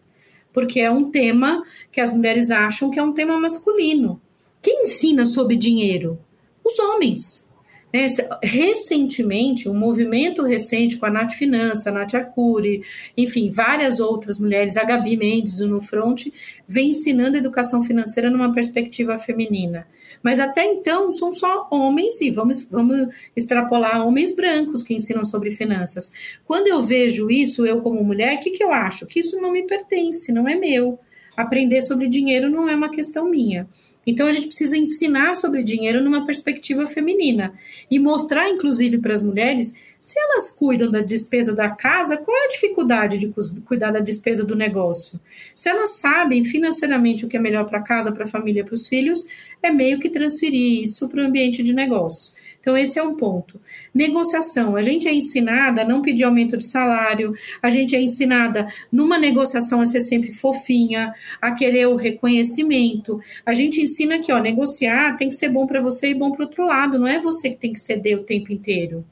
porque 0.53 0.81
é 0.81 0.91
um 0.91 1.11
tema 1.11 1.63
que 1.91 2.01
as 2.01 2.13
mulheres 2.13 2.51
acham 2.51 2.91
que 2.91 2.99
é 2.99 3.03
um 3.03 3.13
tema 3.13 3.39
masculino. 3.39 4.21
Quem 4.61 4.83
ensina 4.83 5.25
sobre 5.27 5.57
dinheiro? 5.57 6.19
Os 6.65 6.79
homens. 6.79 7.52
Né? 7.93 8.07
Recentemente, 8.43 9.69
um 9.69 9.75
movimento 9.75 10.43
recente 10.43 10.97
com 10.97 11.07
a 11.07 11.11
Nath 11.11 11.33
Finança, 11.33 11.91
a 11.91 11.93
Nath 11.93 12.15
Arcuri, 12.15 12.83
enfim, 13.17 13.51
várias 13.51 14.01
outras 14.01 14.39
mulheres, 14.39 14.77
a 14.77 14.85
Gabi 14.85 15.17
Mendes 15.17 15.57
do 15.57 15.69
No 15.69 15.83
Front, 15.83 16.27
vem 16.67 16.91
ensinando 16.91 17.37
educação 17.37 17.85
financeira 17.85 18.31
numa 18.31 18.53
perspectiva 18.53 19.19
feminina. 19.19 19.87
Mas 20.23 20.39
até 20.39 20.65
então 20.65 21.13
são 21.13 21.33
só 21.33 21.69
homens, 21.71 22.21
e 22.21 22.31
vamos, 22.31 22.63
vamos 22.63 23.09
extrapolar 23.37 24.07
homens 24.07 24.35
brancos 24.35 24.83
que 24.83 24.95
ensinam 24.95 25.25
sobre 25.25 25.51
finanças. 25.51 26.13
Quando 26.47 26.69
eu 26.69 26.81
vejo 26.81 27.31
isso, 27.31 27.67
eu 27.67 27.81
como 27.81 28.05
mulher, 28.05 28.37
o 28.37 28.41
que, 28.41 28.51
que 28.51 28.63
eu 28.63 28.73
acho? 28.73 29.07
Que 29.07 29.19
isso 29.19 29.41
não 29.41 29.51
me 29.51 29.65
pertence, 29.65 30.33
não 30.33 30.49
é 30.49 30.55
meu. 30.55 30.99
aprender 31.37 31.81
sobre 31.81 32.09
dinheiro 32.09 32.51
não 32.51 32.69
é 32.69 32.77
uma 32.77 32.91
questão 32.91 33.29
minha. 33.29 33.67
Então 34.07 34.27
a 34.27 34.33
gente 34.33 34.49
precisa 34.49 34.77
ensinar 34.77 35.35
sobre 35.35 35.63
dinheiro 35.63 36.03
numa 36.03 36.27
perspectiva 36.27 36.87
feminina 36.87 37.55
e 37.91 37.99
mostrar, 37.99 38.49
inclusive, 38.49 38.99
para 38.99 39.15
as 39.15 39.23
mulheres, 39.23 39.75
se 40.01 40.19
elas 40.19 40.51
cuidam 40.51 40.91
da 40.91 41.01
despesa 41.01 41.55
da 41.55 41.71
casa, 41.71 42.17
qual 42.17 42.37
é 42.37 42.47
a 42.47 42.49
dificuldade 42.49 43.19
de 43.19 43.33
cuidar 43.65 43.93
da 43.93 44.01
despesa 44.01 44.45
do 44.45 44.57
negócio? 44.57 45.21
Se 45.55 45.69
elas 45.69 45.91
sabem 46.01 46.45
financeiramente 46.45 47.25
o 47.25 47.29
que 47.29 47.37
é 47.37 47.41
melhor 47.41 47.65
para 47.67 47.81
casa, 47.81 48.11
para 48.11 48.25
a 48.25 48.29
família, 48.29 48.65
para 48.65 48.75
os 48.75 48.89
filhos, 48.89 49.25
é 49.63 49.71
meio 49.71 50.01
que 50.01 50.11
transferir 50.11 50.83
isso 50.83 51.09
para 51.09 51.23
o 51.23 51.27
ambiente 51.27 51.63
de 51.63 51.73
negócio. 51.73 52.35
Então, 52.63 52.79
esse 52.79 52.97
é 52.97 53.03
um 53.03 53.17
ponto. 53.17 53.61
Negociação. 53.93 54.77
A 54.77 54.83
gente 54.83 55.09
é 55.09 55.13
ensinada 55.13 55.83
a 55.83 55.85
não 55.85 56.01
pedir 56.01 56.23
aumento 56.23 56.57
de 56.57 56.65
salário, 56.65 57.35
a 57.61 57.69
gente 57.69 57.97
é 57.97 58.01
ensinada 58.01 58.69
numa 58.91 59.19
negociação 59.19 59.81
a 59.81 59.87
ser 59.87 59.99
sempre 59.99 60.33
fofinha, 60.33 61.13
a 61.41 61.51
querer 61.51 61.89
o 61.89 61.97
reconhecimento. 61.97 63.21
A 63.45 63.53
gente 63.53 63.81
ensina 63.81 64.21
que, 64.21 64.33
ó, 64.33 64.39
negociar 64.39 65.17
tem 65.17 65.29
que 65.29 65.35
ser 65.35 65.49
bom 65.49 65.67
para 65.67 65.81
você 65.81 66.11
e 66.11 66.15
bom 66.15 66.31
para 66.31 66.45
o 66.45 66.47
outro 66.47 66.65
lado, 66.65 67.01
não 67.01 67.09
é 67.09 67.19
você 67.19 67.51
que 67.51 67.57
tem 67.57 67.73
que 67.73 67.81
ceder 67.81 68.17
o 68.17 68.23
tempo 68.23 68.53
inteiro. 68.53 69.05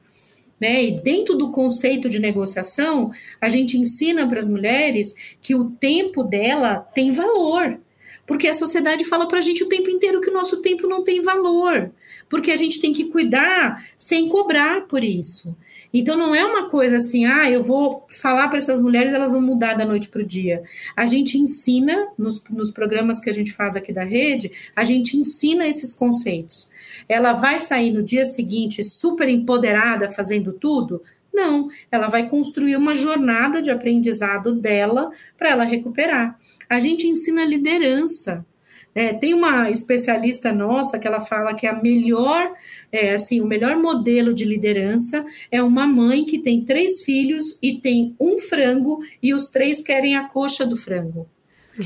Né? 0.60 0.84
E 0.84 1.00
dentro 1.00 1.34
do 1.34 1.50
conceito 1.50 2.08
de 2.08 2.20
negociação, 2.20 3.10
a 3.40 3.48
gente 3.48 3.76
ensina 3.76 4.28
para 4.28 4.38
as 4.38 4.46
mulheres 4.46 5.36
que 5.42 5.56
o 5.56 5.70
tempo 5.70 6.22
dela 6.22 6.76
tem 6.76 7.10
valor. 7.10 7.80
Porque 8.26 8.46
a 8.46 8.54
sociedade 8.54 9.02
fala 9.04 9.26
para 9.26 9.38
a 9.38 9.42
gente 9.42 9.64
o 9.64 9.68
tempo 9.68 9.90
inteiro 9.90 10.20
que 10.20 10.30
o 10.30 10.32
nosso 10.32 10.62
tempo 10.62 10.86
não 10.86 11.02
tem 11.02 11.20
valor 11.20 11.90
porque 12.30 12.52
a 12.52 12.56
gente 12.56 12.80
tem 12.80 12.94
que 12.94 13.06
cuidar 13.06 13.84
sem 13.98 14.28
cobrar 14.28 14.86
por 14.86 15.04
isso. 15.04 15.54
Então 15.92 16.16
não 16.16 16.34
é 16.34 16.44
uma 16.44 16.70
coisa 16.70 16.96
assim, 16.96 17.24
ah, 17.24 17.50
eu 17.50 17.62
vou 17.64 18.06
falar 18.08 18.46
para 18.48 18.58
essas 18.58 18.80
mulheres, 18.80 19.12
elas 19.12 19.32
vão 19.32 19.42
mudar 19.42 19.74
da 19.74 19.84
noite 19.84 20.08
para 20.08 20.22
o 20.22 20.26
dia. 20.26 20.62
A 20.96 21.04
gente 21.04 21.36
ensina 21.36 22.08
nos, 22.16 22.40
nos 22.48 22.70
programas 22.70 23.18
que 23.18 23.28
a 23.28 23.32
gente 23.32 23.52
faz 23.52 23.74
aqui 23.74 23.92
da 23.92 24.04
rede, 24.04 24.52
a 24.74 24.84
gente 24.84 25.16
ensina 25.16 25.66
esses 25.66 25.92
conceitos. 25.92 26.70
Ela 27.08 27.32
vai 27.32 27.58
sair 27.58 27.90
no 27.90 28.04
dia 28.04 28.24
seguinte 28.24 28.84
super 28.84 29.28
empoderada 29.28 30.08
fazendo 30.08 30.52
tudo? 30.52 31.02
Não, 31.32 31.68
ela 31.90 32.08
vai 32.08 32.28
construir 32.28 32.76
uma 32.76 32.94
jornada 32.94 33.60
de 33.60 33.70
aprendizado 33.70 34.52
dela 34.52 35.10
para 35.36 35.50
ela 35.50 35.64
recuperar. 35.64 36.38
A 36.68 36.78
gente 36.78 37.06
ensina 37.06 37.44
liderança. 37.44 38.46
É, 38.94 39.12
tem 39.12 39.34
uma 39.34 39.70
especialista 39.70 40.52
nossa 40.52 40.98
que 40.98 41.06
ela 41.06 41.20
fala 41.20 41.54
que 41.54 41.66
a 41.66 41.80
melhor, 41.80 42.52
é, 42.90 43.14
assim, 43.14 43.40
o 43.40 43.46
melhor 43.46 43.76
modelo 43.76 44.34
de 44.34 44.44
liderança 44.44 45.24
é 45.50 45.62
uma 45.62 45.86
mãe 45.86 46.24
que 46.24 46.38
tem 46.38 46.64
três 46.64 47.02
filhos 47.02 47.56
e 47.62 47.76
tem 47.78 48.14
um 48.18 48.38
frango 48.38 49.00
e 49.22 49.32
os 49.32 49.48
três 49.48 49.80
querem 49.80 50.16
a 50.16 50.24
coxa 50.24 50.66
do 50.66 50.76
frango 50.76 51.28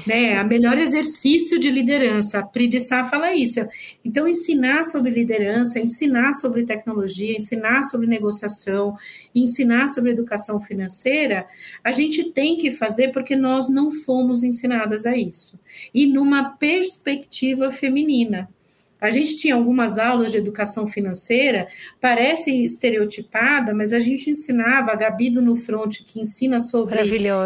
né? 0.06 0.36
A 0.36 0.44
melhor 0.44 0.78
exercício 0.78 1.58
de 1.58 1.70
liderança. 1.70 2.38
A 2.38 2.46
Pri 2.46 2.68
de 2.68 2.80
Sá 2.80 3.04
fala 3.04 3.34
isso. 3.34 3.60
Então, 4.04 4.26
ensinar 4.26 4.84
sobre 4.84 5.10
liderança, 5.10 5.78
ensinar 5.78 6.32
sobre 6.32 6.64
tecnologia, 6.64 7.36
ensinar 7.36 7.82
sobre 7.82 8.06
negociação, 8.06 8.96
ensinar 9.34 9.88
sobre 9.88 10.10
educação 10.10 10.60
financeira, 10.60 11.46
a 11.82 11.92
gente 11.92 12.32
tem 12.32 12.56
que 12.56 12.70
fazer 12.70 13.08
porque 13.12 13.36
nós 13.36 13.68
não 13.68 13.90
fomos 13.90 14.42
ensinadas 14.42 15.06
a 15.06 15.16
isso. 15.16 15.58
E 15.92 16.06
numa 16.06 16.50
perspectiva 16.50 17.70
feminina. 17.70 18.48
A 19.00 19.10
gente 19.10 19.36
tinha 19.36 19.54
algumas 19.54 19.98
aulas 19.98 20.32
de 20.32 20.38
educação 20.38 20.88
financeira, 20.88 21.68
parece 22.00 22.64
estereotipada, 22.64 23.74
mas 23.74 23.92
a 23.92 24.00
gente 24.00 24.30
ensinava, 24.30 24.92
a 24.92 24.96
Gabi 24.96 25.28
do 25.28 25.42
No 25.42 25.56
Front, 25.56 25.96
que 26.06 26.18
ensina 26.20 26.58
sobre 26.58 26.98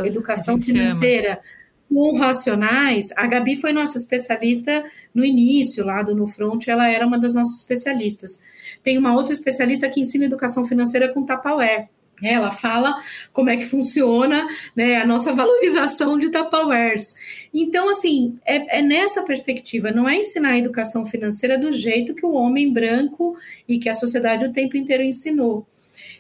educação 0.07 0.61
financeira, 0.61 1.33
ama 1.33 1.58
com 1.89 2.17
racionais, 2.17 3.09
a 3.17 3.27
Gabi 3.27 3.57
foi 3.57 3.73
nossa 3.73 3.99
especialista 3.99 4.85
no 5.15 5.25
início, 5.25 5.85
lá 5.85 6.03
do 6.03 6.15
No 6.15 6.27
Front, 6.27 6.69
ela 6.69 6.89
era 6.89 7.07
uma 7.07 7.19
das 7.19 7.35
nossas 7.35 7.61
especialistas. 7.61 8.41
Tem 8.83 8.97
uma 8.97 9.15
outra 9.15 9.33
especialista 9.33 9.89
que 9.89 10.01
ensina 10.01 10.27
educação 10.27 10.67
financeira 10.67 11.09
com 11.09 11.25
Tupperware. 11.25 11.89
Ela 12.23 12.51
fala 12.51 12.97
como 13.33 13.51
é 13.51 13.57
que 13.57 13.65
funciona 13.65 14.47
né, 14.75 14.97
a 14.97 15.07
nossa 15.07 15.33
valorização 15.35 16.19
de 16.19 16.31
Tupperwares. 16.31 17.15
Então, 17.53 17.89
assim, 17.89 18.39
é, 18.45 18.79
é, 18.79 18.83
nessa 18.83 19.23
perspectiva, 19.23 19.91
não 19.91 20.09
é 20.09 20.17
ensinar 20.19 20.51
a 20.51 20.59
educação 20.59 21.07
financeira 21.07 21.57
do 21.57 21.73
jeito 21.73 22.15
que 22.15 22.27
o 22.27 22.33
homem 22.33 22.73
branco 22.73 23.37
e 23.69 23.79
que 23.79 23.89
a 23.89 23.95
sociedade 23.95 24.45
o 24.45 24.53
tempo 24.53 24.77
inteiro 24.77 25.03
ensinou. 25.03 25.67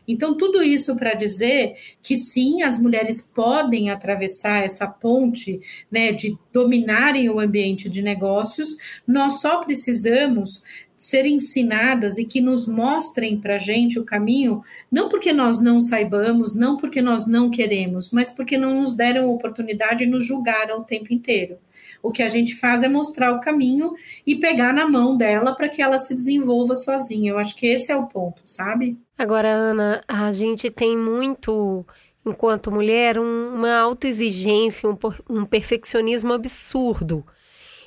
Então, 0.09 0.35
tudo 0.35 0.62
isso 0.62 0.97
para 0.97 1.12
dizer 1.12 1.75
que 2.03 2.16
sim, 2.16 2.62
as 2.62 2.81
mulheres 2.81 3.21
podem 3.21 3.90
atravessar 3.90 4.64
essa 4.64 4.88
ponte 4.88 5.61
né, 5.92 6.11
de 6.12 6.35
dominarem 6.51 7.29
o 7.29 7.38
ambiente 7.38 7.90
de 7.90 8.01
negócios, 8.01 8.75
nós 9.07 9.42
só 9.42 9.62
precisamos 9.62 10.62
ser 10.99 11.27
ensinadas 11.27 12.18
e 12.18 12.25
que 12.25 12.40
nos 12.40 12.66
mostrem 12.66 13.38
para 13.38 13.55
a 13.55 13.59
gente 13.59 13.99
o 13.99 14.05
caminho, 14.05 14.62
não 14.90 15.09
porque 15.09 15.33
nós 15.33 15.61
não 15.61 15.81
saibamos, 15.81 16.55
não 16.55 16.77
porque 16.77 17.01
nós 17.01 17.27
não 17.27 17.51
queremos, 17.51 18.11
mas 18.11 18.31
porque 18.31 18.59
não 18.59 18.81
nos 18.81 18.94
deram 18.94 19.31
oportunidade 19.31 20.03
e 20.03 20.09
nos 20.09 20.27
julgaram 20.27 20.81
o 20.81 20.85
tempo 20.85 21.12
inteiro. 21.12 21.59
O 22.03 22.11
que 22.11 22.23
a 22.23 22.29
gente 22.29 22.57
faz 22.57 22.83
é 22.83 22.88
mostrar 22.88 23.33
o 23.33 23.40
caminho 23.40 23.92
e 24.27 24.37
pegar 24.37 24.73
na 24.73 24.88
mão 24.88 25.16
dela 25.16 25.55
para 25.55 25.68
que 25.68 25.83
ela 25.83 25.99
se 25.99 26.14
desenvolva 26.14 26.75
sozinha. 26.75 27.33
Eu 27.33 27.38
acho 27.38 27.57
que 27.57 27.66
esse 27.66 27.92
é 27.92 27.97
o 27.97 28.07
ponto, 28.07 28.42
sabe? 28.44 28.97
Agora, 29.18 29.48
Ana, 29.48 30.00
a 30.07 30.33
gente 30.33 30.70
tem 30.70 30.96
muito, 30.96 31.85
enquanto 32.24 32.70
mulher, 32.70 33.18
um, 33.18 33.54
uma 33.54 33.76
autoexigência, 33.76 34.88
um, 34.88 34.96
um 35.28 35.44
perfeccionismo 35.44 36.33
absurdo. 36.33 37.26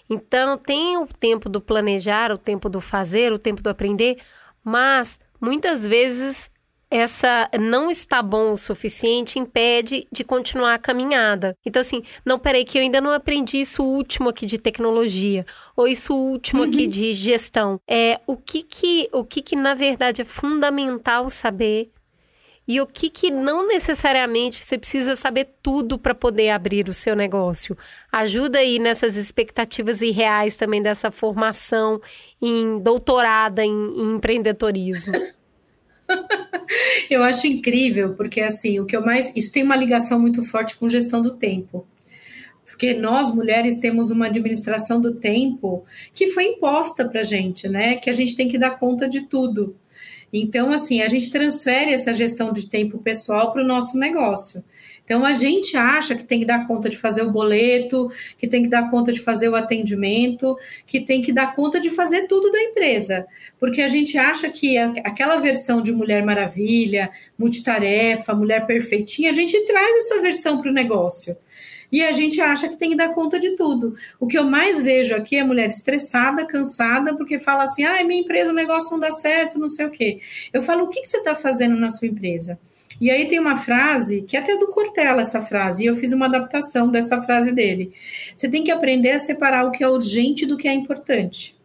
Então, 0.10 0.58
tem 0.58 0.98
o 0.98 1.08
tempo 1.08 1.48
do 1.48 1.62
planejar, 1.62 2.34
o 2.34 2.38
tempo 2.38 2.70
do 2.70 2.82
fazer, 2.82 3.32
o 3.32 3.40
tempo 3.40 3.64
do 3.64 3.70
aprender, 3.70 4.18
mas 4.62 5.18
muitas 5.40 5.88
vezes 5.88 6.52
essa 6.92 7.50
não 7.58 7.90
está 7.90 8.22
bom 8.22 8.52
o 8.52 8.58
suficiente 8.58 9.40
impede 9.40 10.06
de 10.12 10.26
continuar 10.26 10.74
a 10.74 10.78
caminhada. 10.78 11.56
Então, 11.66 11.82
assim, 11.82 12.04
não, 12.26 12.38
peraí, 12.38 12.66
que 12.66 12.78
eu 12.78 12.82
ainda 12.82 13.00
não 13.00 13.12
aprendi 13.12 13.62
isso 13.62 13.82
último 13.82 14.28
aqui 14.28 14.46
de 14.46 14.58
tecnologia, 14.58 15.46
ou 15.74 15.88
isso 15.88 16.14
último 16.14 16.64
uhum. 16.64 16.70
aqui 16.70 16.88
de 16.88 17.14
gestão. 17.14 17.80
É 17.88 18.20
o 18.28 18.36
que 18.36 18.62
que, 18.62 19.10
o 19.14 19.24
que 19.24 19.42
que, 19.42 19.56
na 19.56 19.74
verdade, 19.74 20.22
é 20.22 20.26
fundamental 20.26 21.30
saber 21.30 21.90
e 22.68 22.80
o 22.80 22.86
que, 22.86 23.10
que 23.10 23.32
não 23.32 23.68
necessariamente 23.68 24.64
você 24.64 24.78
precisa 24.78 25.16
saber 25.16 25.48
tudo 25.64 25.98
para 25.98 26.14
poder 26.14 26.50
abrir 26.50 26.88
o 26.88 26.94
seu 26.94 27.16
negócio. 27.16 27.78
Ajuda 28.12 28.60
aí 28.60 28.80
nessas 28.80 29.16
expectativas 29.16 30.02
irreais 30.02 30.56
também 30.56 30.82
dessa 30.82 31.10
formação 31.10 32.00
em 32.42 32.80
doutorada 32.80 33.66
em, 33.66 33.72
em 33.72 34.16
empreendedorismo. 34.16 35.14
eu 37.10 37.24
acho 37.24 37.48
incrível, 37.48 38.14
porque 38.16 38.42
assim, 38.42 38.80
o 38.80 38.86
que 38.86 38.96
eu 38.96 39.06
mais. 39.06 39.32
Isso 39.36 39.52
tem 39.52 39.64
uma 39.64 39.76
ligação 39.76 40.20
muito 40.20 40.44
forte 40.44 40.78
com 40.78 40.90
gestão 40.90 41.22
do 41.22 41.38
tempo. 41.38 41.86
Porque 42.66 42.94
nós, 42.94 43.34
mulheres, 43.34 43.78
temos 43.78 44.10
uma 44.12 44.28
administração 44.28 45.02
do 45.02 45.16
tempo 45.16 45.84
que 46.14 46.28
foi 46.28 46.46
imposta 46.46 47.08
para 47.08 47.22
gente, 47.22 47.68
né? 47.68 47.96
Que 47.98 48.10
a 48.10 48.14
gente 48.14 48.36
tem 48.36 48.48
que 48.48 48.58
dar 48.58 48.72
conta 48.72 49.08
de 49.08 49.22
tudo. 49.22 49.76
Então, 50.32 50.72
assim, 50.72 51.02
a 51.02 51.10
gente 51.10 51.30
transfere 51.30 51.92
essa 51.92 52.14
gestão 52.14 52.54
de 52.54 52.70
tempo 52.70 52.98
pessoal 53.00 53.52
para 53.52 53.62
o 53.62 53.68
nosso 53.68 53.98
negócio. 53.98 54.64
Então 55.12 55.26
a 55.26 55.34
gente 55.34 55.76
acha 55.76 56.16
que 56.16 56.24
tem 56.24 56.40
que 56.40 56.46
dar 56.46 56.66
conta 56.66 56.88
de 56.88 56.96
fazer 56.96 57.22
o 57.22 57.30
boleto, 57.30 58.10
que 58.38 58.48
tem 58.48 58.64
que 58.64 58.70
dar 58.70 58.90
conta 58.90 59.12
de 59.12 59.20
fazer 59.20 59.50
o 59.50 59.58
atendimento, 59.58 60.58
que 60.88 61.02
tem 61.02 61.22
que 61.22 61.34
dar 61.34 61.54
conta 61.54 61.82
de 61.82 61.90
fazer 61.90 62.28
tudo 62.28 62.50
da 62.50 62.62
empresa, 62.62 63.28
porque 63.60 63.82
a 63.82 63.90
gente 63.90 64.18
acha 64.18 64.50
que 64.50 64.78
aquela 64.78 65.36
versão 65.36 65.82
de 65.82 65.92
Mulher 65.92 66.24
Maravilha, 66.24 67.12
multitarefa, 67.38 68.34
mulher 68.34 68.66
perfeitinha, 68.66 69.32
a 69.32 69.36
gente 69.36 69.60
traz 69.66 69.98
essa 69.98 70.22
versão 70.22 70.62
para 70.62 70.72
o 70.72 70.74
negócio. 70.74 71.36
E 71.92 72.02
a 72.02 72.12
gente 72.12 72.40
acha 72.40 72.70
que 72.70 72.78
tem 72.78 72.92
que 72.92 72.96
dar 72.96 73.10
conta 73.10 73.40
de 73.40 73.56
tudo. 73.56 73.94
O 74.20 74.28
que 74.28 74.38
eu 74.38 74.46
mais 74.46 74.82
vejo 74.82 75.14
aqui 75.14 75.36
é 75.36 75.44
mulher 75.44 75.70
estressada, 75.70 76.46
cansada, 76.46 77.16
porque 77.16 77.38
fala 77.38 77.64
assim: 77.64 77.84
ah, 77.84 78.04
minha 78.04 78.22
empresa, 78.22 78.52
o 78.52 78.56
negócio 78.56 78.92
não 78.92 79.00
dá 79.00 79.12
certo, 79.12 79.60
não 79.60 79.68
sei 79.68 79.86
o 79.86 79.92
quê. 79.92 80.20
Eu 80.54 80.62
falo: 80.62 80.86
o 80.86 80.88
que, 80.88 81.02
que 81.02 81.08
você 81.08 81.18
está 81.18 81.36
fazendo 81.36 81.76
na 81.76 81.90
sua 81.90 82.08
empresa? 82.08 82.58
E 83.00 83.10
aí 83.10 83.28
tem 83.28 83.40
uma 83.40 83.58
frase, 83.58 84.22
que 84.22 84.38
é 84.38 84.40
até 84.40 84.56
do 84.56 84.68
Cortella 84.68 85.22
essa 85.22 85.42
frase, 85.42 85.84
e 85.84 85.88
eu 85.88 85.96
fiz 85.96 86.14
uma 86.14 86.28
adaptação 86.28 86.88
dessa 86.88 87.20
frase 87.24 87.52
dele. 87.52 87.92
Você 88.38 88.48
tem 88.48 88.64
que 88.64 88.70
aprender 88.70 89.12
a 89.12 89.20
separar 89.20 89.66
o 89.66 89.72
que 89.72 89.84
é 89.84 89.90
urgente 89.90 90.46
do 90.46 90.56
que 90.56 90.68
é 90.68 90.74
importante. 90.74 91.56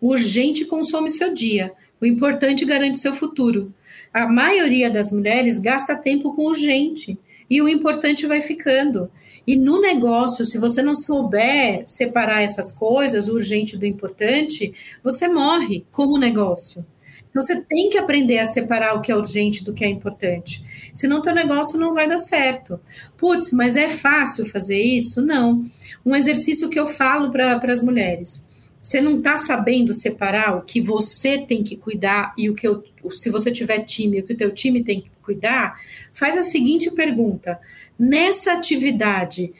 O 0.00 0.08
urgente 0.08 0.64
consome 0.64 1.08
seu 1.08 1.32
dia, 1.32 1.72
o 2.00 2.06
importante 2.06 2.64
garante 2.64 2.98
seu 2.98 3.12
futuro. 3.12 3.72
A 4.12 4.26
maioria 4.26 4.90
das 4.90 5.12
mulheres 5.12 5.60
gasta 5.60 5.94
tempo 5.94 6.34
com 6.34 6.46
urgente 6.46 7.16
e 7.48 7.62
o 7.62 7.68
importante 7.68 8.26
vai 8.26 8.40
ficando. 8.40 9.08
E 9.46 9.56
no 9.56 9.80
negócio, 9.80 10.44
se 10.44 10.58
você 10.58 10.82
não 10.82 10.94
souber 10.94 11.82
separar 11.86 12.42
essas 12.42 12.70
coisas, 12.70 13.28
o 13.28 13.34
urgente 13.34 13.76
do 13.76 13.86
importante, 13.86 14.72
você 15.02 15.28
morre 15.28 15.84
como 15.90 16.18
negócio. 16.18 16.84
Então 17.30 17.40
você 17.40 17.62
tem 17.62 17.88
que 17.88 17.96
aprender 17.96 18.38
a 18.38 18.46
separar 18.46 18.94
o 18.94 19.00
que 19.00 19.10
é 19.10 19.16
urgente 19.16 19.64
do 19.64 19.72
que 19.72 19.84
é 19.84 19.88
importante. 19.88 20.90
Senão 20.92 21.22
teu 21.22 21.34
negócio 21.34 21.78
não 21.78 21.94
vai 21.94 22.08
dar 22.08 22.18
certo. 22.18 22.80
Putz, 23.16 23.52
mas 23.52 23.76
é 23.76 23.88
fácil 23.88 24.44
fazer 24.46 24.80
isso? 24.82 25.22
Não. 25.22 25.64
Um 26.04 26.16
exercício 26.16 26.68
que 26.68 26.78
eu 26.78 26.86
falo 26.86 27.30
para 27.30 27.72
as 27.72 27.82
mulheres. 27.82 28.49
Você 28.80 29.00
não 29.00 29.18
está 29.18 29.36
sabendo 29.36 29.92
separar 29.92 30.56
o 30.56 30.62
que 30.62 30.80
você 30.80 31.38
tem 31.38 31.62
que 31.62 31.76
cuidar 31.76 32.32
e 32.36 32.48
o 32.48 32.54
que 32.54 32.66
eu, 32.66 32.82
se 33.10 33.28
você 33.28 33.50
tiver 33.50 33.84
time, 33.84 34.20
o 34.20 34.26
que 34.26 34.32
o 34.32 34.36
teu 34.36 34.50
time 34.52 34.82
tem 34.82 35.02
que 35.02 35.10
cuidar? 35.22 35.78
Faz 36.14 36.38
a 36.38 36.42
seguinte 36.42 36.90
pergunta: 36.92 37.60
nessa 37.98 38.54
atividade, 38.54 39.52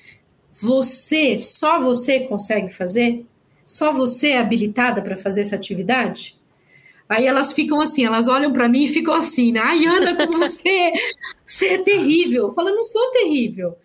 você, 0.55 1.39
só 1.39 1.81
você 1.81 2.21
consegue 2.21 2.71
fazer? 2.71 3.27
Só 3.67 3.93
você 3.93 4.31
é 4.31 4.39
habilitada 4.39 5.03
para 5.03 5.17
fazer 5.17 5.43
essa 5.43 5.57
atividade? 5.57 6.41
Aí 7.09 7.27
elas 7.27 7.53
ficam 7.53 7.81
assim, 7.81 8.05
elas 8.05 8.29
olham 8.29 8.53
para 8.53 8.69
mim 8.69 8.85
e 8.85 8.89
ficam 8.89 9.13
assim, 9.15 9.53
né? 9.53 9.61
Ai, 9.61 9.85
Ana, 9.85 10.15
como 10.27 10.39
você, 10.41 10.93
você 11.45 11.67
é 11.75 11.79
terrível. 11.79 12.45
Eu 12.45 12.53
falo, 12.53 12.69
eu 12.69 12.77
não 12.77 12.85
sou 12.85 13.11
terrível. 13.11 13.77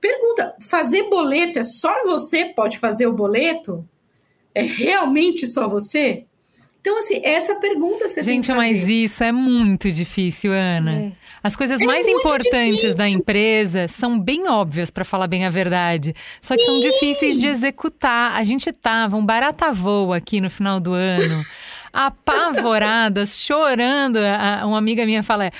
Pergunta, 0.00 0.56
fazer 0.60 1.08
boleto 1.08 1.60
é 1.60 1.62
só 1.62 2.02
você 2.04 2.46
pode 2.46 2.78
fazer 2.78 3.06
o 3.06 3.12
boleto? 3.12 3.88
É 4.54 4.62
realmente 4.62 5.46
só 5.46 5.68
você? 5.68 6.24
Então, 6.80 6.98
assim, 6.98 7.20
essa 7.24 7.54
pergunta 7.60 8.06
que 8.08 8.10
você 8.10 8.22
Gente, 8.24 8.46
tem 8.48 8.54
que 8.56 8.60
mas 8.60 8.88
isso 8.88 9.22
é 9.22 9.30
muito 9.30 9.88
difícil, 9.90 10.50
Ana. 10.52 10.92
É. 10.92 11.12
As 11.40 11.54
coisas 11.54 11.80
É 11.80 11.84
mais 11.84 12.06
importantes 12.08 12.74
difícil. 12.80 12.96
da 12.96 13.08
empresa 13.08 13.86
são 13.86 14.18
bem 14.18 14.48
óbvias, 14.48 14.90
para 14.90 15.04
falar 15.04 15.28
bem 15.28 15.44
a 15.44 15.50
verdade. 15.50 16.12
Só 16.40 16.56
que 16.56 16.64
são 16.64 16.80
difíceis 16.80 17.38
de 17.40 17.46
executar. 17.46 18.32
A 18.34 18.42
gente 18.42 18.72
tava 18.72 19.16
um 19.16 19.24
barata 19.24 19.70
voa 19.72 20.16
aqui 20.16 20.40
no 20.40 20.50
final 20.50 20.80
do 20.80 20.92
ano, 20.92 21.44
apavoradas, 21.92 23.38
chorando. 23.40 24.16
A- 24.18 24.66
Uma 24.66 24.78
amiga 24.78 25.04
minha 25.06 25.22
fala. 25.22 25.50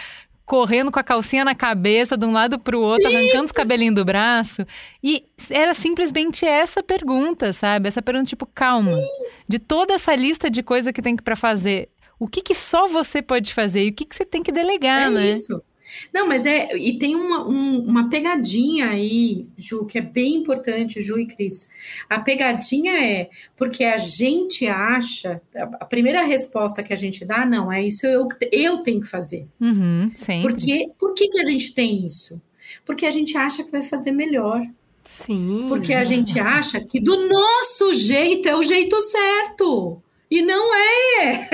Correndo 0.53 0.93
com 0.93 0.99
a 0.99 1.03
calcinha 1.03 1.47
na 1.47 1.55
cabeça, 1.55 2.15
de 2.15 2.27
um 2.27 2.31
lado 2.31 2.59
para 2.59 2.77
o 2.77 2.81
outro, 2.83 3.09
arrancando 3.09 3.45
os 3.47 3.53
cabelinhos 3.53 3.95
do 3.95 4.05
braço. 4.05 4.67
E 5.03 5.25
era 5.49 5.73
simplesmente 5.73 6.45
essa 6.45 6.83
pergunta, 6.83 7.55
sabe? 7.55 7.89
Essa 7.89 8.03
pergunta, 8.03 8.27
tipo, 8.29 8.45
calma. 8.45 9.01
De 9.49 9.59
toda 9.59 9.95
essa 9.95 10.15
lista 10.15 10.51
de 10.51 10.63
coisa 10.63 10.93
que 10.93 11.01
tem 11.01 11.17
que 11.17 11.23
para 11.23 11.37
fazer, 11.37 11.89
o 12.21 12.27
que, 12.29 12.43
que 12.43 12.55
só 12.55 12.87
você 12.87 13.23
pode 13.23 13.55
fazer 13.55 13.87
e 13.87 13.89
o 13.89 13.95
que, 13.95 14.05
que 14.05 14.15
você 14.15 14.27
tem 14.27 14.43
que 14.43 14.53
delegar, 14.53 15.07
É 15.07 15.09
né? 15.11 15.31
isso. 15.31 15.63
Não, 16.12 16.26
mas 16.28 16.47
é. 16.47 16.76
E 16.76 16.99
tem 16.99 17.14
uma, 17.16 17.47
um- 17.49 17.80
uma 17.84 18.09
pegadinha 18.11 18.90
aí, 18.90 19.47
Ju, 19.57 19.86
que 19.86 19.99
é 19.99 20.01
bem 20.01 20.36
importante, 20.36 21.01
Ju 21.01 21.18
e 21.18 21.26
Cris. 21.26 21.68
A 22.09 22.18
pegadinha 22.20 22.93
é 23.05 23.30
porque 23.57 23.84
a 23.84 23.99
gente 23.99 24.66
acha. 24.66 25.40
A 25.55 25.84
primeira 25.84 26.24
resposta 26.24 26.82
que 26.82 26.93
a 26.93 26.97
gente 26.97 27.24
dá, 27.24 27.45
não, 27.45 27.70
é 27.72 27.82
isso 27.82 28.07
eu, 28.07 28.28
eu 28.51 28.78
tenho 28.78 29.01
que 29.01 29.07
fazer. 29.09 29.47
Uhum, 29.61 30.11
sempre. 30.14 30.53
Porque, 30.53 30.90
por 30.99 31.14
que, 31.14 31.28
que 31.28 31.40
a 31.40 31.45
gente 31.45 31.72
tem 31.74 32.07
isso? 32.07 32.40
Porque 32.84 33.05
a 33.07 33.11
gente 33.11 33.36
acha 33.36 33.62
que 33.62 33.70
vai 33.70 33.82
fazer 33.82 34.12
melhor. 34.12 34.62
Sim. 35.05 35.66
Porque 35.68 35.93
a 35.93 36.05
gente 36.05 36.38
acha 36.38 36.80
que 36.80 37.01
do 37.01 37.28
nosso 37.28 37.93
jeito 37.93 38.49
é 38.49 38.57
o 38.57 38.62
jeito 38.62 38.99
certo. 39.01 40.03
E 40.33 40.41
não 40.41 40.74
é. 40.74 41.51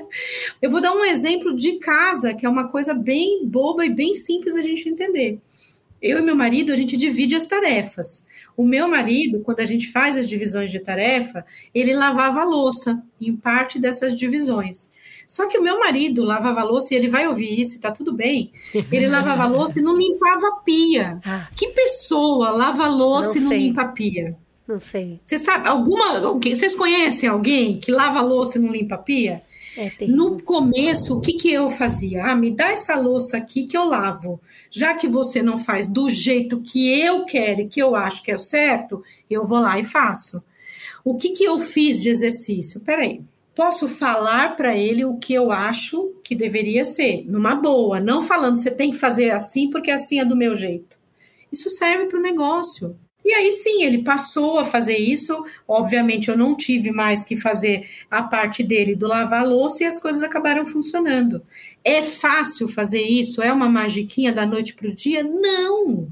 Eu 0.62 0.70
vou 0.70 0.80
dar 0.80 0.94
um 0.94 1.04
exemplo 1.04 1.54
de 1.54 1.72
casa, 1.72 2.32
que 2.32 2.46
é 2.46 2.48
uma 2.48 2.68
coisa 2.68 2.94
bem 2.94 3.46
boba 3.46 3.84
e 3.84 3.90
bem 3.90 4.14
simples 4.14 4.54
da 4.54 4.62
gente 4.62 4.88
entender. 4.88 5.38
Eu 6.00 6.18
e 6.18 6.22
meu 6.22 6.34
marido, 6.34 6.72
a 6.72 6.74
gente 6.74 6.96
divide 6.96 7.34
as 7.34 7.44
tarefas. 7.44 8.24
O 8.56 8.64
meu 8.64 8.88
marido, 8.88 9.42
quando 9.42 9.60
a 9.60 9.66
gente 9.66 9.92
faz 9.92 10.16
as 10.16 10.26
divisões 10.30 10.70
de 10.70 10.80
tarefa, 10.80 11.44
ele 11.74 11.92
lavava 11.92 12.40
a 12.40 12.44
louça 12.44 13.02
em 13.20 13.36
parte 13.36 13.78
dessas 13.78 14.18
divisões. 14.18 14.90
Só 15.28 15.46
que 15.46 15.58
o 15.58 15.62
meu 15.62 15.78
marido 15.78 16.24
lavava 16.24 16.60
a 16.60 16.64
louça 16.64 16.94
e 16.94 16.96
ele 16.96 17.08
vai 17.08 17.28
ouvir 17.28 17.60
isso 17.60 17.76
e 17.76 17.80
tá 17.80 17.90
tudo 17.90 18.14
bem. 18.14 18.50
Ele 18.90 19.08
lavava 19.08 19.42
a 19.42 19.46
louça 19.46 19.78
e 19.78 19.82
não 19.82 19.94
limpava 19.94 20.48
a 20.48 20.56
pia. 20.60 21.18
Ah, 21.24 21.48
Que 21.54 21.68
pessoa 21.68 22.48
lava 22.48 22.84
a 22.84 22.88
louça 22.88 23.28
Não 23.28 23.36
e 23.36 23.40
não 23.40 23.48
sei. 23.50 23.58
limpa 23.58 23.82
a 23.82 23.88
pia? 23.88 24.36
Não 24.66 24.78
sei. 24.78 25.20
Você 25.24 25.38
sabe, 25.38 25.68
alguma, 25.68 26.18
alguém, 26.18 26.54
vocês 26.54 26.74
conhecem 26.74 27.28
alguém 27.28 27.78
que 27.78 27.90
lava 27.90 28.20
louça 28.20 28.58
e 28.58 28.60
não 28.60 28.72
limpa 28.72 28.94
a 28.94 28.98
pia? 28.98 29.42
É. 29.76 29.90
No 30.06 30.40
começo, 30.42 31.16
o 31.16 31.20
que, 31.20 31.32
que 31.32 31.50
eu 31.50 31.70
fazia? 31.70 32.26
Ah, 32.26 32.36
me 32.36 32.50
dá 32.50 32.70
essa 32.70 32.94
louça 32.94 33.38
aqui 33.38 33.64
que 33.64 33.76
eu 33.76 33.84
lavo. 33.84 34.40
Já 34.70 34.94
que 34.94 35.08
você 35.08 35.42
não 35.42 35.58
faz 35.58 35.86
do 35.86 36.08
jeito 36.08 36.62
que 36.62 37.00
eu 37.00 37.24
quero 37.24 37.62
e 37.62 37.68
que 37.68 37.80
eu 37.80 37.96
acho 37.96 38.22
que 38.22 38.30
é 38.30 38.34
o 38.34 38.38
certo, 38.38 39.02
eu 39.30 39.44
vou 39.44 39.60
lá 39.60 39.78
e 39.78 39.84
faço. 39.84 40.44
O 41.04 41.16
que, 41.16 41.30
que 41.30 41.44
eu 41.44 41.58
fiz 41.58 42.02
de 42.02 42.10
exercício? 42.10 42.80
Peraí, 42.80 43.22
posso 43.54 43.88
falar 43.88 44.56
para 44.56 44.76
ele 44.76 45.04
o 45.04 45.16
que 45.16 45.32
eu 45.32 45.50
acho 45.50 46.16
que 46.22 46.34
deveria 46.34 46.84
ser, 46.84 47.24
numa 47.26 47.54
boa, 47.54 47.98
não 47.98 48.22
falando 48.22 48.56
você 48.56 48.70
tem 48.70 48.90
que 48.90 48.98
fazer 48.98 49.30
assim 49.30 49.70
porque 49.70 49.90
assim 49.90 50.20
é 50.20 50.24
do 50.24 50.36
meu 50.36 50.54
jeito. 50.54 50.98
Isso 51.50 51.68
serve 51.70 52.06
para 52.06 52.18
o 52.18 52.22
negócio. 52.22 52.96
E 53.24 53.32
aí 53.32 53.50
sim, 53.52 53.84
ele 53.84 54.02
passou 54.02 54.58
a 54.58 54.64
fazer 54.64 54.96
isso. 54.96 55.44
Obviamente, 55.66 56.28
eu 56.28 56.36
não 56.36 56.56
tive 56.56 56.90
mais 56.90 57.24
que 57.24 57.36
fazer 57.36 57.88
a 58.10 58.22
parte 58.22 58.62
dele 58.62 58.96
do 58.96 59.06
lavar 59.06 59.46
louça 59.46 59.84
e 59.84 59.86
as 59.86 60.00
coisas 60.00 60.22
acabaram 60.22 60.66
funcionando. 60.66 61.42
É 61.84 62.02
fácil 62.02 62.68
fazer 62.68 63.02
isso? 63.02 63.42
É 63.42 63.52
uma 63.52 63.68
magiquinha 63.68 64.32
da 64.32 64.44
noite 64.44 64.74
para 64.74 64.88
o 64.88 64.94
dia? 64.94 65.22
Não, 65.22 66.08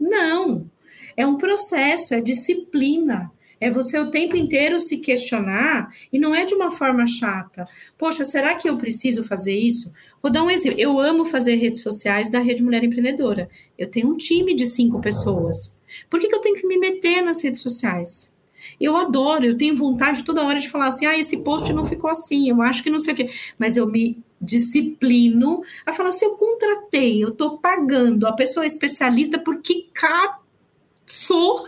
não. 0.00 0.70
É 1.16 1.26
um 1.26 1.36
processo, 1.36 2.14
é 2.14 2.20
disciplina. 2.20 3.30
É 3.60 3.70
você 3.70 3.98
o 3.98 4.10
tempo 4.10 4.36
inteiro 4.36 4.78
se 4.80 4.98
questionar 4.98 5.88
e 6.12 6.18
não 6.18 6.34
é 6.34 6.44
de 6.44 6.54
uma 6.54 6.70
forma 6.70 7.06
chata. 7.06 7.64
Poxa, 7.96 8.24
será 8.24 8.54
que 8.54 8.68
eu 8.68 8.76
preciso 8.76 9.24
fazer 9.24 9.56
isso? 9.56 9.92
Vou 10.22 10.30
dar 10.30 10.42
um 10.42 10.50
exemplo. 10.50 10.78
Eu 10.78 11.00
amo 11.00 11.24
fazer 11.24 11.54
redes 11.54 11.82
sociais 11.82 12.30
da 12.30 12.40
Rede 12.40 12.62
Mulher 12.62 12.84
Empreendedora. 12.84 13.48
Eu 13.78 13.88
tenho 13.88 14.08
um 14.08 14.16
time 14.16 14.54
de 14.54 14.66
cinco 14.66 15.00
pessoas. 15.00 15.80
Por 16.08 16.20
que, 16.20 16.28
que 16.28 16.34
eu 16.34 16.40
tenho 16.40 16.56
que 16.56 16.66
me 16.66 16.78
meter 16.78 17.22
nas 17.22 17.42
redes 17.42 17.60
sociais? 17.60 18.34
Eu 18.80 18.96
adoro, 18.96 19.44
eu 19.44 19.56
tenho 19.56 19.76
vontade 19.76 20.24
toda 20.24 20.42
hora 20.42 20.58
de 20.58 20.68
falar 20.68 20.86
assim: 20.86 21.06
ah, 21.06 21.18
esse 21.18 21.42
post 21.42 21.72
não 21.72 21.84
ficou 21.84 22.10
assim, 22.10 22.48
eu 22.48 22.60
acho 22.62 22.82
que 22.82 22.90
não 22.90 22.98
sei 22.98 23.14
o 23.14 23.16
quê. 23.16 23.30
Mas 23.58 23.76
eu 23.76 23.86
me 23.86 24.18
disciplino 24.40 25.62
a 25.84 25.92
falar: 25.92 26.12
se 26.12 26.24
eu 26.24 26.36
contratei, 26.36 27.22
eu 27.22 27.28
estou 27.28 27.58
pagando 27.58 28.26
a 28.26 28.32
pessoa 28.32 28.66
especialista 28.66 29.38
porque 29.38 29.88
caçou, 29.92 31.64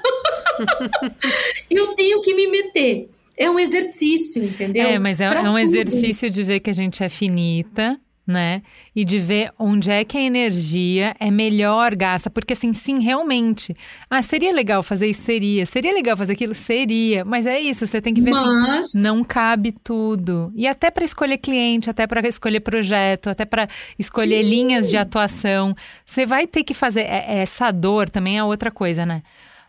eu 1.71 1.95
tenho 1.95 2.21
que 2.21 2.35
me 2.35 2.47
meter. 2.47 3.09
É 3.37 3.51
um 3.51 3.59
exercício, 3.59 4.43
entendeu? 4.43 4.89
É, 4.89 4.99
mas 4.99 5.21
é, 5.21 5.27
é 5.27 5.41
um 5.41 5.45
tudo. 5.45 5.59
exercício 5.59 6.31
de 6.31 6.43
ver 6.43 6.61
que 6.61 6.71
a 6.71 6.73
gente 6.73 7.05
é 7.05 7.09
finita, 7.11 8.01
né? 8.27 8.63
E 8.95 9.05
de 9.05 9.19
ver 9.19 9.53
onde 9.59 9.91
é 9.91 10.05
que 10.05 10.19
a 10.19 10.21
energia 10.21 11.15
é 11.21 11.31
melhor 11.31 11.95
gasta. 11.95 12.29
Porque, 12.29 12.55
assim, 12.55 12.75
sim, 12.75 12.99
realmente. 13.01 13.75
Ah, 14.11 14.21
seria 14.23 14.53
legal 14.53 14.83
fazer 14.83 15.07
isso? 15.07 15.23
Seria. 15.23 15.65
Seria 15.65 15.93
legal 15.95 16.17
fazer 16.17 16.33
aquilo? 16.33 16.55
Seria. 16.55 17.25
Mas 17.25 17.47
é 17.47 17.61
isso, 17.61 17.87
você 17.87 18.01
tem 18.01 18.13
que 18.13 18.21
ver 18.21 18.33
assim. 18.33 18.45
Mas 18.67 18.89
Não 18.95 19.23
cabe 19.23 19.73
tudo. 19.73 20.53
E 20.57 20.67
até 20.67 20.91
para 20.91 21.05
escolher 21.05 21.39
cliente, 21.39 21.89
até 21.89 22.07
para 22.07 22.27
escolher 22.27 22.61
projeto, 22.61 23.29
até 23.29 23.45
para 23.45 23.69
escolher 23.99 24.43
Sim. 24.43 24.51
linhas 24.51 24.91
de 24.91 24.97
atuação. 24.97 25.75
Você 26.05 26.27
vai 26.27 26.47
ter 26.47 26.65
que 26.65 26.75
fazer. 26.75 27.03
é- 27.03 27.43
Essa 27.43 27.71
dor 27.71 28.11
também 28.11 28.39
é 28.39 28.43
outra 28.45 28.71
coisa, 28.71 29.07
né? 29.07 29.23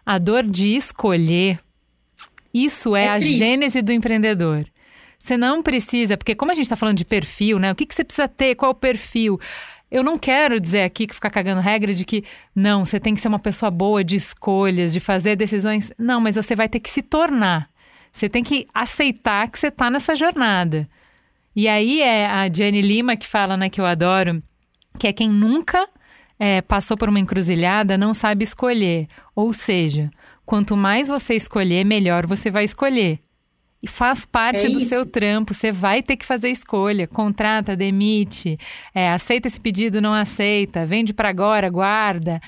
A 0.06 0.18
dor 0.18 0.44
de 0.44 0.76
escolher. 0.76 1.60
Isso 2.54 2.96
é, 2.96 3.06
É 3.06 3.10
a 3.10 3.16
triste. 3.18 3.38
gênese 3.38 3.82
do 3.82 3.92
empreendedor. 3.92 4.66
Você 5.20 5.36
não 5.36 5.62
precisa, 5.62 6.18
porque 6.18 6.36
como 6.36 6.52
a 6.52 6.56
gente 6.56 6.66
está 6.66 6.76
falando 6.76 6.98
de 6.98 7.06
perfil, 7.06 7.60
né? 7.60 7.72
O 7.72 7.76
que, 7.76 7.86
que 7.86 7.94
você 7.94 8.04
precisa 8.04 8.28
ter? 8.28 8.56
Qual 8.56 8.72
o 8.72 8.76
perfil? 8.76 9.40
Eu 9.90 10.04
não 10.04 10.18
quero 10.18 10.60
dizer 10.60 10.84
aqui 10.84 11.08
que 11.08 11.14
ficar 11.14 11.30
cagando 11.30 11.62
regra 11.62 11.94
de 11.94 12.04
que 12.06 12.24
não, 12.54 12.84
você 12.84 13.00
tem 13.00 13.14
que 13.14 13.22
ser 13.22 13.28
uma 13.28 13.40
pessoa 13.40 13.72
boa 13.72 14.04
de 14.04 14.16
escolhas, 14.16 14.94
de 14.94 15.00
fazer 15.00 15.36
decisões. 15.36 15.92
Não, 15.98 16.20
mas 16.20 16.36
você 16.36 16.56
vai 16.56 16.68
ter 16.68 16.80
que 16.80 16.90
se 16.90 17.02
tornar. 17.02 17.70
Você 18.12 18.28
tem 18.28 18.44
que 18.44 18.68
aceitar 18.74 19.50
que 19.50 19.58
você 19.60 19.68
está 19.68 19.90
nessa 19.90 20.16
jornada. 20.16 20.90
E 21.56 21.68
aí 21.68 22.02
é 22.02 22.28
a 22.28 22.52
Jenny 22.52 22.82
Lima 22.82 23.16
que 23.16 23.28
fala, 23.28 23.56
né, 23.56 23.70
que 23.70 23.80
eu 23.80 23.86
adoro, 23.86 24.44
que 25.00 25.08
é 25.08 25.14
quem 25.14 25.30
nunca 25.30 25.88
é, 26.40 26.62
passou 26.62 26.96
por 26.98 27.10
uma 27.10 27.20
encruzilhada 27.20 27.98
não 27.98 28.14
sabe 28.14 28.44
escolher. 28.44 29.08
Ou 29.36 29.54
seja, 29.54 30.12
quanto 30.46 30.78
mais 30.78 31.08
você 31.08 31.36
escolher, 31.36 31.84
melhor 31.84 32.26
você 32.26 32.50
vai 32.50 32.64
escolher. 32.64 33.20
E 33.88 33.90
faz 33.90 34.26
parte 34.26 34.66
É 34.66 34.70
do 34.70 34.78
isso. 34.78 34.90
seu 34.90 35.10
trampo, 35.10 35.54
você 35.54 35.72
vai 35.72 36.04
ter 36.04 36.18
que 36.18 36.26
fazer 36.26 36.50
escolha. 36.50 37.08
Contrata, 37.08 37.76
demite, 37.76 38.58
é, 38.94 39.10
aceita 39.10 39.48
esse 39.48 39.60
pedido, 39.60 40.02
não 40.02 40.14
aceita, 40.14 40.86
vende 40.86 41.14
para 41.14 41.30
agora, 41.30 41.70
guarda. 41.70 42.42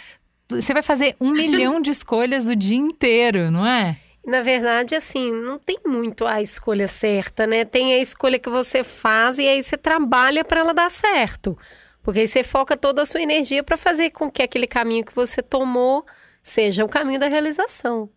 Você 0.49 0.73
vai 0.73 0.81
fazer 0.81 1.15
um 1.19 1.31
milhão 1.31 1.79
de 1.81 1.91
escolhas 1.91 2.49
o 2.49 2.55
dia 2.55 2.77
inteiro, 2.77 3.49
não 3.49 3.65
é? 3.65 3.97
Na 4.25 4.41
verdade, 4.41 4.95
assim, 4.95 5.31
não 5.31 5.57
tem 5.57 5.79
muito 5.87 6.25
a 6.25 6.41
escolha 6.41 6.87
certa, 6.87 7.47
né? 7.47 7.63
Tem 7.63 7.93
a 7.93 7.99
escolha 7.99 8.37
que 8.37 8.49
você 8.49 8.83
faz 8.83 9.39
e 9.39 9.47
aí 9.47 9.63
você 9.63 9.77
trabalha 9.77 10.43
para 10.43 10.59
ela 10.59 10.73
dar 10.73 10.91
certo. 10.91 11.57
Porque 12.03 12.19
aí 12.21 12.27
você 12.27 12.43
foca 12.43 12.75
toda 12.75 13.01
a 13.03 13.05
sua 13.05 13.21
energia 13.21 13.63
para 13.63 13.77
fazer 13.77 14.09
com 14.09 14.29
que 14.29 14.41
aquele 14.41 14.67
caminho 14.67 15.05
que 15.05 15.15
você 15.15 15.41
tomou 15.41 16.05
seja 16.43 16.83
o 16.83 16.89
caminho 16.89 17.19
da 17.19 17.27
realização. 17.27 18.09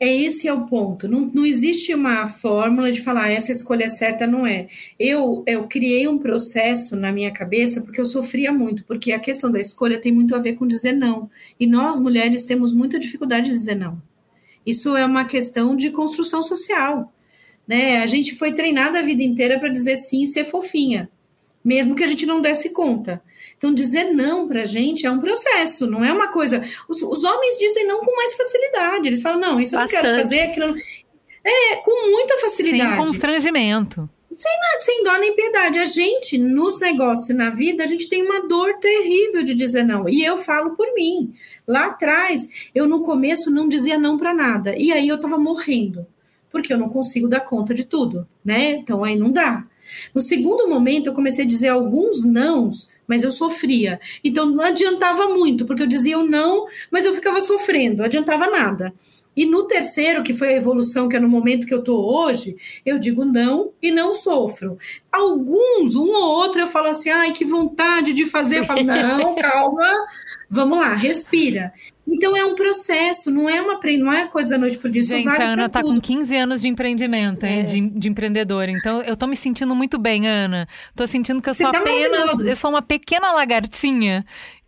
É 0.00 0.12
esse 0.14 0.48
é 0.48 0.52
o 0.52 0.66
ponto. 0.66 1.08
Não, 1.08 1.30
não 1.32 1.46
existe 1.46 1.94
uma 1.94 2.26
fórmula 2.26 2.90
de 2.90 3.00
falar 3.00 3.24
"Ah, 3.26 3.32
essa 3.32 3.52
escolha 3.52 3.88
certa 3.88 4.26
não 4.26 4.46
é. 4.46 4.68
Eu, 4.98 5.42
eu 5.46 5.66
criei 5.68 6.08
um 6.08 6.18
processo 6.18 6.96
na 6.96 7.12
minha 7.12 7.30
cabeça 7.30 7.80
porque 7.80 8.00
eu 8.00 8.04
sofria 8.04 8.52
muito, 8.52 8.84
porque 8.84 9.12
a 9.12 9.18
questão 9.20 9.50
da 9.50 9.60
escolha 9.60 10.00
tem 10.00 10.12
muito 10.12 10.34
a 10.34 10.38
ver 10.38 10.54
com 10.54 10.66
dizer 10.66 10.92
não. 10.92 11.30
E 11.58 11.66
nós 11.66 11.98
mulheres 11.98 12.44
temos 12.44 12.72
muita 12.72 12.98
dificuldade 12.98 13.46
de 13.50 13.56
dizer 13.56 13.76
não. 13.76 14.02
Isso 14.66 14.96
é 14.96 15.04
uma 15.04 15.24
questão 15.24 15.76
de 15.76 15.90
construção 15.90 16.42
social. 16.42 17.12
Né? 17.66 17.98
A 17.98 18.06
gente 18.06 18.34
foi 18.34 18.52
treinada 18.52 18.98
a 18.98 19.02
vida 19.02 19.22
inteira 19.22 19.58
para 19.58 19.68
dizer 19.68 19.96
sim 19.96 20.22
e 20.22 20.26
ser 20.26 20.44
fofinha, 20.44 21.08
mesmo 21.64 21.94
que 21.94 22.04
a 22.04 22.06
gente 22.06 22.26
não 22.26 22.40
desse 22.40 22.70
conta. 22.70 23.22
Então, 23.64 23.72
dizer 23.72 24.12
não 24.12 24.46
para 24.46 24.60
a 24.60 24.66
gente 24.66 25.06
é 25.06 25.10
um 25.10 25.18
processo, 25.18 25.86
não 25.86 26.04
é 26.04 26.12
uma 26.12 26.28
coisa. 26.28 26.62
Os, 26.86 27.00
os, 27.00 27.24
homens 27.24 27.56
dizem 27.56 27.86
não 27.86 28.04
com 28.04 28.14
mais 28.14 28.34
facilidade. 28.34 29.08
Eles 29.08 29.22
falam, 29.22 29.40
não, 29.40 29.58
isso 29.58 29.74
Bastante. 29.74 29.94
eu 29.94 30.02
não 30.02 30.10
quero 30.10 30.22
fazer, 30.22 30.40
aquilo. 30.40 30.76
É, 31.42 31.76
com 31.76 32.10
muita 32.10 32.36
facilidade. 32.40 32.90
Sem 32.90 33.06
constrangimento. 33.06 34.10
Sem, 34.30 34.52
sem 34.80 35.02
dó 35.02 35.16
nem 35.16 35.34
piedade. 35.34 35.78
A 35.78 35.86
gente, 35.86 36.36
nos 36.36 36.78
negócios 36.78 37.30
e 37.30 37.32
na 37.32 37.48
vida, 37.48 37.84
a 37.84 37.86
gente 37.86 38.06
tem 38.06 38.22
uma 38.22 38.46
dor 38.46 38.74
terrível 38.80 39.42
de 39.42 39.54
dizer 39.54 39.82
não. 39.82 40.06
E 40.10 40.22
eu 40.22 40.36
falo 40.36 40.76
por 40.76 40.92
mim. 40.92 41.32
Lá 41.66 41.86
atrás, 41.86 42.68
eu 42.74 42.86
no 42.86 43.00
começo 43.00 43.50
não 43.50 43.66
dizia 43.66 43.96
não 43.98 44.18
para 44.18 44.34
nada. 44.34 44.74
E 44.76 44.92
aí 44.92 45.08
eu 45.08 45.18
tava 45.18 45.38
morrendo. 45.38 46.06
Porque 46.50 46.70
eu 46.70 46.76
não 46.76 46.90
consigo 46.90 47.28
dar 47.28 47.40
conta 47.40 47.72
de 47.72 47.86
tudo, 47.86 48.28
né? 48.44 48.72
Então 48.72 49.02
aí 49.02 49.16
não 49.16 49.32
dá. 49.32 49.64
No 50.14 50.20
segundo 50.20 50.68
momento, 50.68 51.06
eu 51.06 51.14
comecei 51.14 51.46
a 51.46 51.48
dizer 51.48 51.68
alguns 51.68 52.24
nãos, 52.24 52.88
mas 53.06 53.22
eu 53.22 53.30
sofria. 53.30 54.00
Então 54.22 54.46
não 54.46 54.64
adiantava 54.64 55.28
muito, 55.28 55.64
porque 55.66 55.82
eu 55.82 55.86
dizia 55.86 56.18
o 56.18 56.26
não, 56.26 56.66
mas 56.90 57.04
eu 57.04 57.14
ficava 57.14 57.40
sofrendo, 57.40 57.98
não 57.98 58.04
adiantava 58.04 58.46
nada. 58.48 58.92
E 59.36 59.44
no 59.46 59.66
terceiro, 59.66 60.22
que 60.22 60.32
foi 60.32 60.48
a 60.48 60.56
evolução, 60.56 61.08
que 61.08 61.16
é 61.16 61.20
no 61.20 61.28
momento 61.28 61.66
que 61.66 61.74
eu 61.74 61.80
estou 61.80 62.04
hoje, 62.04 62.56
eu 62.84 62.98
digo 62.98 63.24
não 63.24 63.72
e 63.82 63.90
não 63.90 64.12
sofro. 64.12 64.76
Alguns, 65.10 65.94
um 65.94 66.08
ou 66.08 66.36
outro, 66.36 66.60
eu 66.60 66.66
falo 66.66 66.88
assim, 66.88 67.10
ai, 67.10 67.32
que 67.32 67.44
vontade 67.44 68.12
de 68.12 68.26
fazer. 68.26 68.58
Eu 68.58 68.64
falo, 68.64 68.82
não, 68.84 69.34
calma, 69.36 69.88
vamos 70.48 70.78
lá, 70.78 70.94
respira. 70.94 71.72
Então 72.06 72.36
é 72.36 72.44
um 72.44 72.54
processo, 72.54 73.30
não 73.30 73.48
é 73.48 73.60
uma 73.60 73.80
não 73.98 74.12
é 74.12 74.26
coisa 74.26 74.50
da 74.50 74.58
noite 74.58 74.76
pro 74.76 74.90
dia. 74.90 75.02
Gente, 75.02 75.28
a 75.28 75.52
Ana 75.52 75.68
tá 75.68 75.80
tudo. 75.80 75.94
com 75.94 76.00
15 76.00 76.36
anos 76.36 76.60
de 76.60 76.68
empreendimento, 76.68 77.44
é. 77.44 77.62
de, 77.62 77.80
de 77.80 78.08
empreendedora. 78.08 78.70
Então 78.70 79.00
eu 79.02 79.16
tô 79.16 79.26
me 79.26 79.36
sentindo 79.36 79.74
muito 79.74 79.98
bem, 79.98 80.28
Ana. 80.28 80.68
Tô 80.94 81.06
sentindo 81.06 81.40
que 81.40 81.48
eu 81.48 81.54
sou 81.54 81.70
tá 81.70 81.78
apenas, 81.78 82.40
eu 82.40 82.56
sou 82.56 82.70
uma 82.70 82.82
pequena 82.82 83.32
lagartinha 83.32 84.24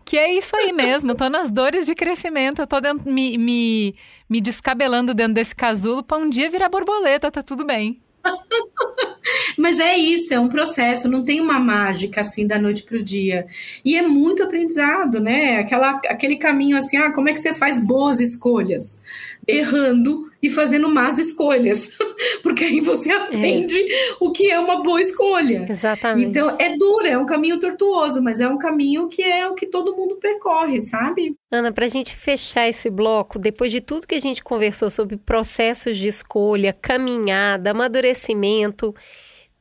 que 0.07 0.17
é 0.17 0.33
isso 0.33 0.55
aí 0.55 0.73
mesmo, 0.73 1.17
tô 1.17 1.29
nas 1.29 1.51
dores 1.51 1.85
de 1.85 1.93
crescimento, 1.93 2.61
eu 2.61 2.67
tô 2.67 2.81
dentro, 2.81 3.11
me, 3.11 3.37
me, 3.37 3.97
me 4.31 4.41
descabelando 4.41 5.13
dentro 5.13 5.35
desse 5.35 5.55
casulo 5.55 6.01
para 6.01 6.17
um 6.17 6.31
dia 6.31 6.49
virar 6.49 6.69
borboleta, 6.69 7.29
tá 7.29 7.43
tudo 7.43 7.67
bem. 7.67 8.01
Mas 9.59 9.81
é 9.81 9.97
isso, 9.97 10.33
é 10.33 10.39
um 10.39 10.49
processo, 10.49 11.11
não 11.11 11.25
tem 11.25 11.41
uma 11.41 11.59
mágica 11.59 12.21
assim 12.21 12.47
da 12.47 12.57
noite 12.57 12.85
para 12.85 12.99
o 12.99 13.03
dia. 13.03 13.47
E 13.85 13.97
é 13.97 14.03
muito 14.03 14.45
aprendizado, 14.45 15.21
né? 15.21 15.59
Aquela, 15.59 16.01
aquele 16.09 16.37
caminho 16.37 16.77
assim, 16.77 16.97
ah, 16.99 17.13
como 17.13 17.29
é 17.29 17.33
que 17.33 17.41
você 17.41 17.53
faz 17.53 17.85
boas 17.85 18.21
escolhas? 18.21 19.03
Errando 19.47 20.27
e 20.43 20.51
fazendo 20.51 20.89
más 20.89 21.19
escolhas, 21.19 21.97
porque 22.43 22.65
aí 22.65 22.81
você 22.81 23.11
aprende 23.11 23.79
é. 23.79 24.17
o 24.21 24.31
que 24.31 24.51
é 24.51 24.59
uma 24.59 24.83
boa 24.83 25.01
escolha. 25.01 25.67
Exatamente. 25.69 26.29
Então 26.29 26.57
é 26.59 26.77
duro, 26.77 27.07
é 27.07 27.19
um 27.19 27.27
caminho 27.27 27.59
tortuoso, 27.59 28.23
mas 28.23 28.41
é 28.41 28.49
um 28.49 28.59
caminho 28.59 29.09
que 29.09 29.23
é 29.23 29.49
o 29.49 29.55
que 29.55 29.67
todo 29.67 29.97
mundo 29.97 30.17
percorre, 30.17 30.81
sabe? 30.81 31.37
Ana, 31.51 31.73
para 31.73 31.87
a 31.87 31.89
gente 31.89 32.15
fechar 32.15 32.69
esse 32.69 32.91
bloco, 32.91 33.39
depois 33.39 33.73
de 33.73 33.81
tudo 33.81 34.07
que 34.07 34.15
a 34.15 34.21
gente 34.21 34.43
conversou 34.43 34.91
sobre 34.91 35.17
processos 35.17 35.97
de 35.97 36.09
escolha, 36.09 36.73
caminhada, 36.73 37.71
amadurecimento, 37.71 38.95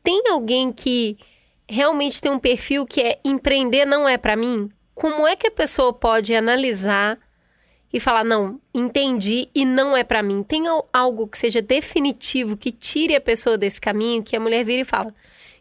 tem 0.04 0.24
alguém 0.30 0.72
que 0.72 1.18
realmente 1.68 2.22
tem 2.22 2.32
um 2.32 2.40
perfil 2.40 2.86
que 2.86 3.02
é 3.02 3.20
empreender 3.24 3.86
não 3.86 4.08
é 4.08 4.18
para 4.18 4.36
mim? 4.36 4.70
Como 4.94 5.28
é 5.28 5.36
que 5.36 5.48
a 5.48 5.52
pessoa 5.52 5.92
pode 5.92 6.34
analisar 6.34 7.20
e 7.96 8.00
falar 8.02 8.26
não, 8.26 8.60
entendi 8.74 9.48
e 9.56 9.64
não 9.64 9.96
é 9.96 10.04
para 10.04 10.22
mim. 10.22 10.44
Tem 10.44 10.66
algo 10.92 11.30
que 11.30 11.38
seja 11.38 11.62
definitivo 11.62 12.58
que 12.58 12.70
tire 12.70 13.16
a 13.16 13.22
pessoa 13.22 13.58
desse 13.58 13.80
caminho, 13.80 14.22
que 14.22 14.36
a 14.36 14.40
mulher 14.40 14.66
vira 14.66 14.82
e 14.82 14.86
fala: 14.86 15.16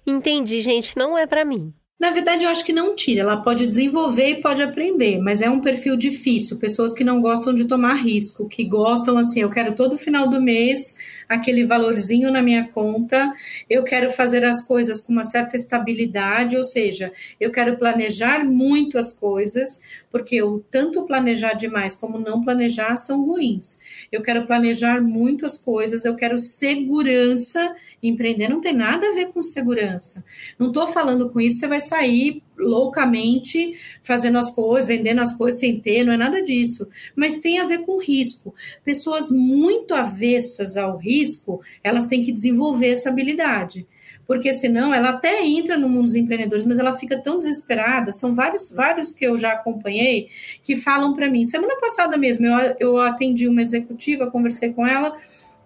"Entendi, 0.05 0.61
gente, 0.61 0.99
não 0.99 1.17
é 1.17 1.29
para 1.29 1.45
mim". 1.45 1.73
Na 1.99 2.11
verdade, 2.11 2.45
eu 2.45 2.51
acho 2.51 2.65
que 2.65 2.73
não 2.73 2.97
tira. 2.97 3.21
Ela 3.21 3.37
pode 3.37 3.67
desenvolver 3.67 4.29
e 4.31 4.41
pode 4.43 4.63
aprender, 4.63 5.19
mas 5.21 5.41
é 5.41 5.49
um 5.49 5.61
perfil 5.61 5.97
difícil. 5.97 6.59
Pessoas 6.59 6.93
que 6.93 7.05
não 7.05 7.21
gostam 7.21 7.55
de 7.55 7.65
tomar 7.65 7.95
risco, 7.95 8.49
que 8.49 8.65
gostam 8.65 9.17
assim, 9.17 9.41
eu 9.41 9.51
quero 9.51 9.75
todo 9.75 9.97
final 9.97 10.29
do 10.29 10.41
mês 10.41 10.97
aquele 11.29 11.65
valorzinho 11.65 12.31
na 12.31 12.43
minha 12.43 12.69
conta, 12.69 13.33
eu 13.69 13.83
quero 13.83 14.11
fazer 14.11 14.45
as 14.45 14.63
coisas 14.63 15.01
com 15.01 15.13
uma 15.13 15.25
certa 15.25 15.57
estabilidade, 15.57 16.57
ou 16.57 16.65
seja, 16.65 17.13
eu 17.41 17.51
quero 17.51 17.77
planejar 17.77 18.45
muito 18.45 18.99
as 18.99 19.13
coisas, 19.13 19.81
porque 20.11 20.43
o 20.43 20.61
tanto 20.71 21.07
planejar 21.07 21.55
demais 21.55 21.97
como 21.97 22.19
não 22.19 22.43
planejar 22.43 22.97
são 22.97 23.25
ruins. 23.25 23.79
Eu 24.11 24.23
quero 24.23 24.47
planejar 24.47 25.01
muitas 25.03 25.59
coisas, 25.59 26.05
eu 26.05 26.15
quero 26.15 26.39
segurança. 26.39 27.75
Empreender 28.03 28.49
não 28.49 28.61
tem 28.61 28.75
nada 28.75 29.09
a 29.09 29.13
ver 29.13 29.29
com 29.29 29.43
segurança. 29.43 30.25
Não 30.59 30.69
estou 30.69 30.87
falando 30.89 31.31
com 31.31 31.41
isso, 31.41 31.61
você 31.61 31.67
vai 31.67 31.81
sair 31.81 32.43
loucamente 32.57 33.75
fazendo 34.03 34.39
as 34.39 34.51
coisas, 34.51 34.87
vendendo 34.87 35.21
as 35.21 35.33
coisas 35.37 35.59
sem 35.59 35.81
ter, 35.81 36.05
não 36.05 36.13
é 36.13 36.17
nada 36.17 36.43
disso. 36.43 36.89
Mas 37.17 37.39
tem 37.39 37.59
a 37.59 37.67
ver 37.67 37.79
com 37.81 37.99
risco. 37.99 38.55
Pessoas 38.85 39.31
muito 39.31 39.95
avessas 39.95 40.77
ao 40.77 40.97
risco, 40.97 41.61
elas 41.83 42.07
têm 42.07 42.23
que 42.23 42.33
desenvolver 42.33 42.91
essa 42.91 43.11
habilidade 43.11 43.87
porque 44.27 44.53
senão 44.53 44.95
ela 44.95 45.11
até 45.11 45.45
entra 45.45 45.77
no 45.77 45.89
mundo 45.89 46.05
dos 46.05 46.15
empreendedores, 46.15 46.65
mas 46.65 46.79
ela 46.79 46.97
fica 46.97 47.21
tão 47.21 47.39
desesperada. 47.39 48.13
São 48.13 48.35
vários, 48.35 48.71
vários 48.71 49.13
que 49.13 49.27
eu 49.27 49.37
já 49.37 49.53
acompanhei 49.53 50.29
que 50.63 50.77
falam 50.77 51.15
para 51.15 51.29
mim. 51.29 51.47
Semana 51.47 51.77
passada 51.81 52.17
mesmo, 52.17 52.47
eu, 52.47 52.77
eu 52.79 52.99
atendi 52.99 53.47
uma 53.49 53.63
executiva, 53.63 54.31
conversei 54.31 54.73
com 54.73 54.87
ela, 54.87 55.17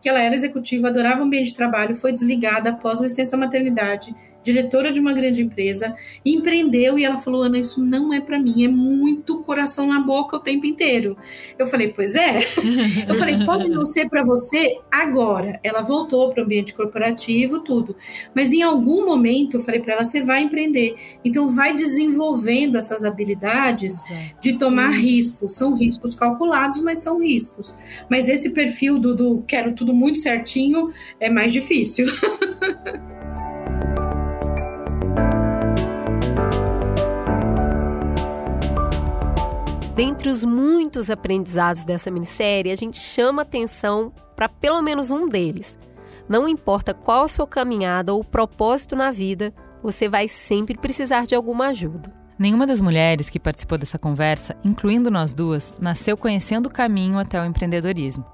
que 0.00 0.08
ela 0.08 0.20
era 0.20 0.34
executiva, 0.34 0.88
adorava 0.88 1.20
o 1.20 1.24
ambiente 1.24 1.48
de 1.48 1.54
trabalho, 1.54 1.96
foi 1.96 2.12
desligada 2.12 2.70
após 2.70 3.00
licença 3.00 3.36
maternidade 3.36 4.14
diretora 4.42 4.92
de 4.92 5.00
uma 5.00 5.12
grande 5.12 5.42
empresa, 5.42 5.94
empreendeu 6.24 6.98
e 6.98 7.04
ela 7.04 7.18
falou: 7.18 7.42
Ana, 7.42 7.58
isso 7.58 7.82
não 7.82 8.12
é 8.12 8.20
para 8.20 8.38
mim, 8.38 8.64
é 8.64 8.68
muito 8.68 9.42
coração 9.42 9.88
na 9.88 10.00
boca 10.00 10.36
o 10.36 10.40
tempo 10.40 10.66
inteiro. 10.66 11.16
Eu 11.58 11.66
falei: 11.66 11.88
Pois 11.88 12.14
é. 12.14 12.38
Eu 13.08 13.14
falei: 13.14 13.44
Pode 13.44 13.68
não 13.68 13.84
ser 13.84 14.08
para 14.08 14.24
você 14.24 14.78
agora. 14.90 15.58
Ela 15.62 15.82
voltou 15.82 16.30
para 16.30 16.42
o 16.42 16.44
ambiente 16.44 16.74
corporativo, 16.74 17.60
tudo. 17.60 17.96
Mas 18.34 18.52
em 18.52 18.62
algum 18.62 19.04
momento 19.04 19.56
eu 19.56 19.62
falei 19.62 19.80
para 19.80 19.94
ela: 19.94 20.04
Você 20.04 20.22
vai 20.22 20.42
empreender. 20.42 20.94
Então 21.24 21.48
vai 21.48 21.74
desenvolvendo 21.74 22.76
essas 22.76 23.04
habilidades 23.04 24.02
de 24.40 24.58
tomar 24.58 24.90
riscos. 24.90 25.54
São 25.54 25.74
riscos 25.74 26.14
calculados, 26.14 26.80
mas 26.80 27.00
são 27.00 27.20
riscos. 27.20 27.76
Mas 28.08 28.28
esse 28.28 28.50
perfil 28.50 28.98
do, 28.98 29.14
do 29.14 29.44
quero 29.46 29.74
tudo 29.74 29.92
muito 29.92 30.18
certinho 30.18 30.92
é 31.20 31.28
mais 31.28 31.52
difícil. 31.52 32.06
Dentre 39.98 40.28
os 40.28 40.44
muitos 40.44 41.10
aprendizados 41.10 41.84
dessa 41.84 42.08
minissérie, 42.08 42.70
a 42.70 42.76
gente 42.76 42.96
chama 42.96 43.42
atenção 43.42 44.12
para 44.36 44.48
pelo 44.48 44.80
menos 44.80 45.10
um 45.10 45.28
deles. 45.28 45.76
Não 46.28 46.48
importa 46.48 46.94
qual 46.94 47.24
a 47.24 47.28
sua 47.28 47.48
caminhada 47.48 48.14
ou 48.14 48.22
propósito 48.22 48.94
na 48.94 49.10
vida, 49.10 49.52
você 49.82 50.08
vai 50.08 50.28
sempre 50.28 50.78
precisar 50.78 51.26
de 51.26 51.34
alguma 51.34 51.66
ajuda. 51.66 52.14
Nenhuma 52.38 52.64
das 52.64 52.80
mulheres 52.80 53.28
que 53.28 53.40
participou 53.40 53.76
dessa 53.76 53.98
conversa, 53.98 54.56
incluindo 54.64 55.10
nós 55.10 55.34
duas, 55.34 55.74
nasceu 55.80 56.16
conhecendo 56.16 56.66
o 56.66 56.72
caminho 56.72 57.18
até 57.18 57.42
o 57.42 57.44
empreendedorismo. 57.44 58.24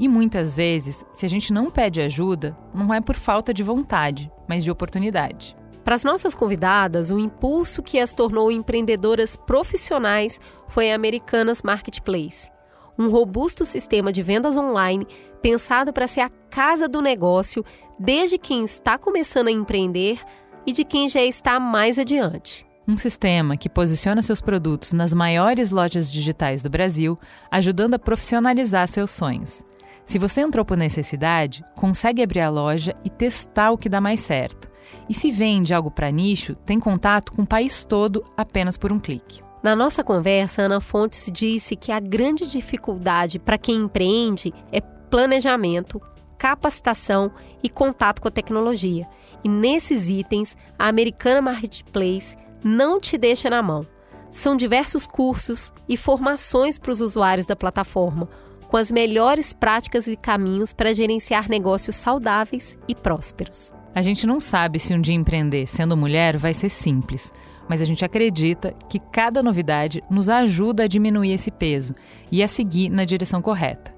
E 0.00 0.08
muitas 0.08 0.52
vezes, 0.52 1.04
se 1.12 1.24
a 1.24 1.28
gente 1.28 1.52
não 1.52 1.70
pede 1.70 2.00
ajuda, 2.00 2.56
não 2.74 2.92
é 2.92 3.00
por 3.00 3.14
falta 3.14 3.54
de 3.54 3.62
vontade, 3.62 4.28
mas 4.48 4.64
de 4.64 4.70
oportunidade. 4.72 5.56
Para 5.84 5.96
as 5.96 6.02
nossas 6.02 6.34
convidadas, 6.34 7.10
o 7.10 7.18
impulso 7.18 7.82
que 7.82 7.98
as 7.98 8.14
tornou 8.14 8.50
empreendedoras 8.50 9.36
profissionais 9.36 10.40
foi 10.66 10.90
a 10.90 10.94
Americanas 10.94 11.62
Marketplace, 11.62 12.50
um 12.98 13.10
robusto 13.10 13.66
sistema 13.66 14.10
de 14.10 14.22
vendas 14.22 14.56
online 14.56 15.06
pensado 15.42 15.92
para 15.92 16.06
ser 16.06 16.20
a 16.20 16.30
casa 16.48 16.88
do 16.88 17.02
negócio 17.02 17.62
desde 17.98 18.38
quem 18.38 18.64
está 18.64 18.96
começando 18.96 19.48
a 19.48 19.52
empreender 19.52 20.18
e 20.66 20.72
de 20.72 20.84
quem 20.84 21.06
já 21.06 21.22
está 21.22 21.60
mais 21.60 21.98
adiante. 21.98 22.66
Um 22.88 22.96
sistema 22.96 23.56
que 23.56 23.68
posiciona 23.68 24.22
seus 24.22 24.40
produtos 24.40 24.92
nas 24.92 25.12
maiores 25.12 25.70
lojas 25.70 26.10
digitais 26.10 26.62
do 26.62 26.70
Brasil, 26.70 27.18
ajudando 27.50 27.94
a 27.94 27.98
profissionalizar 27.98 28.88
seus 28.88 29.10
sonhos. 29.10 29.62
Se 30.06 30.18
você 30.18 30.42
entrou 30.42 30.64
por 30.64 30.76
necessidade, 30.76 31.62
consegue 31.74 32.22
abrir 32.22 32.40
a 32.40 32.50
loja 32.50 32.94
e 33.04 33.10
testar 33.10 33.70
o 33.70 33.78
que 33.78 33.88
dá 33.88 34.00
mais 34.00 34.20
certo. 34.20 34.73
E 35.08 35.14
se 35.14 35.30
vende 35.30 35.74
algo 35.74 35.90
para 35.90 36.10
nicho, 36.10 36.54
tem 36.54 36.80
contato 36.80 37.32
com 37.32 37.42
o 37.42 37.46
país 37.46 37.84
todo 37.84 38.24
apenas 38.36 38.76
por 38.76 38.92
um 38.92 38.98
clique. 38.98 39.40
Na 39.62 39.74
nossa 39.74 40.04
conversa, 40.04 40.62
Ana 40.62 40.80
Fontes 40.80 41.30
disse 41.32 41.74
que 41.74 41.90
a 41.90 41.98
grande 41.98 42.46
dificuldade 42.46 43.38
para 43.38 43.56
quem 43.56 43.76
empreende 43.76 44.52
é 44.70 44.80
planejamento, 44.80 46.00
capacitação 46.36 47.32
e 47.62 47.70
contato 47.70 48.20
com 48.20 48.28
a 48.28 48.30
tecnologia. 48.30 49.08
E 49.42 49.48
nesses 49.48 50.08
itens, 50.08 50.56
a 50.78 50.88
Americana 50.88 51.40
Marketplace 51.40 52.36
não 52.62 53.00
te 53.00 53.16
deixa 53.16 53.48
na 53.48 53.62
mão. 53.62 53.86
São 54.30 54.56
diversos 54.56 55.06
cursos 55.06 55.72
e 55.88 55.96
formações 55.96 56.78
para 56.78 56.90
os 56.90 57.00
usuários 57.00 57.46
da 57.46 57.54
plataforma, 57.54 58.28
com 58.68 58.76
as 58.76 58.90
melhores 58.90 59.52
práticas 59.52 60.06
e 60.06 60.16
caminhos 60.16 60.72
para 60.72 60.92
gerenciar 60.94 61.48
negócios 61.48 61.96
saudáveis 61.96 62.76
e 62.88 62.94
prósperos. 62.94 63.72
A 63.94 64.02
gente 64.02 64.26
não 64.26 64.40
sabe 64.40 64.80
se 64.80 64.92
um 64.92 65.00
dia 65.00 65.14
empreender 65.14 65.66
sendo 65.66 65.96
mulher 65.96 66.36
vai 66.36 66.52
ser 66.52 66.68
simples, 66.68 67.32
mas 67.68 67.80
a 67.80 67.84
gente 67.84 68.04
acredita 68.04 68.74
que 68.88 68.98
cada 68.98 69.40
novidade 69.40 70.02
nos 70.10 70.28
ajuda 70.28 70.82
a 70.82 70.88
diminuir 70.88 71.32
esse 71.32 71.48
peso 71.48 71.94
e 72.30 72.42
a 72.42 72.48
seguir 72.48 72.88
na 72.88 73.04
direção 73.04 73.40
correta. 73.40 73.94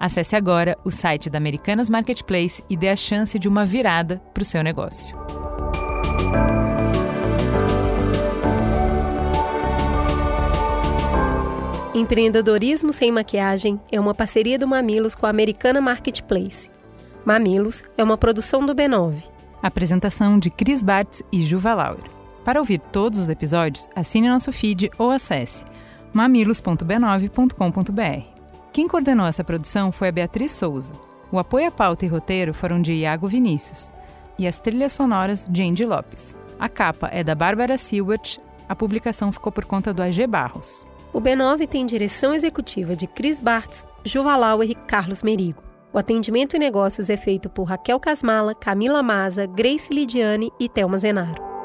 Acesse 0.00 0.34
agora 0.34 0.76
o 0.84 0.90
site 0.90 1.30
da 1.30 1.38
Americanas 1.38 1.88
Marketplace 1.88 2.62
e 2.68 2.76
dê 2.76 2.88
a 2.88 2.96
chance 2.96 3.38
de 3.38 3.48
uma 3.48 3.64
virada 3.64 4.20
para 4.34 4.42
o 4.42 4.44
seu 4.44 4.64
negócio. 4.64 5.16
Empreendedorismo 11.94 12.92
sem 12.92 13.12
maquiagem 13.12 13.80
é 13.92 13.98
uma 13.98 14.14
parceria 14.14 14.58
do 14.58 14.66
Mamilos 14.66 15.14
com 15.14 15.24
a 15.24 15.30
Americana 15.30 15.80
Marketplace. 15.80 16.68
Mamilos 17.24 17.84
é 17.96 18.02
uma 18.02 18.18
produção 18.18 18.66
do 18.66 18.74
B9. 18.74 19.35
Apresentação 19.66 20.38
de 20.38 20.48
Cris 20.48 20.82
Bartz 20.82 21.22
e 21.32 21.42
Juva 21.42 21.74
Lauer. 21.74 22.04
Para 22.44 22.60
ouvir 22.60 22.78
todos 22.78 23.18
os 23.18 23.28
episódios, 23.28 23.88
assine 23.96 24.28
nosso 24.28 24.52
feed 24.52 24.92
ou 24.96 25.10
acesse 25.10 25.64
mamilos.b9.com.br. 26.14 28.28
Quem 28.72 28.86
coordenou 28.86 29.26
essa 29.26 29.42
produção 29.42 29.90
foi 29.90 30.06
a 30.08 30.12
Beatriz 30.12 30.52
Souza. 30.52 30.92
O 31.32 31.38
apoio 31.38 31.66
à 31.66 31.70
pauta 31.72 32.06
e 32.06 32.08
roteiro 32.08 32.54
foram 32.54 32.80
de 32.80 32.94
Iago 32.94 33.26
Vinícius 33.26 33.92
e 34.38 34.46
as 34.46 34.60
trilhas 34.60 34.92
sonoras 34.92 35.44
de 35.50 35.64
Andy 35.64 35.84
Lopes. 35.84 36.36
A 36.60 36.68
capa 36.68 37.10
é 37.12 37.24
da 37.24 37.34
Bárbara 37.34 37.76
Silbert, 37.76 38.38
a 38.68 38.76
publicação 38.76 39.32
ficou 39.32 39.50
por 39.50 39.64
conta 39.64 39.92
do 39.92 40.00
AG 40.00 40.28
Barros. 40.28 40.86
O 41.12 41.20
B9 41.20 41.66
tem 41.66 41.84
direção 41.84 42.32
executiva 42.32 42.94
de 42.94 43.08
Cris 43.08 43.40
Bartz, 43.40 43.84
Juvalauer 44.04 44.70
e 44.70 44.76
Carlos 44.76 45.24
Merigo. 45.24 45.65
O 45.96 45.98
atendimento 45.98 46.54
e 46.54 46.58
negócios 46.58 47.08
é 47.08 47.16
feito 47.16 47.48
por 47.48 47.64
Raquel 47.64 47.98
Casmala, 47.98 48.54
Camila 48.54 49.02
Maza, 49.02 49.46
Grace 49.46 49.90
Lidiane 49.90 50.52
e 50.60 50.68
Thelma 50.68 50.98
Zenaro. 50.98 51.55